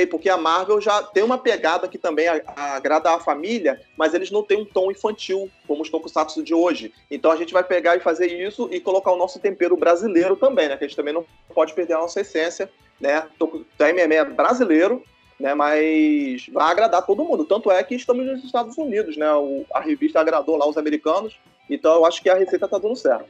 Porque 0.05 0.29
a 0.29 0.37
Marvel 0.37 0.81
já 0.81 1.03
tem 1.03 1.23
uma 1.23 1.39
pegada 1.39 1.87
que 1.87 1.97
também 1.97 2.27
agrada 2.29 3.15
a 3.15 3.21
família, 3.21 3.81
mas 3.97 4.13
eles 4.13 4.31
não 4.31 4.43
têm 4.43 4.61
um 4.61 4.65
tom 4.65 4.91
infantil, 4.91 5.49
como 5.67 5.83
os 5.83 5.89
tokusatsu 5.89 6.43
de 6.43 6.53
hoje. 6.53 6.93
Então 7.11 7.31
a 7.31 7.37
gente 7.37 7.53
vai 7.53 7.63
pegar 7.63 7.97
e 7.97 8.01
fazer 8.01 8.27
isso 8.27 8.69
e 8.73 8.81
colocar 8.81 9.13
o 9.13 9.17
nosso 9.17 9.39
tempero 9.39 9.77
brasileiro 9.77 10.37
também, 10.37 10.69
né? 10.69 10.77
Que 10.77 10.85
a 10.85 10.89
gente 10.89 10.97
também 10.97 11.15
não 11.15 11.25
pode 11.55 11.73
perder 11.73 11.95
a 11.95 11.99
nossa 11.99 12.21
essência, 12.21 12.69
né? 13.01 13.27
O 13.39 13.47
MMA 13.79 14.15
é 14.15 14.25
brasileiro, 14.25 15.03
né? 15.39 15.55
Mas 15.55 16.49
vai 16.53 16.71
agradar 16.71 17.07
todo 17.07 17.25
mundo. 17.25 17.45
Tanto 17.45 17.71
é 17.71 17.83
que 17.85 17.95
estamos 17.95 18.27
nos 18.27 18.43
Estados 18.43 18.77
Unidos, 18.77 19.17
né? 19.17 19.33
O, 19.35 19.65
a 19.73 19.81
revista 19.81 20.21
agradou 20.21 20.57
lá 20.57 20.69
os 20.69 20.77
americanos, 20.77 21.39
então 21.71 21.95
eu 21.95 22.05
acho 22.05 22.21
que 22.21 22.29
a 22.29 22.35
receita 22.35 22.67
tá 22.67 22.79
dando 22.79 22.97
certo. 22.97 23.27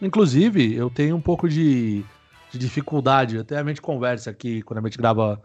Inclusive, 0.00 0.74
eu 0.74 0.90
tenho 0.90 1.14
um 1.14 1.20
pouco 1.20 1.48
de, 1.48 2.02
de 2.50 2.58
dificuldade, 2.58 3.38
até 3.38 3.56
a 3.56 3.64
gente 3.64 3.80
conversa 3.80 4.30
aqui 4.30 4.60
quando 4.62 4.78
a 4.78 4.82
gente 4.82 4.98
grava 4.98 5.40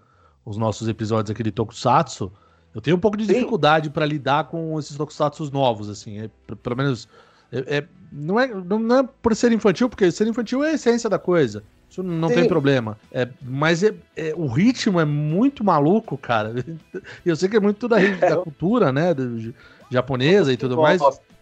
os 0.47 0.55
nossos 0.55 0.87
episódios 0.87 1.29
aqui 1.29 1.43
de 1.43 1.51
Tokusatsu, 1.51 2.31
eu 2.73 2.79
tenho 2.79 2.95
um 2.95 2.99
pouco 2.99 3.17
de 3.17 3.25
Sim. 3.25 3.33
dificuldade 3.33 3.89
para 3.89 4.05
lidar 4.05 4.45
com 4.45 4.79
esses 4.79 4.95
Tokusatsu 4.95 5.51
novos, 5.51 5.89
assim. 5.89 6.21
É, 6.21 6.29
pelo 6.63 6.77
menos. 6.77 7.07
É, 7.51 7.77
é, 7.77 7.87
não, 8.11 8.39
é, 8.39 8.47
não 8.47 8.99
é 8.99 9.09
por 9.21 9.35
ser 9.35 9.51
infantil, 9.51 9.89
porque 9.89 10.09
ser 10.09 10.25
infantil 10.25 10.63
é 10.63 10.69
a 10.69 10.73
essência 10.73 11.09
da 11.09 11.19
coisa. 11.19 11.63
Isso 11.89 12.01
não 12.01 12.29
Sim. 12.29 12.35
tem 12.35 12.47
problema. 12.47 12.97
É, 13.11 13.27
mas 13.41 13.83
é, 13.83 13.93
é, 14.15 14.33
o 14.35 14.47
ritmo 14.47 14.99
é 14.99 15.05
muito 15.05 15.63
maluco, 15.65 16.17
cara. 16.17 16.53
Eu 17.25 17.35
sei 17.35 17.49
que 17.49 17.57
é 17.57 17.59
muito 17.59 17.87
da, 17.87 17.97
da 17.97 18.37
cultura, 18.37 18.91
né? 18.91 19.13
Do, 19.13 19.53
japonesa 19.89 20.53
e 20.53 20.57
tudo 20.57 20.77
mais. 20.77 21.01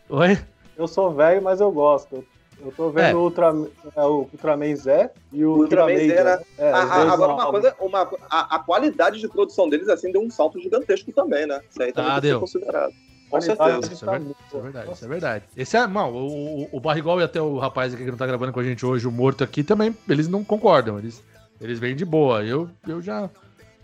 Oi? 0.09 0.39
Eu 0.75 0.87
sou 0.87 1.13
velho, 1.13 1.43
mas 1.43 1.61
eu 1.61 1.71
gosto. 1.71 2.15
Eu 2.15 2.25
tô 2.75 2.89
vendo 2.89 3.05
é. 3.05 3.15
o, 3.15 3.19
Ultra, 3.19 3.53
é, 3.95 4.01
o 4.03 4.27
Ultraman 4.31 4.75
Zé 4.75 5.11
e 5.31 5.45
o 5.45 5.51
Ultraman, 5.51 5.91
Ultraman 5.91 6.07
Zé. 6.07 6.23
Né? 6.23 6.43
É, 6.57 6.71
a, 6.71 7.13
agora, 7.13 7.33
uma 7.33 7.51
coisa, 7.51 7.75
uma, 7.79 8.09
a, 8.29 8.55
a, 8.55 8.59
qualidade 8.59 9.19
de 9.19 9.27
produção 9.27 9.69
deles 9.69 9.89
assim 9.89 10.11
deu 10.11 10.21
um 10.21 10.29
salto 10.29 10.59
gigantesco 10.59 11.11
também, 11.11 11.45
né? 11.45 11.61
Isso 11.69 11.81
aí 11.81 11.91
também 11.91 12.11
ah, 12.11 12.19
deu. 12.19 12.39
considerado. 12.39 12.93
Com 13.29 13.41
certeza. 13.41 13.93
Isso 13.93 14.05
é, 14.05 14.11
verdade, 14.11 14.35
isso 14.47 14.57
é 14.57 14.61
verdade, 14.61 14.91
isso 14.91 15.05
é 15.05 15.07
verdade. 15.07 15.45
Esse 15.57 15.77
é, 15.77 15.87
mano, 15.87 16.15
o, 16.15 16.69
o 16.71 16.79
Barrigol 16.79 17.19
e 17.19 17.23
até 17.23 17.41
o 17.41 17.57
rapaz 17.57 17.93
aqui 17.93 18.03
que 18.03 18.11
não 18.11 18.17
tá 18.17 18.27
gravando 18.27 18.53
com 18.53 18.59
a 18.59 18.63
gente 18.63 18.85
hoje, 18.85 19.07
o 19.07 19.11
Morto 19.11 19.43
aqui, 19.43 19.63
também, 19.63 19.95
eles 20.07 20.27
não 20.27 20.43
concordam. 20.43 20.99
Eles, 20.99 21.23
eles 21.59 21.79
vêm 21.79 21.95
de 21.95 22.05
boa. 22.05 22.43
Eu, 22.43 22.69
eu 22.87 23.01
já, 23.01 23.29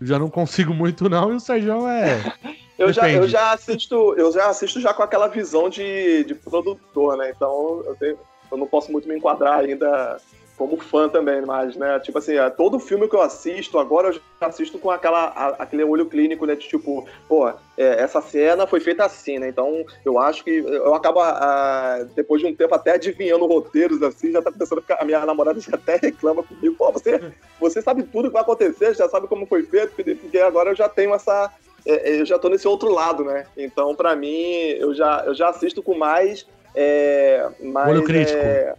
já 0.00 0.18
não 0.18 0.30
consigo 0.30 0.72
muito, 0.72 1.08
não, 1.08 1.32
e 1.32 1.36
o 1.36 1.40
Sérgio 1.40 1.86
é. 1.86 2.32
eu, 2.78 2.92
já, 2.92 3.10
eu 3.10 3.28
já 3.28 3.52
assisto, 3.52 4.14
eu 4.16 4.32
já 4.32 4.48
assisto 4.48 4.80
já 4.80 4.94
com 4.94 5.02
aquela 5.02 5.26
visão 5.26 5.68
de, 5.68 6.24
de 6.24 6.34
produtor, 6.34 7.16
né? 7.16 7.32
Então 7.34 7.82
eu 7.84 7.96
tenho 7.96 8.18
eu 8.52 8.58
não 8.58 8.66
posso 8.66 8.92
muito 8.92 9.08
me 9.08 9.16
enquadrar 9.16 9.58
ainda 9.60 10.20
como 10.56 10.76
fã 10.76 11.08
também, 11.08 11.40
mas, 11.42 11.74
né, 11.74 11.98
tipo 11.98 12.18
assim, 12.18 12.36
é, 12.36 12.48
todo 12.50 12.78
filme 12.78 13.08
que 13.08 13.16
eu 13.16 13.22
assisto, 13.22 13.78
agora 13.78 14.08
eu 14.08 14.12
já 14.12 14.20
assisto 14.42 14.78
com 14.78 14.90
aquela, 14.90 15.26
aquele 15.58 15.82
olho 15.82 16.06
clínico, 16.06 16.46
né, 16.46 16.54
de 16.54 16.68
tipo, 16.68 17.04
pô, 17.26 17.48
é, 17.48 17.54
essa 17.76 18.20
cena 18.20 18.66
foi 18.66 18.78
feita 18.78 19.04
assim, 19.04 19.38
né, 19.38 19.48
então 19.48 19.84
eu 20.04 20.18
acho 20.18 20.44
que 20.44 20.50
eu 20.50 20.94
acabo, 20.94 21.20
a, 21.20 22.06
depois 22.14 22.40
de 22.40 22.46
um 22.46 22.54
tempo, 22.54 22.74
até 22.74 22.92
adivinhando 22.92 23.46
roteiros, 23.46 24.02
assim, 24.02 24.30
já 24.30 24.42
tá 24.42 24.52
pensando, 24.52 24.84
a 24.88 25.04
minha 25.04 25.24
namorada 25.26 25.58
já 25.58 25.74
até 25.74 25.96
reclama 25.96 26.42
comigo, 26.42 26.76
pô, 26.76 26.92
você, 26.92 27.32
você 27.58 27.82
sabe 27.82 28.04
tudo 28.04 28.28
que 28.28 28.34
vai 28.34 28.42
acontecer, 28.42 28.94
já 28.94 29.08
sabe 29.08 29.26
como 29.26 29.46
foi 29.46 29.64
feito, 29.64 29.94
porque 29.94 30.38
agora 30.38 30.70
eu 30.70 30.76
já 30.76 30.88
tenho 30.88 31.14
essa, 31.14 31.50
é, 31.84 32.20
eu 32.20 32.26
já 32.26 32.38
tô 32.38 32.48
nesse 32.48 32.68
outro 32.68 32.92
lado, 32.92 33.24
né, 33.24 33.46
então 33.56 33.96
para 33.96 34.14
mim, 34.14 34.44
eu 34.78 34.94
já, 34.94 35.24
eu 35.26 35.34
já 35.34 35.48
assisto 35.48 35.82
com 35.82 35.96
mais 35.96 36.46
é, 36.74 37.48
mas, 37.60 37.88
olho 37.88 38.04
crítico. 38.04 38.38
É, 38.38 38.74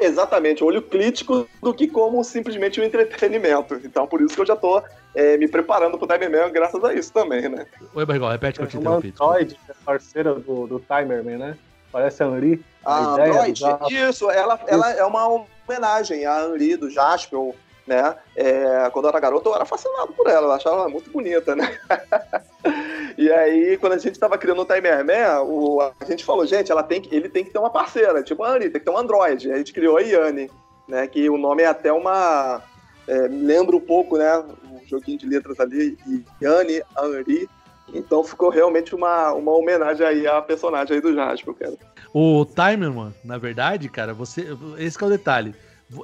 exatamente, 0.00 0.64
olho 0.64 0.82
crítico 0.82 1.46
do 1.62 1.74
que 1.74 1.86
como 1.88 2.22
simplesmente 2.24 2.80
um 2.80 2.84
entretenimento. 2.84 3.80
Então, 3.84 4.06
por 4.06 4.20
isso 4.20 4.34
que 4.34 4.40
eu 4.40 4.46
já 4.46 4.56
tô 4.56 4.82
é, 5.14 5.36
me 5.36 5.46
preparando 5.46 5.98
pro 5.98 6.06
Timerman 6.06 6.50
graças 6.52 6.82
a 6.82 6.94
isso 6.94 7.12
também, 7.12 7.48
né? 7.48 7.66
Oi, 7.94 8.06
Barrigol, 8.06 8.30
repete 8.30 8.58
que 8.58 8.64
eu 8.64 8.68
te 8.68 8.76
interrompi. 8.78 9.14
Android, 9.20 9.58
é 9.68 9.72
parceira 9.84 10.34
do, 10.34 10.66
do 10.66 10.80
Timerman, 10.80 11.38
né? 11.38 11.58
Parece 11.92 12.22
a 12.22 12.26
Anri. 12.26 12.64
A, 12.84 12.94
a 12.94 12.98
Android, 13.12 13.62
isso, 13.90 14.30
ela, 14.30 14.58
ela 14.66 14.90
é 14.92 15.04
uma 15.04 15.46
homenagem 15.68 16.24
à 16.24 16.40
Anri 16.40 16.76
do 16.76 16.90
Jasper, 16.90 17.54
né? 17.86 18.16
É, 18.34 18.90
quando 18.90 19.04
eu 19.04 19.10
era 19.10 19.20
garoto, 19.20 19.48
eu 19.50 19.54
era 19.54 19.64
fascinado 19.64 20.12
por 20.12 20.28
ela, 20.28 20.46
eu 20.46 20.52
achava 20.52 20.76
ela 20.76 20.88
muito 20.88 21.10
bonita, 21.10 21.54
né? 21.54 21.78
e 23.16 23.30
aí, 23.30 23.76
quando 23.78 23.92
a 23.92 23.98
gente 23.98 24.18
tava 24.18 24.36
criando 24.36 24.62
o 24.62 24.64
Timer 24.64 25.04
Man, 25.04 25.42
o, 25.42 25.80
a 25.80 26.04
gente 26.04 26.24
falou, 26.24 26.44
gente, 26.46 26.72
ela 26.72 26.82
tem 26.82 27.00
que, 27.00 27.14
ele 27.14 27.28
tem 27.28 27.44
que 27.44 27.50
ter 27.50 27.58
uma 27.58 27.70
parceira, 27.70 28.22
tipo 28.22 28.42
a 28.42 28.50
Anne, 28.50 28.70
tem 28.70 28.80
que 28.80 28.80
ter 28.80 28.90
um 28.90 28.98
Android. 28.98 29.52
A 29.52 29.56
gente 29.56 29.72
criou 29.72 29.96
a 29.96 30.00
Yane, 30.00 30.50
né? 30.88 31.06
Que 31.06 31.28
o 31.30 31.38
nome 31.38 31.62
é 31.62 31.66
até 31.66 31.92
uma. 31.92 32.62
É, 33.06 33.28
lembra 33.28 33.76
um 33.76 33.80
pouco, 33.80 34.16
né? 34.16 34.38
Um 34.38 34.86
joguinho 34.86 35.18
de 35.18 35.26
letras 35.26 35.60
ali, 35.60 35.96
Yane, 36.42 36.82
Henri. 36.98 37.48
Então 37.92 38.24
ficou 38.24 38.48
realmente 38.48 38.94
uma, 38.94 39.32
uma 39.32 39.52
homenagem 39.52 40.06
aí 40.06 40.26
à 40.26 40.40
personagem 40.40 40.96
aí 40.96 41.02
do 41.02 41.14
Jasper, 41.14 41.54
cara. 41.54 41.76
O 42.12 42.44
Timerman, 42.44 43.14
na 43.22 43.38
verdade, 43.38 43.88
cara, 43.88 44.14
você. 44.14 44.46
Esse 44.78 45.02
é 45.02 45.06
o 45.06 45.10
detalhe 45.10 45.54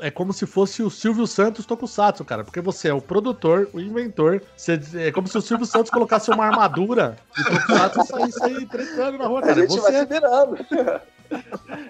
é 0.00 0.10
como 0.10 0.32
se 0.32 0.46
fosse 0.46 0.82
o 0.82 0.90
Silvio 0.90 1.26
Santos 1.26 1.66
Tokusatsu, 1.66 2.24
cara. 2.24 2.44
Porque 2.44 2.60
você 2.60 2.88
é 2.88 2.94
o 2.94 3.00
produtor, 3.00 3.68
o 3.72 3.80
inventor. 3.80 4.42
Você, 4.56 4.80
é 4.96 5.10
como 5.10 5.28
se 5.28 5.36
o 5.36 5.40
Silvio 5.40 5.66
Santos 5.66 5.90
colocasse 5.90 6.30
uma 6.30 6.46
armadura 6.46 7.16
de 7.36 7.44
Tokusatsu 7.44 8.00
e 8.00 8.06
saísse 8.06 8.44
aí 8.44 8.66
tretando 8.66 9.18
na 9.18 9.26
rua, 9.26 9.40
cara. 9.40 9.52
A 9.52 9.60
gente 9.60 9.70
você... 9.70 9.80
vai 9.80 10.00
se 10.00 10.06
virando. 10.06 10.56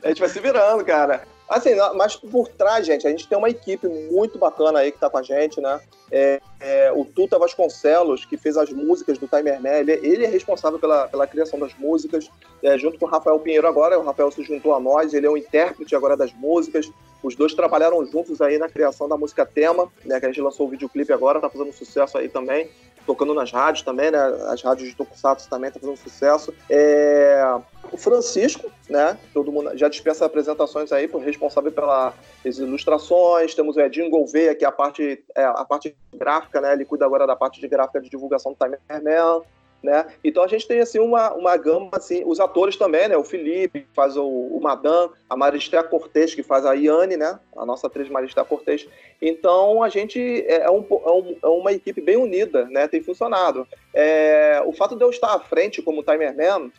a 0.04 0.08
gente 0.08 0.20
vai 0.20 0.28
se 0.28 0.40
virando, 0.40 0.84
cara. 0.84 1.22
Assim, 1.50 1.70
mas 1.96 2.14
por 2.14 2.46
trás, 2.46 2.86
gente, 2.86 3.04
a 3.04 3.10
gente 3.10 3.26
tem 3.26 3.36
uma 3.36 3.50
equipe 3.50 3.88
muito 3.88 4.38
bacana 4.38 4.78
aí 4.78 4.92
que 4.92 5.00
tá 5.00 5.10
com 5.10 5.18
a 5.18 5.22
gente, 5.22 5.60
né? 5.60 5.80
É, 6.08 6.40
é, 6.60 6.92
o 6.92 7.04
Tuta 7.04 7.40
Vasconcelos, 7.40 8.24
que 8.24 8.36
fez 8.36 8.56
as 8.56 8.70
músicas 8.70 9.18
do 9.18 9.26
Timer 9.26 9.60
Man, 9.60 9.78
ele, 9.78 9.92
ele 9.94 10.24
é 10.24 10.28
responsável 10.28 10.78
pela, 10.78 11.08
pela 11.08 11.26
criação 11.26 11.58
das 11.58 11.74
músicas, 11.74 12.30
é, 12.62 12.78
junto 12.78 13.00
com 13.00 13.06
o 13.06 13.08
Rafael 13.08 13.40
Pinheiro 13.40 13.66
agora. 13.66 13.98
O 13.98 14.04
Rafael 14.04 14.30
se 14.30 14.44
juntou 14.44 14.72
a 14.72 14.78
nós, 14.78 15.12
ele 15.12 15.26
é 15.26 15.30
o 15.30 15.36
intérprete 15.36 15.96
agora 15.96 16.16
das 16.16 16.32
músicas. 16.32 16.88
Os 17.20 17.34
dois 17.34 17.52
trabalharam 17.52 18.06
juntos 18.06 18.40
aí 18.40 18.56
na 18.56 18.68
criação 18.68 19.08
da 19.08 19.16
música 19.16 19.44
tema, 19.44 19.90
né? 20.04 20.20
Que 20.20 20.26
a 20.26 20.28
gente 20.28 20.40
lançou 20.40 20.68
o 20.68 20.70
videoclipe 20.70 21.12
agora, 21.12 21.40
tá 21.40 21.50
fazendo 21.50 21.72
sucesso 21.72 22.16
aí 22.16 22.28
também 22.28 22.70
tocando 23.06 23.34
nas 23.34 23.50
rádios 23.50 23.82
também, 23.82 24.10
né? 24.10 24.18
As 24.48 24.62
rádios 24.62 24.88
de 24.88 24.94
Tokusatsu 24.94 25.48
também 25.48 25.70
tá 25.70 25.80
fazendo 25.80 25.96
sucesso. 25.96 26.54
É... 26.68 27.42
O 27.90 27.96
Francisco, 27.96 28.70
né? 28.88 29.18
Todo 29.34 29.50
mundo 29.50 29.76
já 29.76 29.88
dispensa 29.88 30.24
apresentações 30.24 30.92
aí, 30.92 31.08
por 31.08 31.22
responsável 31.40 31.72
pelas 31.72 32.58
ilustrações. 32.58 33.54
Temos 33.54 33.76
o 33.76 33.80
Edinho 33.80 34.10
Gouveia, 34.10 34.54
que 34.54 34.64
é 34.64 34.68
a 34.68 34.72
parte, 34.72 35.24
é, 35.34 35.44
a 35.44 35.64
parte 35.64 35.96
gráfica, 36.14 36.60
né? 36.60 36.74
Ele 36.74 36.84
cuida 36.84 37.06
agora 37.06 37.26
da 37.26 37.34
parte 37.34 37.60
de 37.60 37.66
gráfica 37.66 38.00
de 38.00 38.10
divulgação 38.10 38.52
do 38.52 38.58
Timer 38.58 38.80
Man 38.88 39.42
né? 39.82 40.06
Então 40.22 40.42
a 40.42 40.46
gente 40.46 40.66
tem 40.66 40.80
assim 40.80 40.98
uma, 40.98 41.32
uma 41.32 41.56
gama 41.56 41.90
assim, 41.92 42.22
os 42.26 42.38
atores 42.38 42.76
também, 42.76 43.08
né? 43.08 43.16
O 43.16 43.24
Felipe 43.24 43.80
que 43.80 43.94
faz 43.94 44.16
o, 44.16 44.26
o 44.26 44.60
Madame, 44.60 45.12
a 45.28 45.36
Maristea 45.36 45.82
Cortez 45.82 46.34
que 46.34 46.42
faz 46.42 46.66
a 46.66 46.74
Iane, 46.74 47.16
né? 47.16 47.38
A 47.56 47.64
nossa 47.64 47.86
atriz 47.86 48.08
Maristea 48.08 48.44
Cortez. 48.44 48.86
Então 49.20 49.82
a 49.82 49.88
gente 49.88 50.20
é, 50.46 50.62
é, 50.62 50.70
um, 50.70 50.84
é, 50.90 51.10
um, 51.10 51.36
é, 51.42 51.46
uma 51.46 51.72
equipe 51.72 52.00
bem 52.00 52.16
unida, 52.16 52.66
né? 52.66 52.86
Tem 52.88 53.02
funcionado. 53.02 53.66
É, 53.94 54.62
o 54.66 54.72
fato 54.72 54.96
de 54.96 55.02
eu 55.02 55.10
estar 55.10 55.34
à 55.34 55.40
frente 55.40 55.82
como 55.82 56.02
Timer 56.02 56.36
Man, 56.36 56.70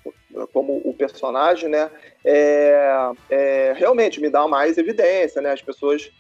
como 0.54 0.82
o 0.86 0.93
personagem, 0.93 1.70
né? 1.70 1.89
É, 2.24 3.12
é, 3.30 3.74
realmente 3.76 4.22
me 4.22 4.30
dá 4.30 4.47
mais 4.47 4.78
evidência, 4.78 5.41
né? 5.41 5.52
As 5.52 5.62
pessoas 5.62 6.12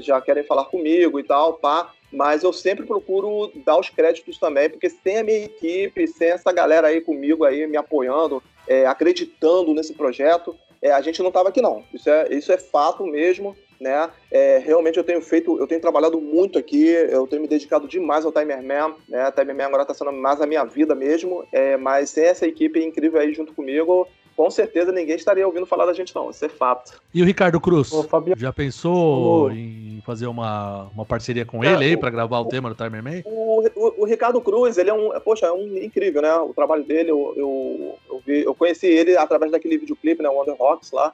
já 0.00 0.20
querem 0.20 0.42
falar 0.42 0.64
comigo 0.64 1.20
e 1.20 1.22
tal, 1.22 1.54
pá 1.54 1.93
mas 2.14 2.42
eu 2.42 2.52
sempre 2.52 2.86
procuro 2.86 3.50
dar 3.64 3.78
os 3.78 3.90
créditos 3.90 4.38
também, 4.38 4.70
porque 4.70 4.88
sem 4.88 5.18
a 5.18 5.24
minha 5.24 5.44
equipe, 5.44 6.06
sem 6.06 6.30
essa 6.30 6.52
galera 6.52 6.88
aí 6.88 7.00
comigo 7.00 7.44
aí 7.44 7.66
me 7.66 7.76
apoiando, 7.76 8.42
é, 8.66 8.86
acreditando 8.86 9.74
nesse 9.74 9.92
projeto, 9.94 10.56
é, 10.80 10.90
a 10.90 11.00
gente 11.00 11.20
não 11.20 11.28
estava 11.28 11.48
aqui 11.48 11.60
não. 11.60 11.82
Isso 11.92 12.10
é, 12.10 12.28
isso 12.30 12.52
é 12.52 12.58
fato 12.58 13.04
mesmo, 13.06 13.56
né? 13.80 14.10
É, 14.30 14.58
realmente 14.58 14.98
eu 14.98 15.04
tenho 15.04 15.20
feito, 15.20 15.58
eu 15.58 15.66
tenho 15.66 15.80
trabalhado 15.80 16.20
muito 16.20 16.58
aqui, 16.58 16.86
eu 16.86 17.26
tenho 17.26 17.42
me 17.42 17.48
dedicado 17.48 17.88
demais 17.88 18.24
ao 18.24 18.32
Timer 18.32 18.62
Man, 18.62 18.94
né? 19.08 19.30
Timer 19.30 19.54
Man 19.54 19.66
agora 19.66 19.82
está 19.82 19.94
sendo 19.94 20.12
mais 20.12 20.40
a 20.40 20.46
minha 20.46 20.64
vida 20.64 20.94
mesmo, 20.94 21.46
é, 21.52 21.76
mas 21.76 22.10
sem 22.10 22.24
essa 22.24 22.46
equipe 22.46 22.82
incrível 22.82 23.20
aí 23.20 23.32
junto 23.32 23.54
comigo, 23.54 24.06
com 24.36 24.50
certeza 24.50 24.92
ninguém 24.92 25.16
estaria 25.16 25.46
ouvindo 25.46 25.66
falar 25.66 25.86
da 25.86 25.92
gente, 25.92 26.14
não. 26.14 26.30
Isso 26.30 26.44
é 26.44 26.48
fato. 26.48 27.00
E 27.12 27.22
o 27.22 27.24
Ricardo 27.24 27.60
Cruz? 27.60 27.92
Ô, 27.92 28.02
Fabiano... 28.02 28.40
Já 28.40 28.52
pensou 28.52 29.44
Ô. 29.44 29.50
em 29.50 30.02
fazer 30.04 30.26
uma, 30.26 30.90
uma 30.94 31.04
parceria 31.04 31.44
com 31.44 31.62
é, 31.62 31.72
ele 31.72 31.84
aí 31.84 31.96
para 31.96 32.10
gravar 32.10 32.38
o, 32.38 32.42
o, 32.42 32.48
tema 32.48 32.68
do 32.68 32.74
Timer 32.74 33.02
Man? 33.02 33.22
O, 33.24 33.62
o, 33.62 34.02
o, 34.02 34.04
Ricardo 34.04 34.40
Cruz, 34.40 34.76
ele 34.76 34.90
é 34.90 34.94
um. 34.94 35.10
Poxa, 35.20 35.46
é 35.46 35.52
um 35.52 35.76
incrível, 35.78 36.22
né? 36.22 36.34
O 36.36 36.52
trabalho 36.52 36.84
dele, 36.84 37.10
eu, 37.10 37.34
eu, 37.36 37.98
eu, 38.08 38.22
vi, 38.26 38.42
eu 38.42 38.54
conheci 38.54 38.86
ele 38.86 39.16
através 39.16 39.52
daquele 39.52 39.78
videoclipe, 39.78 40.22
né? 40.22 40.28
Wonder 40.28 40.56
Rocks 40.56 40.90
lá. 40.90 41.12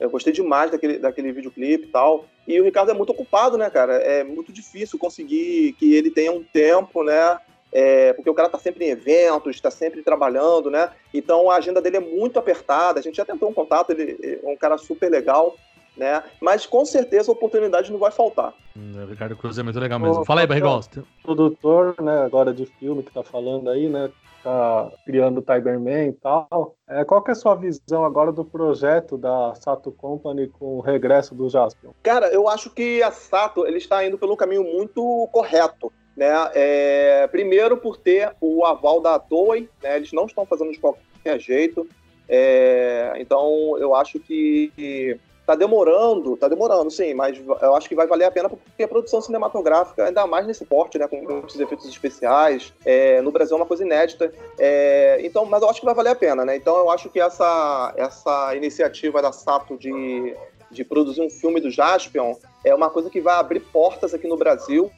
Eu 0.00 0.10
gostei 0.10 0.32
demais 0.32 0.70
daquele, 0.70 0.98
daquele 0.98 1.32
videoclipe 1.32 1.84
e 1.84 1.90
tal. 1.90 2.24
E 2.48 2.60
o 2.60 2.64
Ricardo 2.64 2.90
é 2.90 2.94
muito 2.94 3.10
ocupado, 3.10 3.56
né, 3.56 3.70
cara? 3.70 3.94
É 3.94 4.24
muito 4.24 4.52
difícil 4.52 4.98
conseguir 4.98 5.74
que 5.78 5.94
ele 5.94 6.10
tenha 6.10 6.32
um 6.32 6.42
tempo, 6.42 7.04
né? 7.04 7.38
É, 7.72 8.12
porque 8.12 8.28
o 8.28 8.34
cara 8.34 8.50
tá 8.50 8.58
sempre 8.58 8.84
em 8.84 8.90
eventos, 8.90 9.56
está 9.56 9.70
sempre 9.70 10.02
trabalhando, 10.02 10.70
né? 10.70 10.90
Então 11.12 11.50
a 11.50 11.56
agenda 11.56 11.80
dele 11.80 11.96
é 11.96 12.00
muito 12.00 12.38
apertada. 12.38 13.00
A 13.00 13.02
gente 13.02 13.16
já 13.16 13.24
tentou 13.24 13.48
um 13.48 13.54
contato, 13.54 13.90
ele 13.90 14.40
é 14.42 14.46
um 14.46 14.56
cara 14.56 14.76
super 14.76 15.10
legal, 15.10 15.56
né? 15.96 16.22
Mas 16.40 16.66
com 16.66 16.84
certeza 16.84 17.30
a 17.30 17.34
oportunidade 17.34 17.90
não 17.90 17.98
vai 17.98 18.10
faltar. 18.10 18.52
Hum, 18.76 19.02
o 19.02 19.06
Ricardo 19.06 19.36
Cruz 19.36 19.58
é 19.58 19.62
muito 19.62 19.80
legal 19.80 19.98
mesmo. 19.98 20.24
Fala 20.24 20.42
aí, 20.42 20.46
Barrigol. 20.46 20.80
Produtor, 21.22 21.94
né, 22.00 22.22
agora 22.22 22.52
de 22.52 22.66
filme 22.66 23.02
que 23.02 23.12
tá 23.12 23.22
falando 23.22 23.70
aí, 23.70 23.88
né? 23.88 24.10
Tá 24.42 24.90
criando 25.06 25.38
o 25.38 25.42
Tigerman 25.42 26.08
e 26.08 26.12
tal. 26.14 26.74
É, 26.88 27.04
qual 27.04 27.22
que 27.22 27.30
é 27.30 27.32
a 27.32 27.36
sua 27.36 27.54
visão 27.54 28.04
agora 28.04 28.32
do 28.32 28.44
projeto 28.44 29.16
da 29.16 29.54
Sato 29.54 29.92
Company 29.92 30.48
com 30.48 30.78
o 30.78 30.80
regresso 30.80 31.32
do 31.32 31.48
Jaspion? 31.48 31.92
Cara, 32.02 32.26
eu 32.26 32.48
acho 32.48 32.68
que 32.70 33.00
a 33.04 33.12
Sato 33.12 33.64
ele 33.64 33.78
está 33.78 34.04
indo 34.04 34.18
pelo 34.18 34.36
caminho 34.36 34.64
muito 34.64 35.28
correto. 35.30 35.92
Né? 36.16 36.30
É, 36.54 37.26
primeiro 37.28 37.76
por 37.76 37.96
ter 37.96 38.32
o 38.40 38.64
aval 38.64 39.00
da 39.00 39.18
Toei, 39.18 39.68
né? 39.82 39.96
eles 39.96 40.12
não 40.12 40.26
estão 40.26 40.44
fazendo 40.44 40.72
de 40.72 40.78
qualquer 40.78 41.38
jeito. 41.38 41.86
É, 42.28 43.14
então 43.16 43.76
eu 43.78 43.94
acho 43.94 44.20
que 44.20 45.18
tá 45.46 45.56
demorando, 45.56 46.36
tá 46.36 46.48
demorando, 46.48 46.90
sim, 46.90 47.14
mas 47.14 47.38
eu 47.60 47.74
acho 47.74 47.88
que 47.88 47.94
vai 47.94 48.06
valer 48.06 48.24
a 48.24 48.30
pena 48.30 48.48
porque 48.48 48.82
a 48.82 48.88
produção 48.88 49.20
cinematográfica, 49.20 50.06
ainda 50.06 50.26
mais 50.26 50.46
nesse 50.46 50.64
porte, 50.64 50.98
né, 50.98 51.08
com 51.08 51.20
muitos 51.20 51.58
efeitos 51.58 51.86
especiais, 51.86 52.72
é, 52.84 53.20
no 53.20 53.32
Brasil 53.32 53.56
é 53.56 53.60
uma 53.60 53.66
coisa 53.66 53.84
inédita. 53.84 54.32
É, 54.58 55.20
então, 55.22 55.44
mas 55.44 55.62
eu 55.62 55.68
acho 55.68 55.80
que 55.80 55.86
vai 55.86 55.94
valer 55.94 56.10
a 56.10 56.14
pena, 56.14 56.44
né? 56.44 56.56
Então 56.56 56.76
eu 56.76 56.90
acho 56.90 57.10
que 57.10 57.20
essa, 57.20 57.92
essa 57.96 58.54
iniciativa 58.54 59.20
da 59.20 59.32
Sato 59.32 59.76
de, 59.76 60.34
de 60.70 60.84
produzir 60.84 61.22
um 61.22 61.30
filme 61.30 61.60
do 61.60 61.70
Jaspion 61.70 62.34
é 62.64 62.74
uma 62.74 62.88
coisa 62.88 63.10
que 63.10 63.20
vai 63.20 63.34
abrir 63.34 63.60
portas 63.60 64.14
aqui 64.14 64.28
no 64.28 64.36
Brasil, 64.36 64.90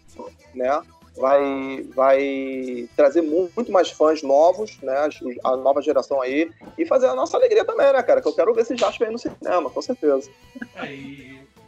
né? 0.54 0.82
Vai, 1.16 1.86
vai 1.94 2.88
trazer 2.96 3.22
muito 3.22 3.70
mais 3.70 3.90
fãs 3.90 4.22
novos, 4.22 4.78
né? 4.82 5.08
A 5.44 5.56
nova 5.56 5.80
geração 5.80 6.20
aí, 6.20 6.50
e 6.76 6.84
fazer 6.84 7.06
a 7.06 7.14
nossa 7.14 7.36
alegria 7.36 7.64
também, 7.64 7.92
né, 7.92 8.02
cara? 8.02 8.20
Que 8.20 8.28
eu 8.28 8.32
quero 8.34 8.54
ver 8.54 8.62
esse 8.62 8.76
Jasper 8.76 9.08
aí 9.08 9.12
no 9.12 9.18
cinema, 9.18 9.70
com 9.70 9.82
certeza. 9.82 10.30
É, 10.74 10.96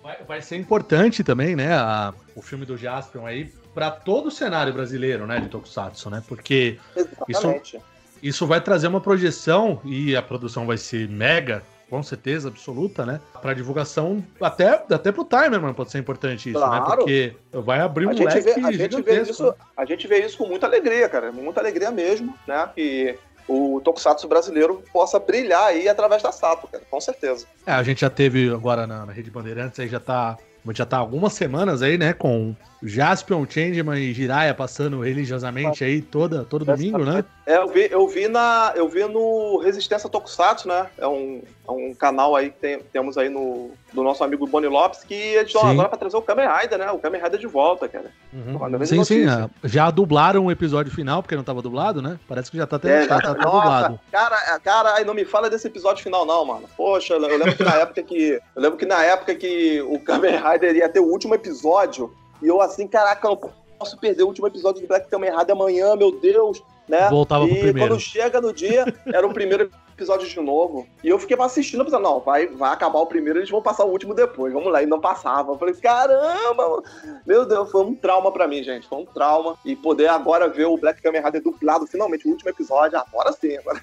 vai, 0.03 0.17
vai, 0.27 0.43
ser 0.43 0.57
importante 0.57 1.23
também, 1.23 1.55
né, 1.55 1.75
a, 1.75 2.13
o 2.35 2.43
filme 2.43 2.65
do 2.65 2.77
Jasper 2.77 3.25
aí, 3.25 3.53
para 3.75 3.91
todo 3.91 4.27
o 4.27 4.31
cenário 4.31 4.73
brasileiro, 4.73 5.27
né, 5.27 5.39
de 5.39 5.49
Tokusatsu, 5.49 6.11
né? 6.11 6.23
Porque 6.27 6.79
Exatamente. 6.97 7.77
isso, 7.77 7.85
isso 8.23 8.47
vai 8.47 8.61
trazer 8.61 8.89
uma 8.89 9.01
projeção 9.01 9.81
e 9.85 10.17
a 10.17 10.23
produção 10.23 10.67
vai 10.67 10.79
ser 10.79 11.09
mega 11.09 11.63
com 11.89 12.03
certeza 12.03 12.49
absoluta, 12.49 13.07
né? 13.07 13.21
Pra 13.41 13.55
divulgação, 13.55 14.25
até, 14.41 14.85
até 14.91 15.13
pro 15.13 15.25
timer, 15.25 15.61
mano, 15.61 15.75
pode 15.75 15.91
ser 15.91 15.99
importante 15.99 16.51
isso, 16.51 16.59
né? 16.59 16.67
claro. 16.67 16.85
né? 16.85 16.97
Porque 16.97 17.37
vai 17.53 17.81
abrir 17.81 18.07
um 18.07 18.11
a 18.11 18.13
leque 18.13 18.41
vê, 18.41 18.53
a 18.53 18.73
gente 18.73 19.03
vê 19.03 19.23
isso, 19.23 19.55
A 19.77 19.85
gente 19.85 20.07
vê 20.07 20.25
isso 20.25 20.39
com 20.39 20.47
muita 20.47 20.67
alegria, 20.67 21.09
cara, 21.09 21.31
muita 21.31 21.61
alegria 21.61 21.91
mesmo, 21.91 22.35
né? 22.47 22.69
Que 22.75 23.19
o 23.49 23.81
Tokusatsu 23.85 24.27
brasileiro 24.27 24.83
possa 24.93 25.21
brilhar 25.21 25.65
aí 25.65 25.89
através 25.89 26.23
da 26.23 26.33
Sato, 26.33 26.67
cara, 26.67 26.83
com 26.91 27.01
certeza. 27.01 27.47
É, 27.65 27.73
a 27.73 27.83
gente 27.83 28.01
já 28.01 28.11
teve 28.11 28.53
agora 28.53 28.87
na, 28.87 29.07
na 29.07 29.13
Rede 29.13 29.31
Bandeirantes, 29.31 29.79
aí 29.79 29.89
já 29.89 30.01
tá 30.01 30.37
já 30.75 30.85
tá 30.85 30.97
algumas 30.97 31.33
semanas 31.33 31.81
aí, 31.81 31.97
né, 31.97 32.13
com 32.13 32.57
Jaspion, 32.83 33.47
Changeman 33.49 33.99
e 33.99 34.13
Jiraiya 34.13 34.55
passando 34.55 35.01
religiosamente 35.01 35.83
aí 35.83 36.01
toda, 36.03 36.45
todo 36.45 36.65
domingo, 36.65 37.05
né? 37.05 37.25
É, 37.47 37.57
eu 37.57 37.69
vi, 37.69 37.89
eu 37.91 38.09
vi 38.09 38.29
na, 38.29 38.73
eu 38.75 38.89
vi 38.89 39.05
no 39.05 39.59
Resistência 39.59 40.09
Tokusatsu, 40.09 40.69
né? 40.69 40.87
É 40.99 41.07
um, 41.07 41.43
é 41.67 41.71
um 41.71 41.95
canal 41.95 42.35
aí 42.37 42.51
que 42.51 42.59
tem, 42.59 42.79
temos 42.93 43.17
aí 43.17 43.29
no 43.29 43.71
do 43.93 44.03
nosso 44.03 44.23
amigo 44.23 44.47
Bonnie 44.47 44.69
Lopes 44.69 45.05
que 45.05 45.15
editou 45.15 45.63
agora 45.63 45.89
pra 45.89 45.97
trazer 45.97 46.17
o 46.17 46.23
Kamen 46.23 46.47
Rider, 46.47 46.79
né? 46.79 46.91
O 46.91 46.99
Kamen 46.99 47.23
Rider 47.23 47.41
de 47.41 47.47
volta, 47.47 47.89
cara. 47.89 48.11
Uhum. 48.33 48.85
Sim, 48.85 49.05
sim. 49.05 49.27
É. 49.27 49.49
Já 49.65 49.91
dublaram 49.91 50.45
o 50.45 50.51
episódio 50.51 50.93
final, 50.93 51.23
porque 51.23 51.35
não 51.35 51.43
tava 51.43 51.63
dublado, 51.63 52.03
né? 52.03 52.19
Parece 52.29 52.51
que 52.51 52.59
já 52.59 52.67
tá, 52.67 52.79
tendo, 52.79 52.93
é, 52.93 53.09
já 53.09 53.21
tá, 53.21 53.35
tá 53.35 53.43
nossa, 53.43 53.57
dublado. 53.57 54.01
Cara, 54.13 54.61
cara, 54.61 54.95
aí 54.97 55.05
não 55.05 55.15
me 55.15 55.25
fala 55.25 55.49
desse 55.49 55.67
episódio 55.67 56.03
final, 56.03 56.27
não, 56.27 56.45
mano. 56.45 56.69
Poxa, 56.77 57.15
eu 57.15 57.21
lembro 57.21 57.57
que 57.57 57.65
na 57.65 57.75
época 57.77 58.03
que. 58.03 58.41
Eu 58.55 58.63
lembro 58.63 58.79
que 58.79 58.87
na 58.87 59.03
época 59.03 59.35
que 59.35 59.81
o 59.83 59.99
Kamen 59.99 60.37
Rider 60.37 60.77
ia 60.77 60.89
ter 60.89 61.01
o 61.01 61.07
último 61.07 61.35
episódio, 61.35 62.13
e 62.43 62.47
eu 62.47 62.61
assim, 62.61 62.87
caraca, 62.87 63.27
eu 63.27 63.39
não 63.41 63.51
posso 63.79 63.99
perder 63.99 64.23
o 64.23 64.27
último 64.27 64.47
episódio 64.47 64.83
do 64.83 64.89
Black 64.89 65.09
Kamen 65.09 65.37
Rider 65.37 65.55
amanhã, 65.55 65.97
meu 65.97 66.19
Deus. 66.21 66.63
Né? 66.89 67.09
Voltava 67.09 67.45
e 67.45 67.49
pro 67.49 67.59
primeiro. 67.59 67.95
quando 67.95 68.01
chega 68.01 68.41
no 68.41 68.53
dia, 68.53 68.85
era 69.07 69.27
o 69.27 69.35
primeiro 69.35 69.71
episódio 69.97 70.29
de 70.29 70.41
novo. 70.41 70.87
E 71.03 71.09
eu 71.09 71.19
fiquei 71.19 71.37
assistindo, 71.41 71.85
pensando, 71.85 72.03
não, 72.03 72.21
vai, 72.21 72.47
vai 72.47 72.73
acabar 72.73 73.01
o 73.01 73.07
primeiro, 73.07 73.39
eles 73.39 73.51
vão 73.51 73.63
passar 73.63 73.85
o 73.85 73.91
último 73.91 74.15
depois. 74.15 74.53
Vamos 74.53 74.71
lá, 74.71 74.83
e 74.83 74.87
não 74.87 75.01
passava. 75.01 75.53
Eu 75.53 75.59
falei, 75.59 75.75
caramba, 75.75 76.83
meu 77.27 77.45
Deus, 77.45 77.71
foi 77.71 77.83
um 77.83 77.95
trauma 77.95 78.31
pra 78.31 78.47
mim, 78.47 78.63
gente. 78.63 78.87
Foi 78.87 78.99
um 78.99 79.07
trauma. 79.07 79.57
E 79.65 79.75
poder 79.75 80.09
agora 80.09 80.49
ver 80.49 80.67
o 80.67 80.77
Black 80.77 81.03
Kamen 81.03 81.23
Rider 81.23 81.43
dublado, 81.43 81.87
finalmente, 81.87 82.29
o 82.29 82.31
último 82.31 82.51
episódio, 82.51 82.99
agora 82.99 83.33
sim, 83.33 83.57
agora. 83.57 83.81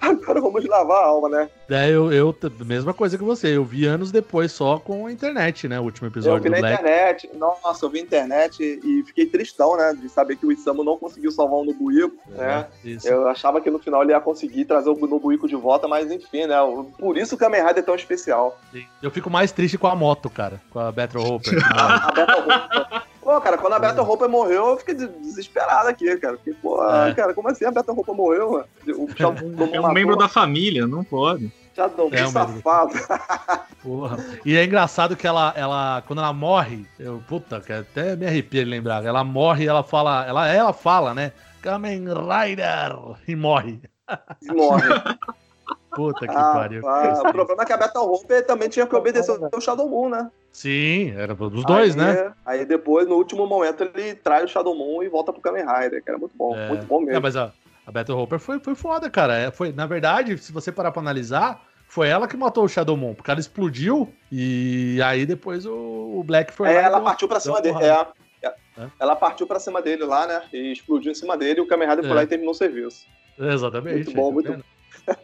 Agora 0.00 0.40
vamos 0.40 0.64
lavar 0.66 1.02
a 1.02 1.06
alma, 1.06 1.28
né? 1.28 1.50
É, 1.68 1.90
eu, 1.90 2.12
eu, 2.12 2.34
mesma 2.64 2.94
coisa 2.94 3.18
que 3.18 3.24
você, 3.24 3.56
eu 3.56 3.64
vi 3.64 3.86
anos 3.86 4.10
depois 4.10 4.52
só 4.52 4.78
com 4.78 5.06
a 5.06 5.12
internet, 5.12 5.68
né? 5.68 5.78
O 5.78 5.84
último 5.84 6.08
episódio 6.08 6.38
eu 6.38 6.42
vi 6.42 6.48
na 6.50 6.58
Black. 6.58 6.82
internet, 6.82 7.30
nossa, 7.36 7.84
eu 7.84 7.90
vi 7.90 8.00
na 8.00 8.06
internet 8.06 8.62
e 8.62 9.02
fiquei 9.04 9.26
tristão, 9.26 9.76
né? 9.76 9.94
De 9.94 10.08
saber 10.08 10.36
que 10.36 10.46
o 10.46 10.52
Isamu 10.52 10.82
não 10.82 10.96
conseguiu 10.96 11.30
salvar 11.30 11.58
o 11.58 11.64
Nobuico, 11.64 12.16
é, 12.34 12.38
né? 12.38 12.66
Isso. 12.84 13.08
Eu 13.08 13.28
achava 13.28 13.60
que 13.60 13.70
no 13.70 13.78
final 13.78 14.02
ele 14.02 14.12
ia 14.12 14.20
conseguir 14.20 14.64
trazer 14.64 14.90
o 14.90 15.06
Nobuico 15.06 15.48
de 15.48 15.56
volta, 15.56 15.86
mas 15.86 16.10
enfim, 16.10 16.46
né? 16.46 16.56
Por 16.98 17.16
isso 17.16 17.34
o 17.34 17.38
Kamen 17.38 17.60
Rider 17.60 17.78
é 17.78 17.82
tão 17.82 17.94
especial. 17.94 18.58
Eu 19.02 19.10
fico 19.10 19.30
mais 19.30 19.52
triste 19.52 19.78
com 19.78 19.86
a 19.86 19.94
moto, 19.94 20.30
cara, 20.30 20.60
com 20.70 20.78
a 20.78 20.90
Battle 20.90 21.24
Hopper. 21.24 21.58
a, 21.74 22.08
a 22.08 22.12
Battle 22.12 22.40
Hopper. 22.40 23.08
Pô, 23.28 23.38
cara, 23.42 23.58
quando 23.58 23.74
a 23.74 23.78
Beto 23.78 24.02
Roupa 24.02 24.26
morreu, 24.26 24.68
eu 24.68 24.76
fiquei 24.78 24.94
desesperado 24.94 25.86
aqui, 25.86 26.16
cara. 26.16 26.38
Porque, 26.38 26.54
pô, 26.62 26.82
é. 26.82 27.12
cara, 27.12 27.34
como 27.34 27.50
assim 27.50 27.66
a 27.66 27.70
Beto 27.70 27.92
Roupa 27.92 28.14
morreu, 28.14 28.52
mano? 28.52 28.64
O 28.86 29.06
é 29.76 29.80
um 29.80 29.92
membro 29.92 30.16
da 30.16 30.28
família, 30.28 30.86
não 30.86 31.04
pode. 31.04 31.52
Já 31.76 31.88
dou, 31.88 32.08
é 32.10 32.24
um 32.24 32.30
safado. 32.30 32.94
Porra. 33.84 34.16
E 34.46 34.56
é 34.56 34.64
engraçado 34.64 35.14
que 35.14 35.26
ela, 35.26 35.52
ela, 35.54 36.02
quando 36.06 36.20
ela 36.20 36.32
morre, 36.32 36.86
eu, 36.98 37.22
puta, 37.28 37.60
que 37.60 37.70
até 37.70 38.16
me 38.16 38.24
arrepia 38.24 38.64
de 38.64 38.70
lembrar. 38.70 39.04
Ela 39.04 39.22
morre 39.22 39.64
e 39.64 39.68
ela 39.68 39.82
fala, 39.82 40.24
ela, 40.26 40.48
ela 40.48 40.72
fala, 40.72 41.12
né? 41.12 41.32
Kamen 41.60 42.06
Rider! 42.06 42.96
E 43.28 43.36
morre. 43.36 43.78
E 44.40 44.52
morre. 44.54 44.88
Puta 45.90 46.26
que 46.26 46.34
ah, 46.34 46.52
pariu. 46.52 46.86
Ah, 46.86 47.22
o 47.26 47.32
problema 47.32 47.62
é 47.62 47.66
que 47.66 47.72
a 47.72 47.76
Battle 47.76 48.04
Rope 48.04 48.42
também 48.42 48.68
tinha 48.68 48.86
que 48.86 48.94
obedecer 48.94 49.32
o 49.32 49.60
Shadow 49.60 49.88
Moon, 49.88 50.08
né? 50.08 50.30
Sim, 50.52 51.12
era 51.16 51.34
dos 51.34 51.64
dois, 51.64 51.96
aí, 51.96 52.14
né? 52.14 52.32
Aí 52.44 52.64
depois, 52.64 53.08
no 53.08 53.16
último 53.16 53.46
momento, 53.46 53.84
ele 53.84 54.14
traz 54.14 54.44
o 54.44 54.48
Shadow 54.48 54.74
Moon 54.74 55.02
e 55.02 55.08
volta 55.08 55.32
pro 55.32 55.40
Kamen 55.40 55.64
Rider, 55.64 56.02
que 56.02 56.10
era 56.10 56.18
muito 56.18 56.36
bom, 56.36 56.56
é. 56.56 56.68
muito 56.68 56.86
bom 56.86 57.00
mesmo. 57.00 57.16
É, 57.16 57.20
mas 57.20 57.36
a, 57.36 57.52
a 57.86 57.90
Battle 57.90 58.18
Hopper 58.18 58.38
foi, 58.38 58.58
foi 58.60 58.74
foda, 58.74 59.08
cara. 59.08 59.36
É, 59.36 59.50
foi, 59.50 59.72
na 59.72 59.86
verdade, 59.86 60.36
se 60.36 60.52
você 60.52 60.70
parar 60.70 60.92
pra 60.92 61.00
analisar, 61.00 61.64
foi 61.86 62.08
ela 62.08 62.28
que 62.28 62.36
matou 62.36 62.64
o 62.64 62.68
Shadow 62.68 62.96
Moon, 62.96 63.14
porque 63.14 63.30
ela 63.30 63.40
explodiu 63.40 64.12
e 64.30 65.00
aí 65.02 65.24
depois 65.24 65.64
o, 65.64 66.18
o 66.18 66.22
Black 66.22 66.52
foi. 66.52 66.68
É, 66.68 66.82
ela 66.82 67.00
partiu 67.00 67.28
pra 67.28 67.40
cima 67.40 67.62
dele. 67.62 67.78
É, 67.82 68.06
é. 68.42 68.86
Ela 69.00 69.16
partiu 69.16 69.46
pra 69.46 69.58
cima 69.58 69.80
dele 69.82 70.04
lá, 70.04 70.26
né? 70.26 70.42
E 70.52 70.72
explodiu 70.72 71.10
em 71.10 71.14
cima 71.14 71.36
dele 71.36 71.60
e 71.60 71.62
o 71.62 71.66
Kamen 71.66 71.88
Rider 71.88 72.04
foi 72.04 72.14
lá 72.14 72.22
e 72.22 72.26
terminou 72.26 72.52
o 72.52 72.56
serviço. 72.56 73.06
Exatamente. 73.38 73.94
Muito 73.94 74.12
bom, 74.12 74.28
tá 74.28 74.34
muito 74.34 74.52
bom. 74.52 74.62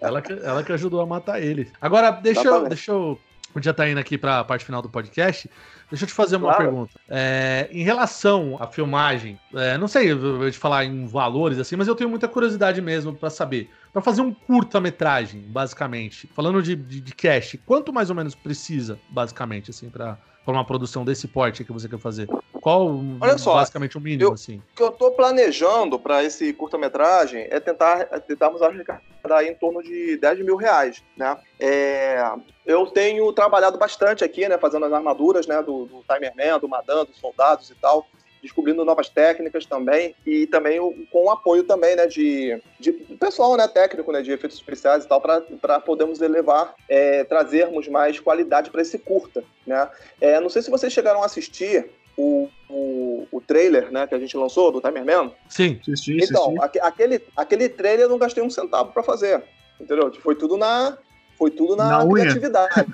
Ela 0.00 0.22
que, 0.22 0.32
ela 0.32 0.62
que 0.62 0.72
ajudou 0.72 1.00
a 1.00 1.06
matar 1.06 1.42
ele. 1.42 1.70
Agora, 1.80 2.10
deixa 2.10 2.46
eu, 2.46 2.68
deixa 2.68 2.92
eu. 2.92 3.18
Já 3.60 3.72
tá 3.72 3.88
indo 3.88 4.00
aqui 4.00 4.18
para 4.18 4.40
a 4.40 4.44
parte 4.44 4.64
final 4.64 4.82
do 4.82 4.88
podcast. 4.88 5.48
Deixa 5.88 6.04
eu 6.04 6.08
te 6.08 6.14
fazer 6.14 6.36
uma 6.36 6.48
claro. 6.48 6.64
pergunta. 6.64 7.00
É, 7.08 7.68
em 7.70 7.84
relação 7.84 8.56
à 8.60 8.66
filmagem, 8.66 9.38
é, 9.54 9.78
não 9.78 9.86
sei, 9.86 10.08
te 10.50 10.58
falar 10.58 10.84
em 10.84 11.06
valores 11.06 11.58
assim, 11.58 11.76
mas 11.76 11.86
eu 11.86 11.94
tenho 11.94 12.10
muita 12.10 12.26
curiosidade 12.26 12.82
mesmo 12.82 13.14
para 13.14 13.30
saber. 13.30 13.70
Para 13.92 14.02
fazer 14.02 14.22
um 14.22 14.34
curta-metragem, 14.34 15.42
basicamente, 15.42 16.28
falando 16.34 16.60
de, 16.60 16.74
de, 16.74 17.00
de 17.00 17.14
cash, 17.14 17.56
quanto 17.64 17.92
mais 17.92 18.10
ou 18.10 18.16
menos 18.16 18.34
precisa, 18.34 18.98
basicamente, 19.08 19.70
assim, 19.70 19.88
para 19.88 20.18
uma 20.52 20.64
produção 20.64 21.04
desse 21.04 21.26
porte 21.26 21.64
que 21.64 21.72
você 21.72 21.88
quer 21.88 21.98
fazer? 21.98 22.28
Qual, 22.60 23.00
Olha 23.20 23.38
só, 23.38 23.54
basicamente, 23.54 23.96
o 23.96 24.00
mínimo, 24.00 24.30
eu, 24.30 24.32
assim? 24.32 24.56
O 24.56 24.76
que 24.76 24.82
eu 24.82 24.90
tô 24.90 25.10
planejando 25.10 25.98
para 25.98 26.22
esse 26.24 26.52
curta-metragem 26.52 27.46
é 27.50 27.60
tentar, 27.60 28.08
é 28.10 28.18
tentarmos 28.18 28.62
arrecadar 28.62 29.44
em 29.44 29.54
torno 29.54 29.82
de 29.82 30.16
10 30.16 30.44
mil 30.44 30.56
reais, 30.56 31.02
né? 31.16 31.36
É, 31.58 32.22
eu 32.64 32.86
tenho 32.86 33.32
trabalhado 33.32 33.78
bastante 33.78 34.24
aqui, 34.24 34.48
né, 34.48 34.58
fazendo 34.58 34.86
as 34.86 34.92
armaduras, 34.92 35.46
né, 35.46 35.62
do, 35.62 35.86
do 35.86 36.02
Timerman, 36.02 36.58
do 36.58 36.68
Madan, 36.68 37.04
dos 37.04 37.18
soldados 37.18 37.70
e 37.70 37.74
tal, 37.74 38.06
descobrindo 38.44 38.84
novas 38.84 39.08
técnicas 39.08 39.64
também 39.64 40.14
e 40.26 40.46
também 40.46 40.78
o, 40.78 40.94
com 41.10 41.24
o 41.24 41.30
apoio 41.30 41.64
também, 41.64 41.96
né, 41.96 42.06
de, 42.06 42.60
de 42.78 42.92
pessoal, 42.92 43.56
né, 43.56 43.66
técnico, 43.66 44.12
né, 44.12 44.20
de 44.20 44.30
efeitos 44.30 44.58
especiais 44.58 45.04
e 45.04 45.08
tal, 45.08 45.18
para 45.18 45.80
podermos 45.80 46.20
elevar, 46.20 46.74
é, 46.86 47.24
trazermos 47.24 47.88
mais 47.88 48.20
qualidade 48.20 48.70
para 48.70 48.82
esse 48.82 48.98
curta, 48.98 49.42
né. 49.66 49.88
É, 50.20 50.38
não 50.40 50.50
sei 50.50 50.60
se 50.60 50.70
vocês 50.70 50.92
chegaram 50.92 51.22
a 51.22 51.26
assistir 51.26 51.88
o, 52.18 52.48
o, 52.68 53.26
o, 53.32 53.40
trailer, 53.40 53.90
né, 53.90 54.06
que 54.06 54.14
a 54.14 54.18
gente 54.18 54.36
lançou 54.36 54.70
do 54.70 54.80
Timer 54.80 55.06
Man. 55.06 55.32
Sim, 55.48 55.80
assisti, 55.80 56.18
Então, 56.22 56.54
assisti. 56.60 56.80
aquele, 56.80 57.22
aquele 57.34 57.68
trailer 57.70 58.04
eu 58.04 58.10
não 58.10 58.18
gastei 58.18 58.42
um 58.42 58.50
centavo 58.50 58.92
para 58.92 59.02
fazer, 59.02 59.42
entendeu? 59.80 60.12
Foi 60.20 60.34
tudo 60.34 60.58
na, 60.58 60.98
foi 61.38 61.50
tudo 61.50 61.74
na, 61.74 62.04
na 62.04 62.06
criatividade. 62.06 62.86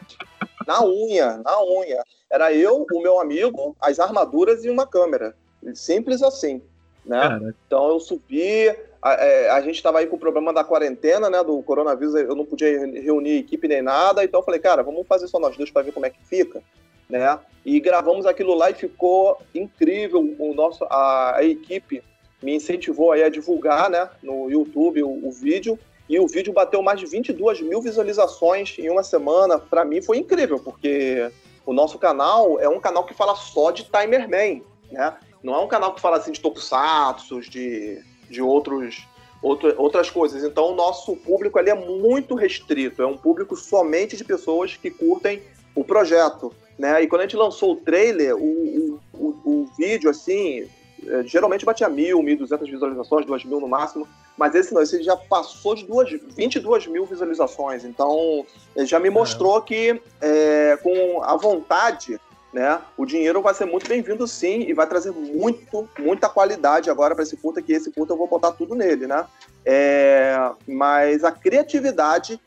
na 0.64 0.84
unha, 0.84 1.38
na 1.38 1.60
unha. 1.64 2.04
Era 2.30 2.52
eu, 2.52 2.86
o 2.92 3.02
meu 3.02 3.18
amigo, 3.18 3.76
as 3.80 3.98
armaduras 3.98 4.64
e 4.64 4.70
uma 4.70 4.86
câmera. 4.86 5.34
Simples 5.74 6.22
assim, 6.22 6.62
né? 7.04 7.52
Então 7.66 7.88
eu 7.88 8.00
subi, 8.00 8.68
a, 9.02 9.12
é, 9.14 9.50
a 9.50 9.60
gente 9.60 9.76
estava 9.76 9.98
aí 9.98 10.06
com 10.06 10.16
o 10.16 10.20
problema 10.20 10.52
da 10.52 10.64
quarentena, 10.64 11.30
né, 11.30 11.42
do 11.42 11.62
coronavírus, 11.62 12.14
eu 12.14 12.34
não 12.34 12.44
podia 12.44 12.86
reunir 13.00 13.38
equipe 13.38 13.68
nem 13.68 13.82
nada, 13.82 14.24
então 14.24 14.40
eu 14.40 14.44
falei, 14.44 14.60
cara, 14.60 14.82
vamos 14.82 15.06
fazer 15.06 15.28
só 15.28 15.38
nós 15.38 15.56
dois 15.56 15.70
para 15.70 15.82
ver 15.82 15.92
como 15.92 16.06
é 16.06 16.10
que 16.10 16.24
fica, 16.24 16.62
né? 17.08 17.38
E 17.64 17.78
gravamos 17.80 18.26
aquilo 18.26 18.54
lá 18.54 18.70
e 18.70 18.74
ficou 18.74 19.36
incrível. 19.54 20.34
O 20.38 20.54
nosso, 20.54 20.84
a, 20.84 21.36
a 21.36 21.44
equipe 21.44 22.02
me 22.42 22.54
incentivou 22.54 23.12
aí 23.12 23.22
a 23.22 23.28
divulgar, 23.28 23.90
né, 23.90 24.08
no 24.22 24.50
YouTube 24.50 25.02
o, 25.02 25.28
o 25.28 25.30
vídeo 25.30 25.78
e 26.08 26.18
o 26.18 26.26
vídeo 26.26 26.52
bateu 26.52 26.82
mais 26.82 26.98
de 26.98 27.06
22 27.06 27.60
mil 27.60 27.80
visualizações 27.80 28.76
em 28.78 28.90
uma 28.90 29.04
semana. 29.04 29.58
Para 29.58 29.84
mim 29.84 30.02
foi 30.02 30.18
incrível, 30.18 30.58
porque 30.58 31.30
o 31.64 31.72
nosso 31.72 31.98
canal 31.98 32.58
é 32.58 32.68
um 32.68 32.80
canal 32.80 33.04
que 33.04 33.14
fala 33.14 33.36
só 33.36 33.70
de 33.70 33.84
Timerman, 33.84 34.64
né? 34.90 35.16
Não 35.42 35.54
é 35.54 35.58
um 35.58 35.68
canal 35.68 35.94
que 35.94 36.00
fala 36.00 36.18
assim 36.18 36.32
de 36.32 36.40
tokusatsu, 36.40 37.40
de, 37.40 38.02
de 38.28 38.42
outros, 38.42 39.06
outro, 39.42 39.74
outras 39.78 40.10
coisas. 40.10 40.44
Então 40.44 40.72
o 40.72 40.74
nosso 40.74 41.16
público 41.16 41.58
ali 41.58 41.70
é 41.70 41.74
muito 41.74 42.34
restrito, 42.34 43.02
é 43.02 43.06
um 43.06 43.16
público 43.16 43.56
somente 43.56 44.16
de 44.16 44.24
pessoas 44.24 44.76
que 44.76 44.90
curtem 44.90 45.42
o 45.74 45.84
projeto. 45.84 46.52
Né? 46.78 47.02
E 47.02 47.06
quando 47.06 47.20
a 47.20 47.24
gente 47.24 47.36
lançou 47.36 47.72
o 47.72 47.76
trailer, 47.76 48.34
o, 48.36 49.00
o, 49.12 49.28
o, 49.44 49.70
vídeo, 49.76 50.08
assim, 50.08 50.66
é, 51.06 51.22
geralmente 51.24 51.64
batia 51.64 51.88
mil, 51.88 52.22
mil 52.22 52.38
duzentas 52.38 52.68
visualizações, 52.68 53.26
duas 53.26 53.44
mil 53.44 53.60
no 53.60 53.68
máximo, 53.68 54.08
mas 54.36 54.54
esse 54.54 54.72
não, 54.72 54.80
esse 54.80 55.02
já 55.02 55.14
passou 55.14 55.74
de 55.74 55.84
duas, 55.84 56.10
22 56.10 56.86
mil 56.86 57.04
visualizações, 57.04 57.84
então 57.84 58.46
já 58.78 58.98
me 58.98 59.10
mostrou 59.10 59.58
é. 59.58 59.60
que 59.60 60.02
é, 60.22 60.78
com 60.82 61.22
a 61.22 61.36
vontade, 61.36 62.18
né, 62.52 62.80
o 62.96 63.06
dinheiro 63.06 63.40
vai 63.40 63.54
ser 63.54 63.64
muito 63.64 63.88
bem-vindo 63.88 64.26
sim 64.26 64.62
e 64.62 64.72
vai 64.72 64.86
trazer 64.86 65.12
muito, 65.12 65.88
muita 65.98 66.28
qualidade 66.28 66.90
agora 66.90 67.14
para 67.14 67.22
esse 67.22 67.36
curta, 67.36 67.62
que 67.62 67.72
esse 67.72 67.92
curta 67.92 68.12
eu 68.12 68.18
vou 68.18 68.26
botar 68.26 68.52
tudo 68.52 68.74
nele, 68.74 69.06
né, 69.06 69.24
é, 69.64 70.50
mas 70.66 71.22
a 71.22 71.30
criatividade 71.30 72.40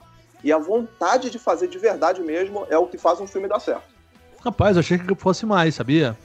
e 0.43 0.51
a 0.51 0.57
vontade 0.57 1.29
de 1.29 1.39
fazer 1.39 1.67
de 1.67 1.77
verdade 1.77 2.21
mesmo 2.21 2.67
é 2.69 2.77
o 2.77 2.87
que 2.87 2.97
faz 2.97 3.21
um 3.21 3.27
filme 3.27 3.47
dar 3.47 3.59
certo. 3.59 3.93
Rapaz, 4.43 4.75
eu 4.75 4.81
achei 4.81 4.97
que 4.97 5.15
fosse 5.15 5.45
mais, 5.45 5.75
sabia? 5.75 6.17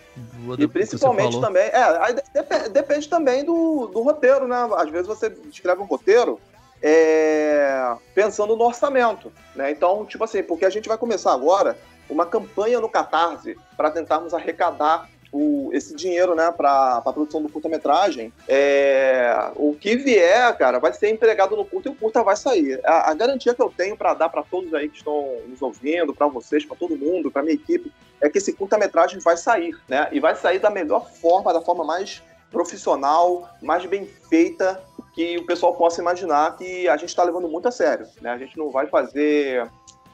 E 0.59 0.67
principalmente 0.67 1.41
também, 1.41 1.63
é, 1.63 2.13
depende, 2.35 2.69
depende, 2.71 3.09
também 3.09 3.45
do, 3.45 3.87
do 3.87 4.03
roteiro, 4.03 4.49
né? 4.49 4.69
Às 4.77 4.91
vezes 4.91 5.07
você 5.07 5.33
escreve 5.49 5.81
um 5.81 5.85
roteiro 5.85 6.41
é, 6.83 7.95
pensando 8.17 8.57
no 8.57 8.65
orçamento, 8.65 9.33
né? 9.55 9.71
Então, 9.71 10.05
tipo 10.05 10.25
assim, 10.25 10.43
porque 10.43 10.65
a 10.65 10.71
gente 10.71 10.89
vai 10.89 10.99
começar 10.99 11.33
agora 11.33 11.79
uma 12.09 12.27
campanha 12.27 12.81
no 12.81 12.89
Catarse 12.89 13.57
para 13.77 13.91
tentarmos 13.91 14.35
arrecadar 14.35 15.09
o, 15.33 15.71
esse 15.73 15.95
dinheiro, 15.95 16.35
né, 16.35 16.51
para 16.51 16.97
a 16.97 17.13
produção 17.13 17.43
do 17.43 17.51
curta-metragem, 17.51 18.33
é, 18.47 19.51
o 19.57 19.75
que 19.75 19.97
vier, 19.97 20.57
cara, 20.57 20.79
vai 20.79 20.93
ser 20.93 21.11
empregado 21.11 21.57
no 21.57 21.65
curta 21.65 21.89
e 21.89 21.93
o 21.93 21.95
curta 21.95 22.23
vai 22.23 22.37
sair. 22.37 22.81
A, 22.85 23.11
a 23.11 23.15
garantia 23.15 23.55
que 23.55 23.63
eu 23.63 23.73
tenho 23.75 23.97
para 23.97 24.15
dar 24.15 24.29
para 24.29 24.43
todos 24.43 24.73
aí 24.75 24.89
que 24.89 24.99
estão 24.99 25.37
nos 25.47 25.61
ouvindo, 25.61 26.15
para 26.15 26.29
vocês, 26.29 26.65
para 26.65 26.77
todo 26.77 26.97
mundo, 26.97 27.31
para 27.31 27.43
minha 27.43 27.55
equipe, 27.55 27.93
é 28.21 28.29
que 28.29 28.39
esse 28.39 28.53
curta-metragem 28.53 29.21
vai 29.21 29.37
sair, 29.37 29.77
né? 29.89 30.09
E 30.11 30.19
vai 30.19 30.35
sair 30.35 30.59
da 30.59 30.71
melhor 30.71 31.09
forma, 31.09 31.53
da 31.53 31.61
forma 31.61 31.85
mais 31.85 32.23
profissional, 32.51 33.49
mais 33.63 33.85
bem 33.87 34.07
feita 34.29 34.83
que 35.15 35.37
o 35.37 35.47
pessoal 35.47 35.75
possa 35.75 36.01
imaginar 36.01 36.57
que 36.57 36.89
a 36.89 36.97
gente 36.97 37.11
está 37.11 37.23
levando 37.23 37.49
muito 37.49 37.69
a 37.69 37.71
sério, 37.71 38.07
né? 38.21 38.31
A 38.31 38.39
gente 38.39 38.57
não 38.57 38.71
vai 38.71 38.87
fazer 38.87 39.69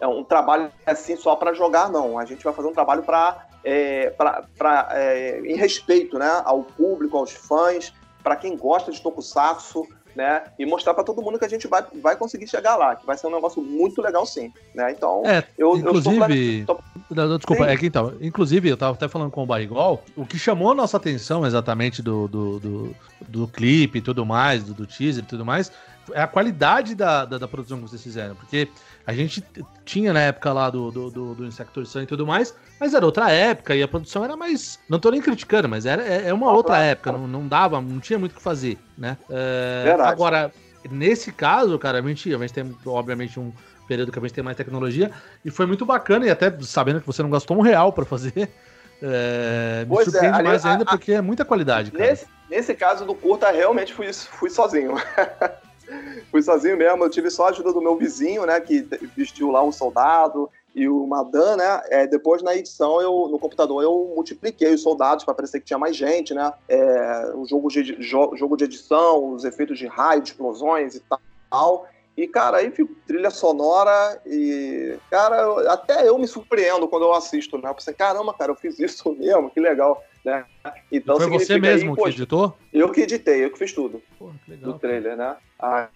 é, 0.04 0.06
um 0.06 0.22
trabalho 0.22 0.70
assim 0.84 1.16
só 1.16 1.34
para 1.34 1.54
jogar, 1.54 1.90
não. 1.90 2.18
A 2.18 2.26
gente 2.26 2.44
vai 2.44 2.52
fazer 2.52 2.68
um 2.68 2.72
trabalho 2.72 3.02
para 3.02 3.46
é, 3.64 4.10
pra, 4.10 4.44
pra, 4.56 4.88
é, 4.90 5.40
em 5.40 5.56
respeito 5.56 6.18
né, 6.18 6.42
ao 6.44 6.62
público, 6.62 7.16
aos 7.16 7.32
fãs, 7.32 7.92
para 8.22 8.36
quem 8.36 8.54
gosta 8.54 8.92
de 8.92 9.00
tokusatsu, 9.00 9.88
né? 10.14 10.44
E 10.58 10.66
mostrar 10.66 10.92
para 10.92 11.02
todo 11.02 11.22
mundo 11.22 11.38
que 11.38 11.44
a 11.44 11.48
gente 11.48 11.66
vai, 11.66 11.82
vai 12.02 12.16
conseguir 12.16 12.46
chegar 12.46 12.76
lá, 12.76 12.94
que 12.94 13.06
vai 13.06 13.16
ser 13.16 13.26
um 13.26 13.30
negócio 13.30 13.62
muito 13.62 14.02
legal 14.02 14.24
sim, 14.26 14.52
né? 14.74 14.92
Então, 14.92 15.22
é, 15.24 15.42
eu, 15.56 15.76
inclusive, 15.76 16.60
eu 16.60 16.66
tô... 16.66 16.78
Não, 17.10 17.36
desculpa, 17.36 17.64
sim. 17.64 17.70
é 17.70 17.76
que 17.76 17.86
então, 17.86 18.12
inclusive 18.20 18.68
eu 18.68 18.76
tava 18.76 18.92
até 18.92 19.08
falando 19.08 19.30
com 19.30 19.42
o 19.42 19.46
Barrigol, 19.46 20.02
o 20.16 20.24
que 20.24 20.38
chamou 20.38 20.70
a 20.70 20.74
nossa 20.74 20.98
atenção 20.98 21.44
exatamente 21.46 22.02
do, 22.02 22.28
do, 22.28 22.60
do, 22.60 22.96
do 23.26 23.48
clipe 23.48 23.98
e 23.98 24.02
tudo 24.02 24.24
mais, 24.24 24.62
do, 24.62 24.74
do 24.74 24.86
teaser 24.86 25.24
e 25.24 25.26
tudo 25.26 25.44
mais, 25.44 25.72
é 26.12 26.22
a 26.22 26.26
qualidade 26.26 26.94
da, 26.94 27.24
da, 27.24 27.38
da, 27.38 27.48
produção 27.48 27.78
que 27.78 27.88
vocês 27.88 28.02
fizeram. 28.02 28.34
Porque 28.34 28.68
a 29.06 29.12
gente 29.12 29.44
tinha 29.84 30.12
na 30.12 30.20
época 30.20 30.52
lá 30.52 30.70
do, 30.70 30.90
do, 30.90 31.10
do, 31.10 31.34
do 31.34 31.46
Insector 31.46 31.84
e 32.02 32.06
tudo 32.06 32.26
mais, 32.26 32.54
mas 32.80 32.94
era 32.94 33.04
outra 33.04 33.30
época 33.30 33.74
e 33.74 33.82
a 33.82 33.88
produção 33.88 34.24
era 34.24 34.36
mais. 34.36 34.78
Não 34.88 34.98
tô 34.98 35.10
nem 35.10 35.20
criticando, 35.20 35.68
mas 35.68 35.86
era 35.86 36.02
é, 36.02 36.28
é 36.28 36.34
uma 36.34 36.52
outra 36.52 36.78
época, 36.78 37.12
Não, 37.12 37.26
não 37.26 37.46
dava, 37.46 37.80
não 37.80 38.00
tinha 38.00 38.18
muito 38.18 38.32
o 38.32 38.34
que 38.36 38.42
fazer, 38.42 38.78
né? 38.96 39.16
É, 39.30 39.96
agora, 40.00 40.52
nesse 40.90 41.32
caso, 41.32 41.78
cara, 41.78 41.98
a 41.98 42.02
gente, 42.02 42.34
a 42.34 42.38
gente 42.38 42.52
tem, 42.52 42.76
obviamente, 42.86 43.38
um 43.38 43.52
período 43.86 44.10
que 44.10 44.18
a 44.18 44.22
gente 44.22 44.34
tem 44.34 44.44
mais 44.44 44.56
tecnologia 44.56 45.10
e 45.44 45.50
foi 45.50 45.66
muito 45.66 45.84
bacana, 45.84 46.26
e 46.26 46.30
até 46.30 46.54
sabendo 46.62 47.00
que 47.00 47.06
você 47.06 47.22
não 47.22 47.30
gastou 47.30 47.56
um 47.56 47.60
real 47.60 47.92
para 47.92 48.04
fazer. 48.04 48.50
É, 49.02 49.84
me 49.86 49.98
é, 49.98 50.04
surpreende 50.04 50.36
é, 50.36 50.38
ali, 50.38 50.48
mais 50.48 50.64
a, 50.64 50.72
ainda 50.72 50.84
a, 50.84 50.86
porque 50.86 51.12
é 51.12 51.20
muita 51.20 51.44
qualidade. 51.44 51.92
Nesse, 51.92 52.26
nesse 52.48 52.74
caso 52.74 53.04
do 53.04 53.14
curta, 53.14 53.50
realmente 53.50 53.92
fui, 53.92 54.10
fui 54.12 54.48
sozinho. 54.48 54.94
Fui 56.30 56.42
sozinho 56.42 56.76
mesmo, 56.76 57.04
eu 57.04 57.10
tive 57.10 57.30
só 57.30 57.46
a 57.46 57.50
ajuda 57.50 57.72
do 57.72 57.80
meu 57.80 57.96
vizinho, 57.96 58.44
né, 58.44 58.60
que 58.60 58.86
vestiu 59.16 59.50
lá 59.50 59.62
um 59.62 59.72
soldado 59.72 60.50
e 60.74 60.88
o 60.88 61.06
Madan, 61.06 61.56
né? 61.56 61.82
É, 61.88 62.06
depois 62.06 62.42
na 62.42 62.54
edição, 62.56 63.00
eu, 63.00 63.28
no 63.30 63.38
computador, 63.38 63.82
eu 63.82 64.12
multipliquei 64.14 64.74
os 64.74 64.82
soldados 64.82 65.24
para 65.24 65.32
parecer 65.32 65.60
que 65.60 65.66
tinha 65.66 65.78
mais 65.78 65.96
gente, 65.96 66.34
né? 66.34 66.52
É, 66.68 67.32
o 67.34 67.46
jogo 67.46 67.68
de, 67.68 67.96
jogo 68.02 68.56
de 68.56 68.64
edição, 68.64 69.32
os 69.32 69.44
efeitos 69.44 69.78
de 69.78 69.86
raio, 69.86 70.20
de 70.20 70.30
explosões 70.30 70.96
e 70.96 71.02
tal. 71.50 71.86
E, 72.16 72.26
cara, 72.28 72.58
aí 72.58 72.70
fico 72.70 72.94
trilha 73.06 73.30
sonora 73.30 74.20
e, 74.26 74.96
cara, 75.10 75.72
até 75.72 76.08
eu 76.08 76.16
me 76.18 76.26
surpreendo 76.26 76.86
quando 76.88 77.04
eu 77.04 77.12
assisto, 77.12 77.56
né? 77.58 77.68
Eu 77.68 77.74
pensei, 77.74 77.94
caramba, 77.94 78.34
cara, 78.34 78.50
eu 78.52 78.56
fiz 78.56 78.78
isso 78.78 79.14
mesmo, 79.18 79.50
que 79.50 79.60
legal, 79.60 80.02
né? 80.24 80.44
Então, 80.90 81.18
foi 81.18 81.28
você 81.28 81.58
mesmo 81.58 81.90
aí, 81.90 81.96
que 81.96 82.08
editou? 82.10 82.56
Eu 82.72 82.90
que 82.90 83.00
editei, 83.00 83.44
eu 83.44 83.50
que 83.50 83.58
fiz 83.58 83.72
tudo 83.72 84.02
Porra, 84.18 84.34
que 84.44 84.50
legal, 84.50 84.72
do 84.72 84.78
trailer, 84.78 85.16
né? 85.16 85.36
Aí, 85.58 85.86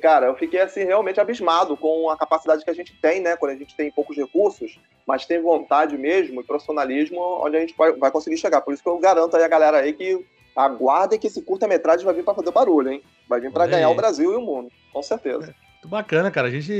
cara, 0.00 0.26
eu 0.26 0.36
fiquei, 0.36 0.60
assim, 0.60 0.84
realmente 0.84 1.20
abismado 1.20 1.76
com 1.76 2.08
a 2.08 2.16
capacidade 2.16 2.64
que 2.64 2.70
a 2.70 2.74
gente 2.74 2.94
tem, 3.00 3.20
né? 3.20 3.36
Quando 3.36 3.52
a 3.52 3.56
gente 3.56 3.74
tem 3.74 3.90
poucos 3.90 4.16
recursos, 4.16 4.78
mas 5.06 5.26
tem 5.26 5.40
vontade 5.40 5.98
mesmo 5.98 6.40
e 6.40 6.44
profissionalismo, 6.44 7.20
onde 7.44 7.56
a 7.56 7.60
gente 7.60 7.74
vai, 7.76 7.92
vai 7.92 8.10
conseguir 8.10 8.36
chegar. 8.36 8.60
Por 8.60 8.72
isso 8.72 8.82
que 8.82 8.88
eu 8.88 8.98
garanto 8.98 9.36
aí 9.36 9.42
a 9.42 9.48
galera 9.48 9.78
aí 9.78 9.92
que 9.92 10.24
aguardem 10.54 11.18
que 11.18 11.26
esse 11.26 11.42
curta-metragem 11.42 12.04
vai 12.04 12.14
vir 12.14 12.24
para 12.24 12.34
fazer 12.34 12.50
barulho, 12.50 12.90
hein? 12.90 13.02
Vai 13.28 13.40
vir 13.40 13.52
para 13.52 13.66
ganhar 13.66 13.90
o 13.90 13.94
Brasil 13.94 14.32
e 14.32 14.36
o 14.36 14.40
mundo, 14.40 14.70
com 14.92 15.02
certeza. 15.02 15.54
É. 15.86 15.88
Muito 15.88 15.88
bacana, 15.88 16.30
cara. 16.30 16.48
A 16.48 16.50
gente. 16.50 16.72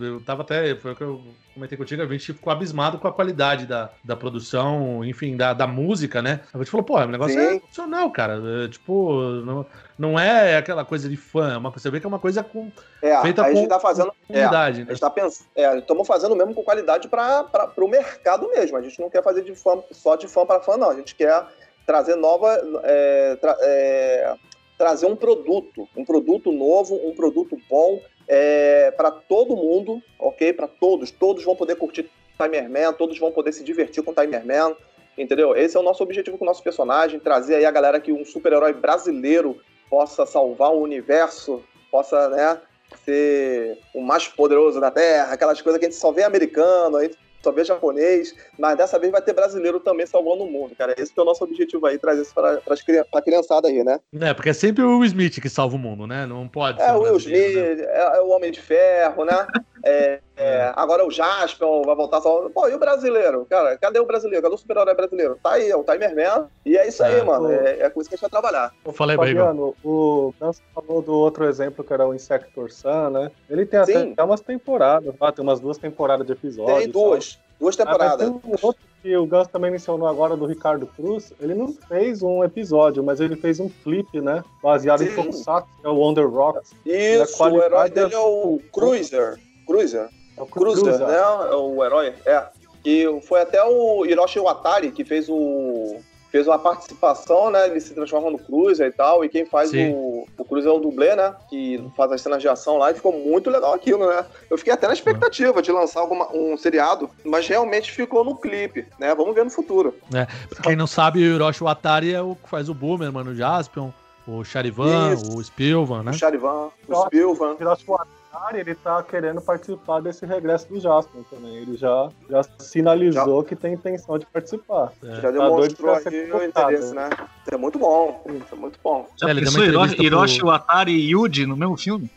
Eu 0.00 0.20
tava 0.20 0.42
até. 0.42 0.74
Foi 0.76 0.92
o 0.92 0.96
que 0.96 1.02
eu 1.02 1.20
comentei 1.54 1.78
contigo, 1.78 2.02
a 2.02 2.06
gente 2.06 2.32
ficou 2.32 2.52
abismado 2.52 2.98
com 2.98 3.06
a 3.06 3.12
qualidade 3.12 3.64
da, 3.64 3.90
da 4.02 4.16
produção, 4.16 5.04
enfim, 5.04 5.36
da, 5.36 5.52
da 5.52 5.68
música, 5.68 6.20
né? 6.20 6.40
A 6.52 6.58
gente 6.58 6.70
falou, 6.70 6.84
pô, 6.84 6.98
o 6.98 7.06
negócio 7.06 7.38
é 7.38 7.48
Sim. 7.48 7.56
é 7.56 7.58
profissional, 7.60 8.10
cara. 8.10 8.42
É, 8.64 8.68
tipo, 8.68 9.22
não, 9.44 9.66
não 9.96 10.18
é 10.18 10.56
aquela 10.56 10.84
coisa 10.84 11.08
de 11.08 11.16
fã, 11.16 11.54
é 11.54 11.56
uma, 11.56 11.70
você 11.70 11.88
vê 11.90 12.00
que 12.00 12.06
é 12.06 12.08
uma 12.08 12.18
coisa 12.18 12.42
com, 12.42 12.72
é, 13.00 13.20
feita 13.22 13.44
a 13.44 13.54
gente 13.54 13.68
tá 13.68 13.78
fazendo, 13.78 14.12
qualidade. 14.26 14.80
É, 14.80 14.84
né? 14.84 14.90
A 14.90 14.94
gente 14.94 15.00
tá 15.00 15.10
pensando. 15.10 15.48
É, 15.54 15.78
estamos 15.78 16.06
fazendo 16.08 16.34
mesmo 16.34 16.54
com 16.54 16.64
qualidade 16.64 17.06
para 17.06 17.72
o 17.76 17.88
mercado 17.88 18.48
mesmo. 18.48 18.76
A 18.76 18.82
gente 18.82 19.00
não 19.00 19.08
quer 19.08 19.22
fazer 19.22 19.44
de 19.44 19.54
fã, 19.54 19.80
só 19.92 20.16
de 20.16 20.26
fã 20.26 20.44
para 20.44 20.60
fã, 20.60 20.76
não. 20.76 20.90
A 20.90 20.96
gente 20.96 21.14
quer 21.14 21.46
trazer 21.86 22.16
nova. 22.16 22.60
É, 22.82 23.36
tra, 23.36 23.56
é, 23.60 24.34
trazer 24.76 25.06
um 25.06 25.14
produto, 25.14 25.88
um 25.96 26.04
produto 26.04 26.50
novo, 26.50 26.96
um 27.06 27.14
produto 27.14 27.56
bom 27.70 28.00
é, 28.28 28.90
para 28.92 29.10
todo 29.10 29.56
mundo, 29.56 30.02
ok? 30.18 30.52
Para 30.52 30.68
todos, 30.68 31.10
todos 31.10 31.44
vão 31.44 31.56
poder 31.56 31.76
curtir 31.76 32.10
Timerman, 32.40 32.92
todos 32.92 33.18
vão 33.18 33.30
poder 33.30 33.52
se 33.52 33.62
divertir 33.62 34.02
com 34.02 34.14
Timerman, 34.14 34.76
entendeu? 35.16 35.56
Esse 35.56 35.76
é 35.76 35.80
o 35.80 35.82
nosso 35.82 36.02
objetivo 36.02 36.38
com 36.38 36.44
o 36.44 36.48
nosso 36.48 36.62
personagem, 36.62 37.20
trazer 37.20 37.56
aí 37.56 37.66
a 37.66 37.70
galera 37.70 38.00
que 38.00 38.12
um 38.12 38.24
super-herói 38.24 38.72
brasileiro 38.72 39.60
possa 39.88 40.26
salvar 40.26 40.72
o 40.72 40.80
universo, 40.80 41.62
possa, 41.90 42.28
né, 42.30 42.60
ser 43.04 43.78
o 43.94 44.00
mais 44.00 44.26
poderoso 44.26 44.80
da 44.80 44.90
Terra, 44.90 45.32
aquelas 45.32 45.60
coisas 45.60 45.78
que 45.78 45.86
a 45.86 45.88
gente 45.90 46.00
só 46.00 46.10
vê 46.10 46.22
americano, 46.22 46.96
aí 46.96 47.10
só 47.44 47.52
vê 47.52 47.64
japonês, 47.64 48.34
mas 48.58 48.76
dessa 48.76 48.98
vez 48.98 49.12
vai 49.12 49.22
ter 49.22 49.32
brasileiro 49.34 49.78
também 49.78 50.06
salvando 50.06 50.44
o 50.44 50.50
mundo, 50.50 50.74
cara. 50.74 50.94
Esse 50.98 51.12
é 51.16 51.22
o 51.22 51.24
nosso 51.24 51.44
objetivo 51.44 51.86
aí, 51.86 51.98
trazer 51.98 52.22
isso 52.22 52.34
pra, 52.34 52.56
pra, 52.58 52.74
pra 53.10 53.22
criançada 53.22 53.68
aí, 53.68 53.84
né? 53.84 54.00
É, 54.20 54.32
porque 54.34 54.48
é 54.48 54.52
sempre 54.52 54.82
o 54.82 54.98
Will 54.98 55.04
Smith 55.04 55.40
que 55.40 55.48
salva 55.48 55.76
o 55.76 55.78
mundo, 55.78 56.06
né? 56.06 56.26
Não 56.26 56.48
pode 56.48 56.80
É, 56.80 56.92
o 56.92 57.02
Will 57.02 57.16
Smith, 57.18 57.54
né? 57.54 57.84
é, 57.84 58.16
é, 58.16 58.20
o 58.20 58.30
Homem 58.30 58.50
de 58.50 58.60
Ferro, 58.60 59.24
né? 59.24 59.46
É, 59.84 60.20
é, 60.36 60.72
agora 60.74 61.06
o 61.06 61.10
Jasper 61.10 61.68
vai 61.84 61.94
voltar 61.94 62.20
só. 62.20 62.48
Pô, 62.48 62.68
e 62.68 62.74
o 62.74 62.78
brasileiro? 62.78 63.46
Cara, 63.48 63.76
cadê 63.76 64.00
o 64.00 64.06
brasileiro? 64.06 64.42
Cadê 64.42 64.54
o 64.54 64.58
super-herói 64.58 64.94
brasileiro? 64.94 65.38
Tá 65.42 65.52
aí, 65.52 65.70
é 65.70 65.76
o 65.76 65.84
Timer 65.84 66.16
Man. 66.16 66.48
E 66.64 66.76
é 66.76 66.88
isso 66.88 67.04
aí, 67.04 67.20
é. 67.20 67.22
mano. 67.22 67.52
É, 67.52 67.80
é, 67.80 67.90
com 67.90 68.00
isso 68.00 68.08
que 68.08 68.14
a 68.14 68.16
gente 68.16 68.22
vai 68.22 68.30
trabalhar. 68.30 68.72
Eu 68.84 68.92
falei, 68.92 69.16
Fabiano, 69.16 69.74
o 69.84 70.32
Ganso 70.40 70.62
falou 70.74 71.02
do 71.02 71.12
outro 71.12 71.44
exemplo 71.44 71.84
que 71.84 71.92
era 71.92 72.06
o 72.06 72.14
Insector 72.14 72.70
Sun, 72.72 73.10
né? 73.10 73.30
Ele 73.48 73.66
tem 73.66 73.78
até, 73.78 73.96
até 74.12 74.24
umas 74.24 74.40
temporadas, 74.40 75.14
tá? 75.16 75.30
tem 75.30 75.42
umas 75.42 75.60
duas 75.60 75.76
temporadas 75.76 76.26
de 76.26 76.32
episódios. 76.32 76.78
Tem 76.78 76.88
duas. 76.88 77.32
Sabe? 77.32 77.44
Duas 77.60 77.76
temporadas. 77.76 78.14
Ah, 78.14 78.18
tem 78.18 78.28
um 78.28 78.56
outro 78.62 78.82
que 79.02 79.16
o 79.16 79.26
Gus 79.26 79.46
também 79.48 79.70
mencionou 79.70 80.08
agora 80.08 80.34
do 80.34 80.46
Ricardo 80.46 80.86
Cruz. 80.86 81.32
Ele 81.38 81.54
não 81.54 81.72
fez 81.72 82.22
um 82.22 82.42
episódio, 82.42 83.04
mas 83.04 83.20
ele 83.20 83.36
fez 83.36 83.60
um 83.60 83.68
clipe, 83.68 84.20
né? 84.20 84.42
Baseado 84.62 85.00
Sim. 85.00 85.10
em 85.10 85.14
Tokusatsu, 85.14 85.68
que 85.80 85.86
é 85.86 85.90
o 85.90 85.94
Wonder 85.94 86.28
Rocks. 86.28 86.72
Isso, 86.86 87.44
o 87.44 87.62
herói 87.62 87.90
dele 87.90 88.14
é 88.14 88.18
o 88.18 88.58
Cruiser. 88.72 89.38
Cruiser. 89.64 90.08
É 90.36 90.42
o 90.42 90.46
Cruiser, 90.46 90.84
Cruiser, 90.84 91.06
né? 91.06 91.16
É 91.16 91.54
o 91.54 91.84
herói. 91.84 92.14
É. 92.24 92.44
E 92.84 93.06
foi 93.22 93.40
até 93.40 93.62
o 93.64 94.04
Hiroshi 94.04 94.38
Watari 94.38 94.90
que 94.90 95.04
fez 95.04 95.28
o 95.28 96.00
fez 96.34 96.48
uma 96.48 96.58
participação, 96.58 97.48
né? 97.48 97.68
Ele 97.68 97.80
se 97.80 97.94
transforma 97.94 98.28
no 98.28 98.40
Cruiser 98.40 98.88
e 98.88 98.92
tal. 98.92 99.24
E 99.24 99.28
quem 99.28 99.46
faz 99.46 99.72
o, 99.72 100.26
o 100.36 100.44
Cruiser 100.44 100.72
é 100.72 100.74
o 100.74 100.80
dublê, 100.80 101.14
né? 101.14 101.32
Que 101.48 101.80
faz 101.96 102.10
as 102.10 102.22
cenas 102.22 102.42
de 102.42 102.48
ação 102.48 102.76
lá. 102.76 102.90
E 102.90 102.94
ficou 102.94 103.12
muito 103.12 103.48
legal 103.48 103.72
aquilo, 103.72 104.04
né? 104.04 104.26
Eu 104.50 104.58
fiquei 104.58 104.72
até 104.72 104.88
na 104.88 104.94
expectativa 104.94 105.62
de 105.62 105.70
lançar 105.70 106.00
alguma, 106.00 106.28
um 106.34 106.56
seriado, 106.56 107.08
mas 107.24 107.46
realmente 107.46 107.92
ficou 107.92 108.24
no 108.24 108.34
clipe, 108.34 108.84
né? 108.98 109.14
Vamos 109.14 109.32
ver 109.32 109.44
no 109.44 109.50
futuro. 109.50 109.94
É, 110.12 110.26
quem 110.60 110.74
não 110.74 110.88
sabe, 110.88 111.20
o 111.20 111.36
Hiroshi 111.36 111.62
Watari 111.62 112.12
é 112.12 112.20
o 112.20 112.34
que 112.34 112.48
faz 112.48 112.68
o 112.68 112.74
Boomer, 112.74 113.12
mano, 113.12 113.30
o 113.30 113.34
Jaspion, 113.36 113.90
o 114.26 114.42
Charivan, 114.42 115.14
Isso. 115.14 115.38
o 115.38 115.40
Spilvan, 115.40 116.02
né? 116.02 116.10
O 116.10 116.14
Charivan, 116.14 116.68
o 116.88 117.02
Spilvan. 117.04 117.56
Hiroshi 117.60 117.84
Watari 117.86 118.13
ele 118.54 118.74
tá 118.74 119.02
querendo 119.02 119.40
participar 119.40 120.00
desse 120.00 120.26
regresso 120.26 120.68
do 120.68 120.78
Jasper 120.80 121.22
também. 121.30 121.56
Ele 121.56 121.76
já, 121.76 122.08
já 122.28 122.42
sinalizou 122.58 123.42
já. 123.42 123.48
que 123.48 123.56
tem 123.56 123.74
intenção 123.74 124.18
de 124.18 124.26
participar. 124.26 124.92
É. 125.02 125.20
Já 125.20 125.30
demonstrou 125.30 126.00
tá 126.00 126.10
aí 126.10 126.32
o 126.32 126.44
interesse, 126.44 126.94
né? 126.94 127.10
Isso 127.10 127.54
é 127.54 127.56
muito 127.56 127.78
bom. 127.78 128.22
Isso 128.26 128.54
é 128.54 128.56
muito 128.56 128.78
bom. 128.82 129.08
Já 129.16 129.30
é, 129.30 129.34
pensou 129.34 129.64
Hiroshi, 129.64 129.96
pro... 129.96 130.04
Hiroshi 130.04 130.42
Watari 130.44 130.92
e 130.92 131.10
Yuji 131.10 131.46
no 131.46 131.56
mesmo 131.56 131.76
filme? 131.76 132.10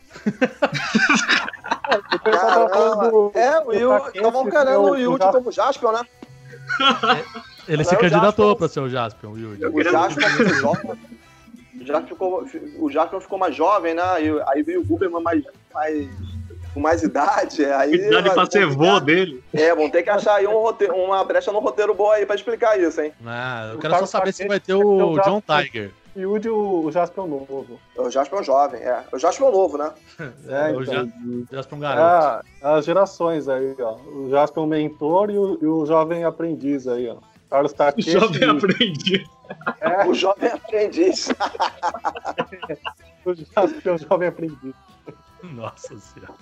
Caramba. 2.24 3.30
É, 3.34 3.60
o 3.60 3.72
Yuji. 3.72 4.16
Estavam 4.16 4.50
querendo 4.50 4.82
o 4.82 4.96
Yuji 4.96 5.32
como 5.32 5.52
Jasper, 5.52 5.92
né? 5.92 6.00
É, 7.66 7.72
ele 7.72 7.84
se 7.84 7.96
candidatou 7.96 8.54
para 8.54 8.68
ser 8.68 8.80
o 8.80 8.88
Jasper, 8.88 9.30
o 9.30 9.38
Yuji. 9.38 9.66
O 9.66 9.82
Jasper 9.82 10.24
é. 10.24 11.17
Já 11.80 12.02
ficou, 12.02 12.46
o 12.78 12.90
Jackson 12.90 13.20
ficou 13.20 13.38
mais 13.38 13.54
jovem, 13.54 13.94
né? 13.94 14.02
Aí 14.48 14.62
veio 14.62 14.80
o 14.80 14.84
Guberman 14.84 15.22
mais, 15.22 15.42
mais, 15.72 16.08
com 16.72 16.80
mais 16.80 17.02
idade. 17.02 17.64
Aí, 17.64 17.94
idade 17.94 18.30
pra 18.30 18.46
ser 18.46 18.66
vô 18.66 19.00
dele. 19.00 19.42
É, 19.52 19.74
vão 19.74 19.90
ter 19.90 20.02
que 20.02 20.10
achar 20.10 20.36
aí 20.36 20.46
um 20.46 20.58
roteiro, 20.58 20.94
uma 20.94 21.24
brecha 21.24 21.52
no 21.52 21.60
roteiro 21.60 21.94
boa 21.94 22.14
aí 22.14 22.26
pra 22.26 22.36
explicar 22.36 22.78
isso, 22.78 23.00
hein? 23.00 23.12
Ah, 23.24 23.70
eu 23.72 23.78
quero 23.78 23.98
só 23.98 24.06
saber 24.06 24.32
se 24.32 24.46
vai 24.46 24.60
ter 24.60 24.74
o 24.74 25.18
John 25.20 25.42
Tiger. 25.42 25.90
E 26.18 26.26
o, 26.26 26.36
de, 26.36 26.48
o 26.48 26.90
Jasper 26.90 27.24
novo. 27.26 27.78
O 27.96 28.10
Jasper 28.10 28.40
é 28.40 28.42
jovem, 28.42 28.80
é. 28.80 29.04
O 29.12 29.18
Jasper 29.20 29.46
é 29.46 29.50
novo, 29.52 29.78
né? 29.78 29.92
É, 30.48 30.70
então, 30.70 30.80
o 30.80 31.46
Jasper 31.52 31.74
é 31.74 31.76
um 31.76 31.78
garoto. 31.78 32.46
É, 32.60 32.66
as 32.66 32.84
gerações 32.84 33.48
aí, 33.48 33.76
ó. 33.78 33.94
O 33.94 34.28
Jasper 34.28 34.60
é 34.60 34.66
um 34.66 34.68
mentor 34.68 35.30
e 35.30 35.38
o, 35.38 35.58
e 35.62 35.66
o 35.66 35.86
jovem 35.86 36.24
aprendiz 36.24 36.88
aí, 36.88 37.08
ó. 37.08 37.18
Carlos 37.50 37.72
Takeshi. 37.72 38.16
O 38.16 38.20
jovem 38.20 38.50
aprendiz. 38.50 39.28
É. 39.80 40.06
O 40.06 40.14
jovem 40.14 40.50
aprendiz. 40.50 41.28
o, 43.24 43.34
jovem, 43.34 43.94
o 43.94 43.98
jovem 43.98 44.28
aprendiz. 44.28 44.74
Nossa 45.42 45.98
senhora. 45.98 46.34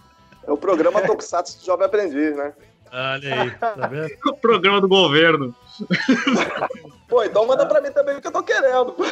É 0.47 0.53
o 0.53 0.57
programa 0.57 1.03
Tokusatsu 1.03 1.59
do 1.59 1.67
Jovem 1.67 1.87
Aprendiz, 1.87 2.37
né? 2.37 2.55
Olha 2.93 3.43
aí, 3.43 3.51
tá 3.51 3.89
vendo? 3.89 4.09
o 4.31 4.37
programa 4.37 4.81
do 4.81 4.89
governo. 4.89 5.55
Pô, 7.09 7.25
então 7.25 7.45
manda 7.47 7.67
pra 7.67 7.81
mim 7.81 7.91
também 7.91 8.17
o 8.17 8.21
que 8.21 8.29
eu 8.29 8.33
tô 8.33 8.43
querendo. 8.45 8.95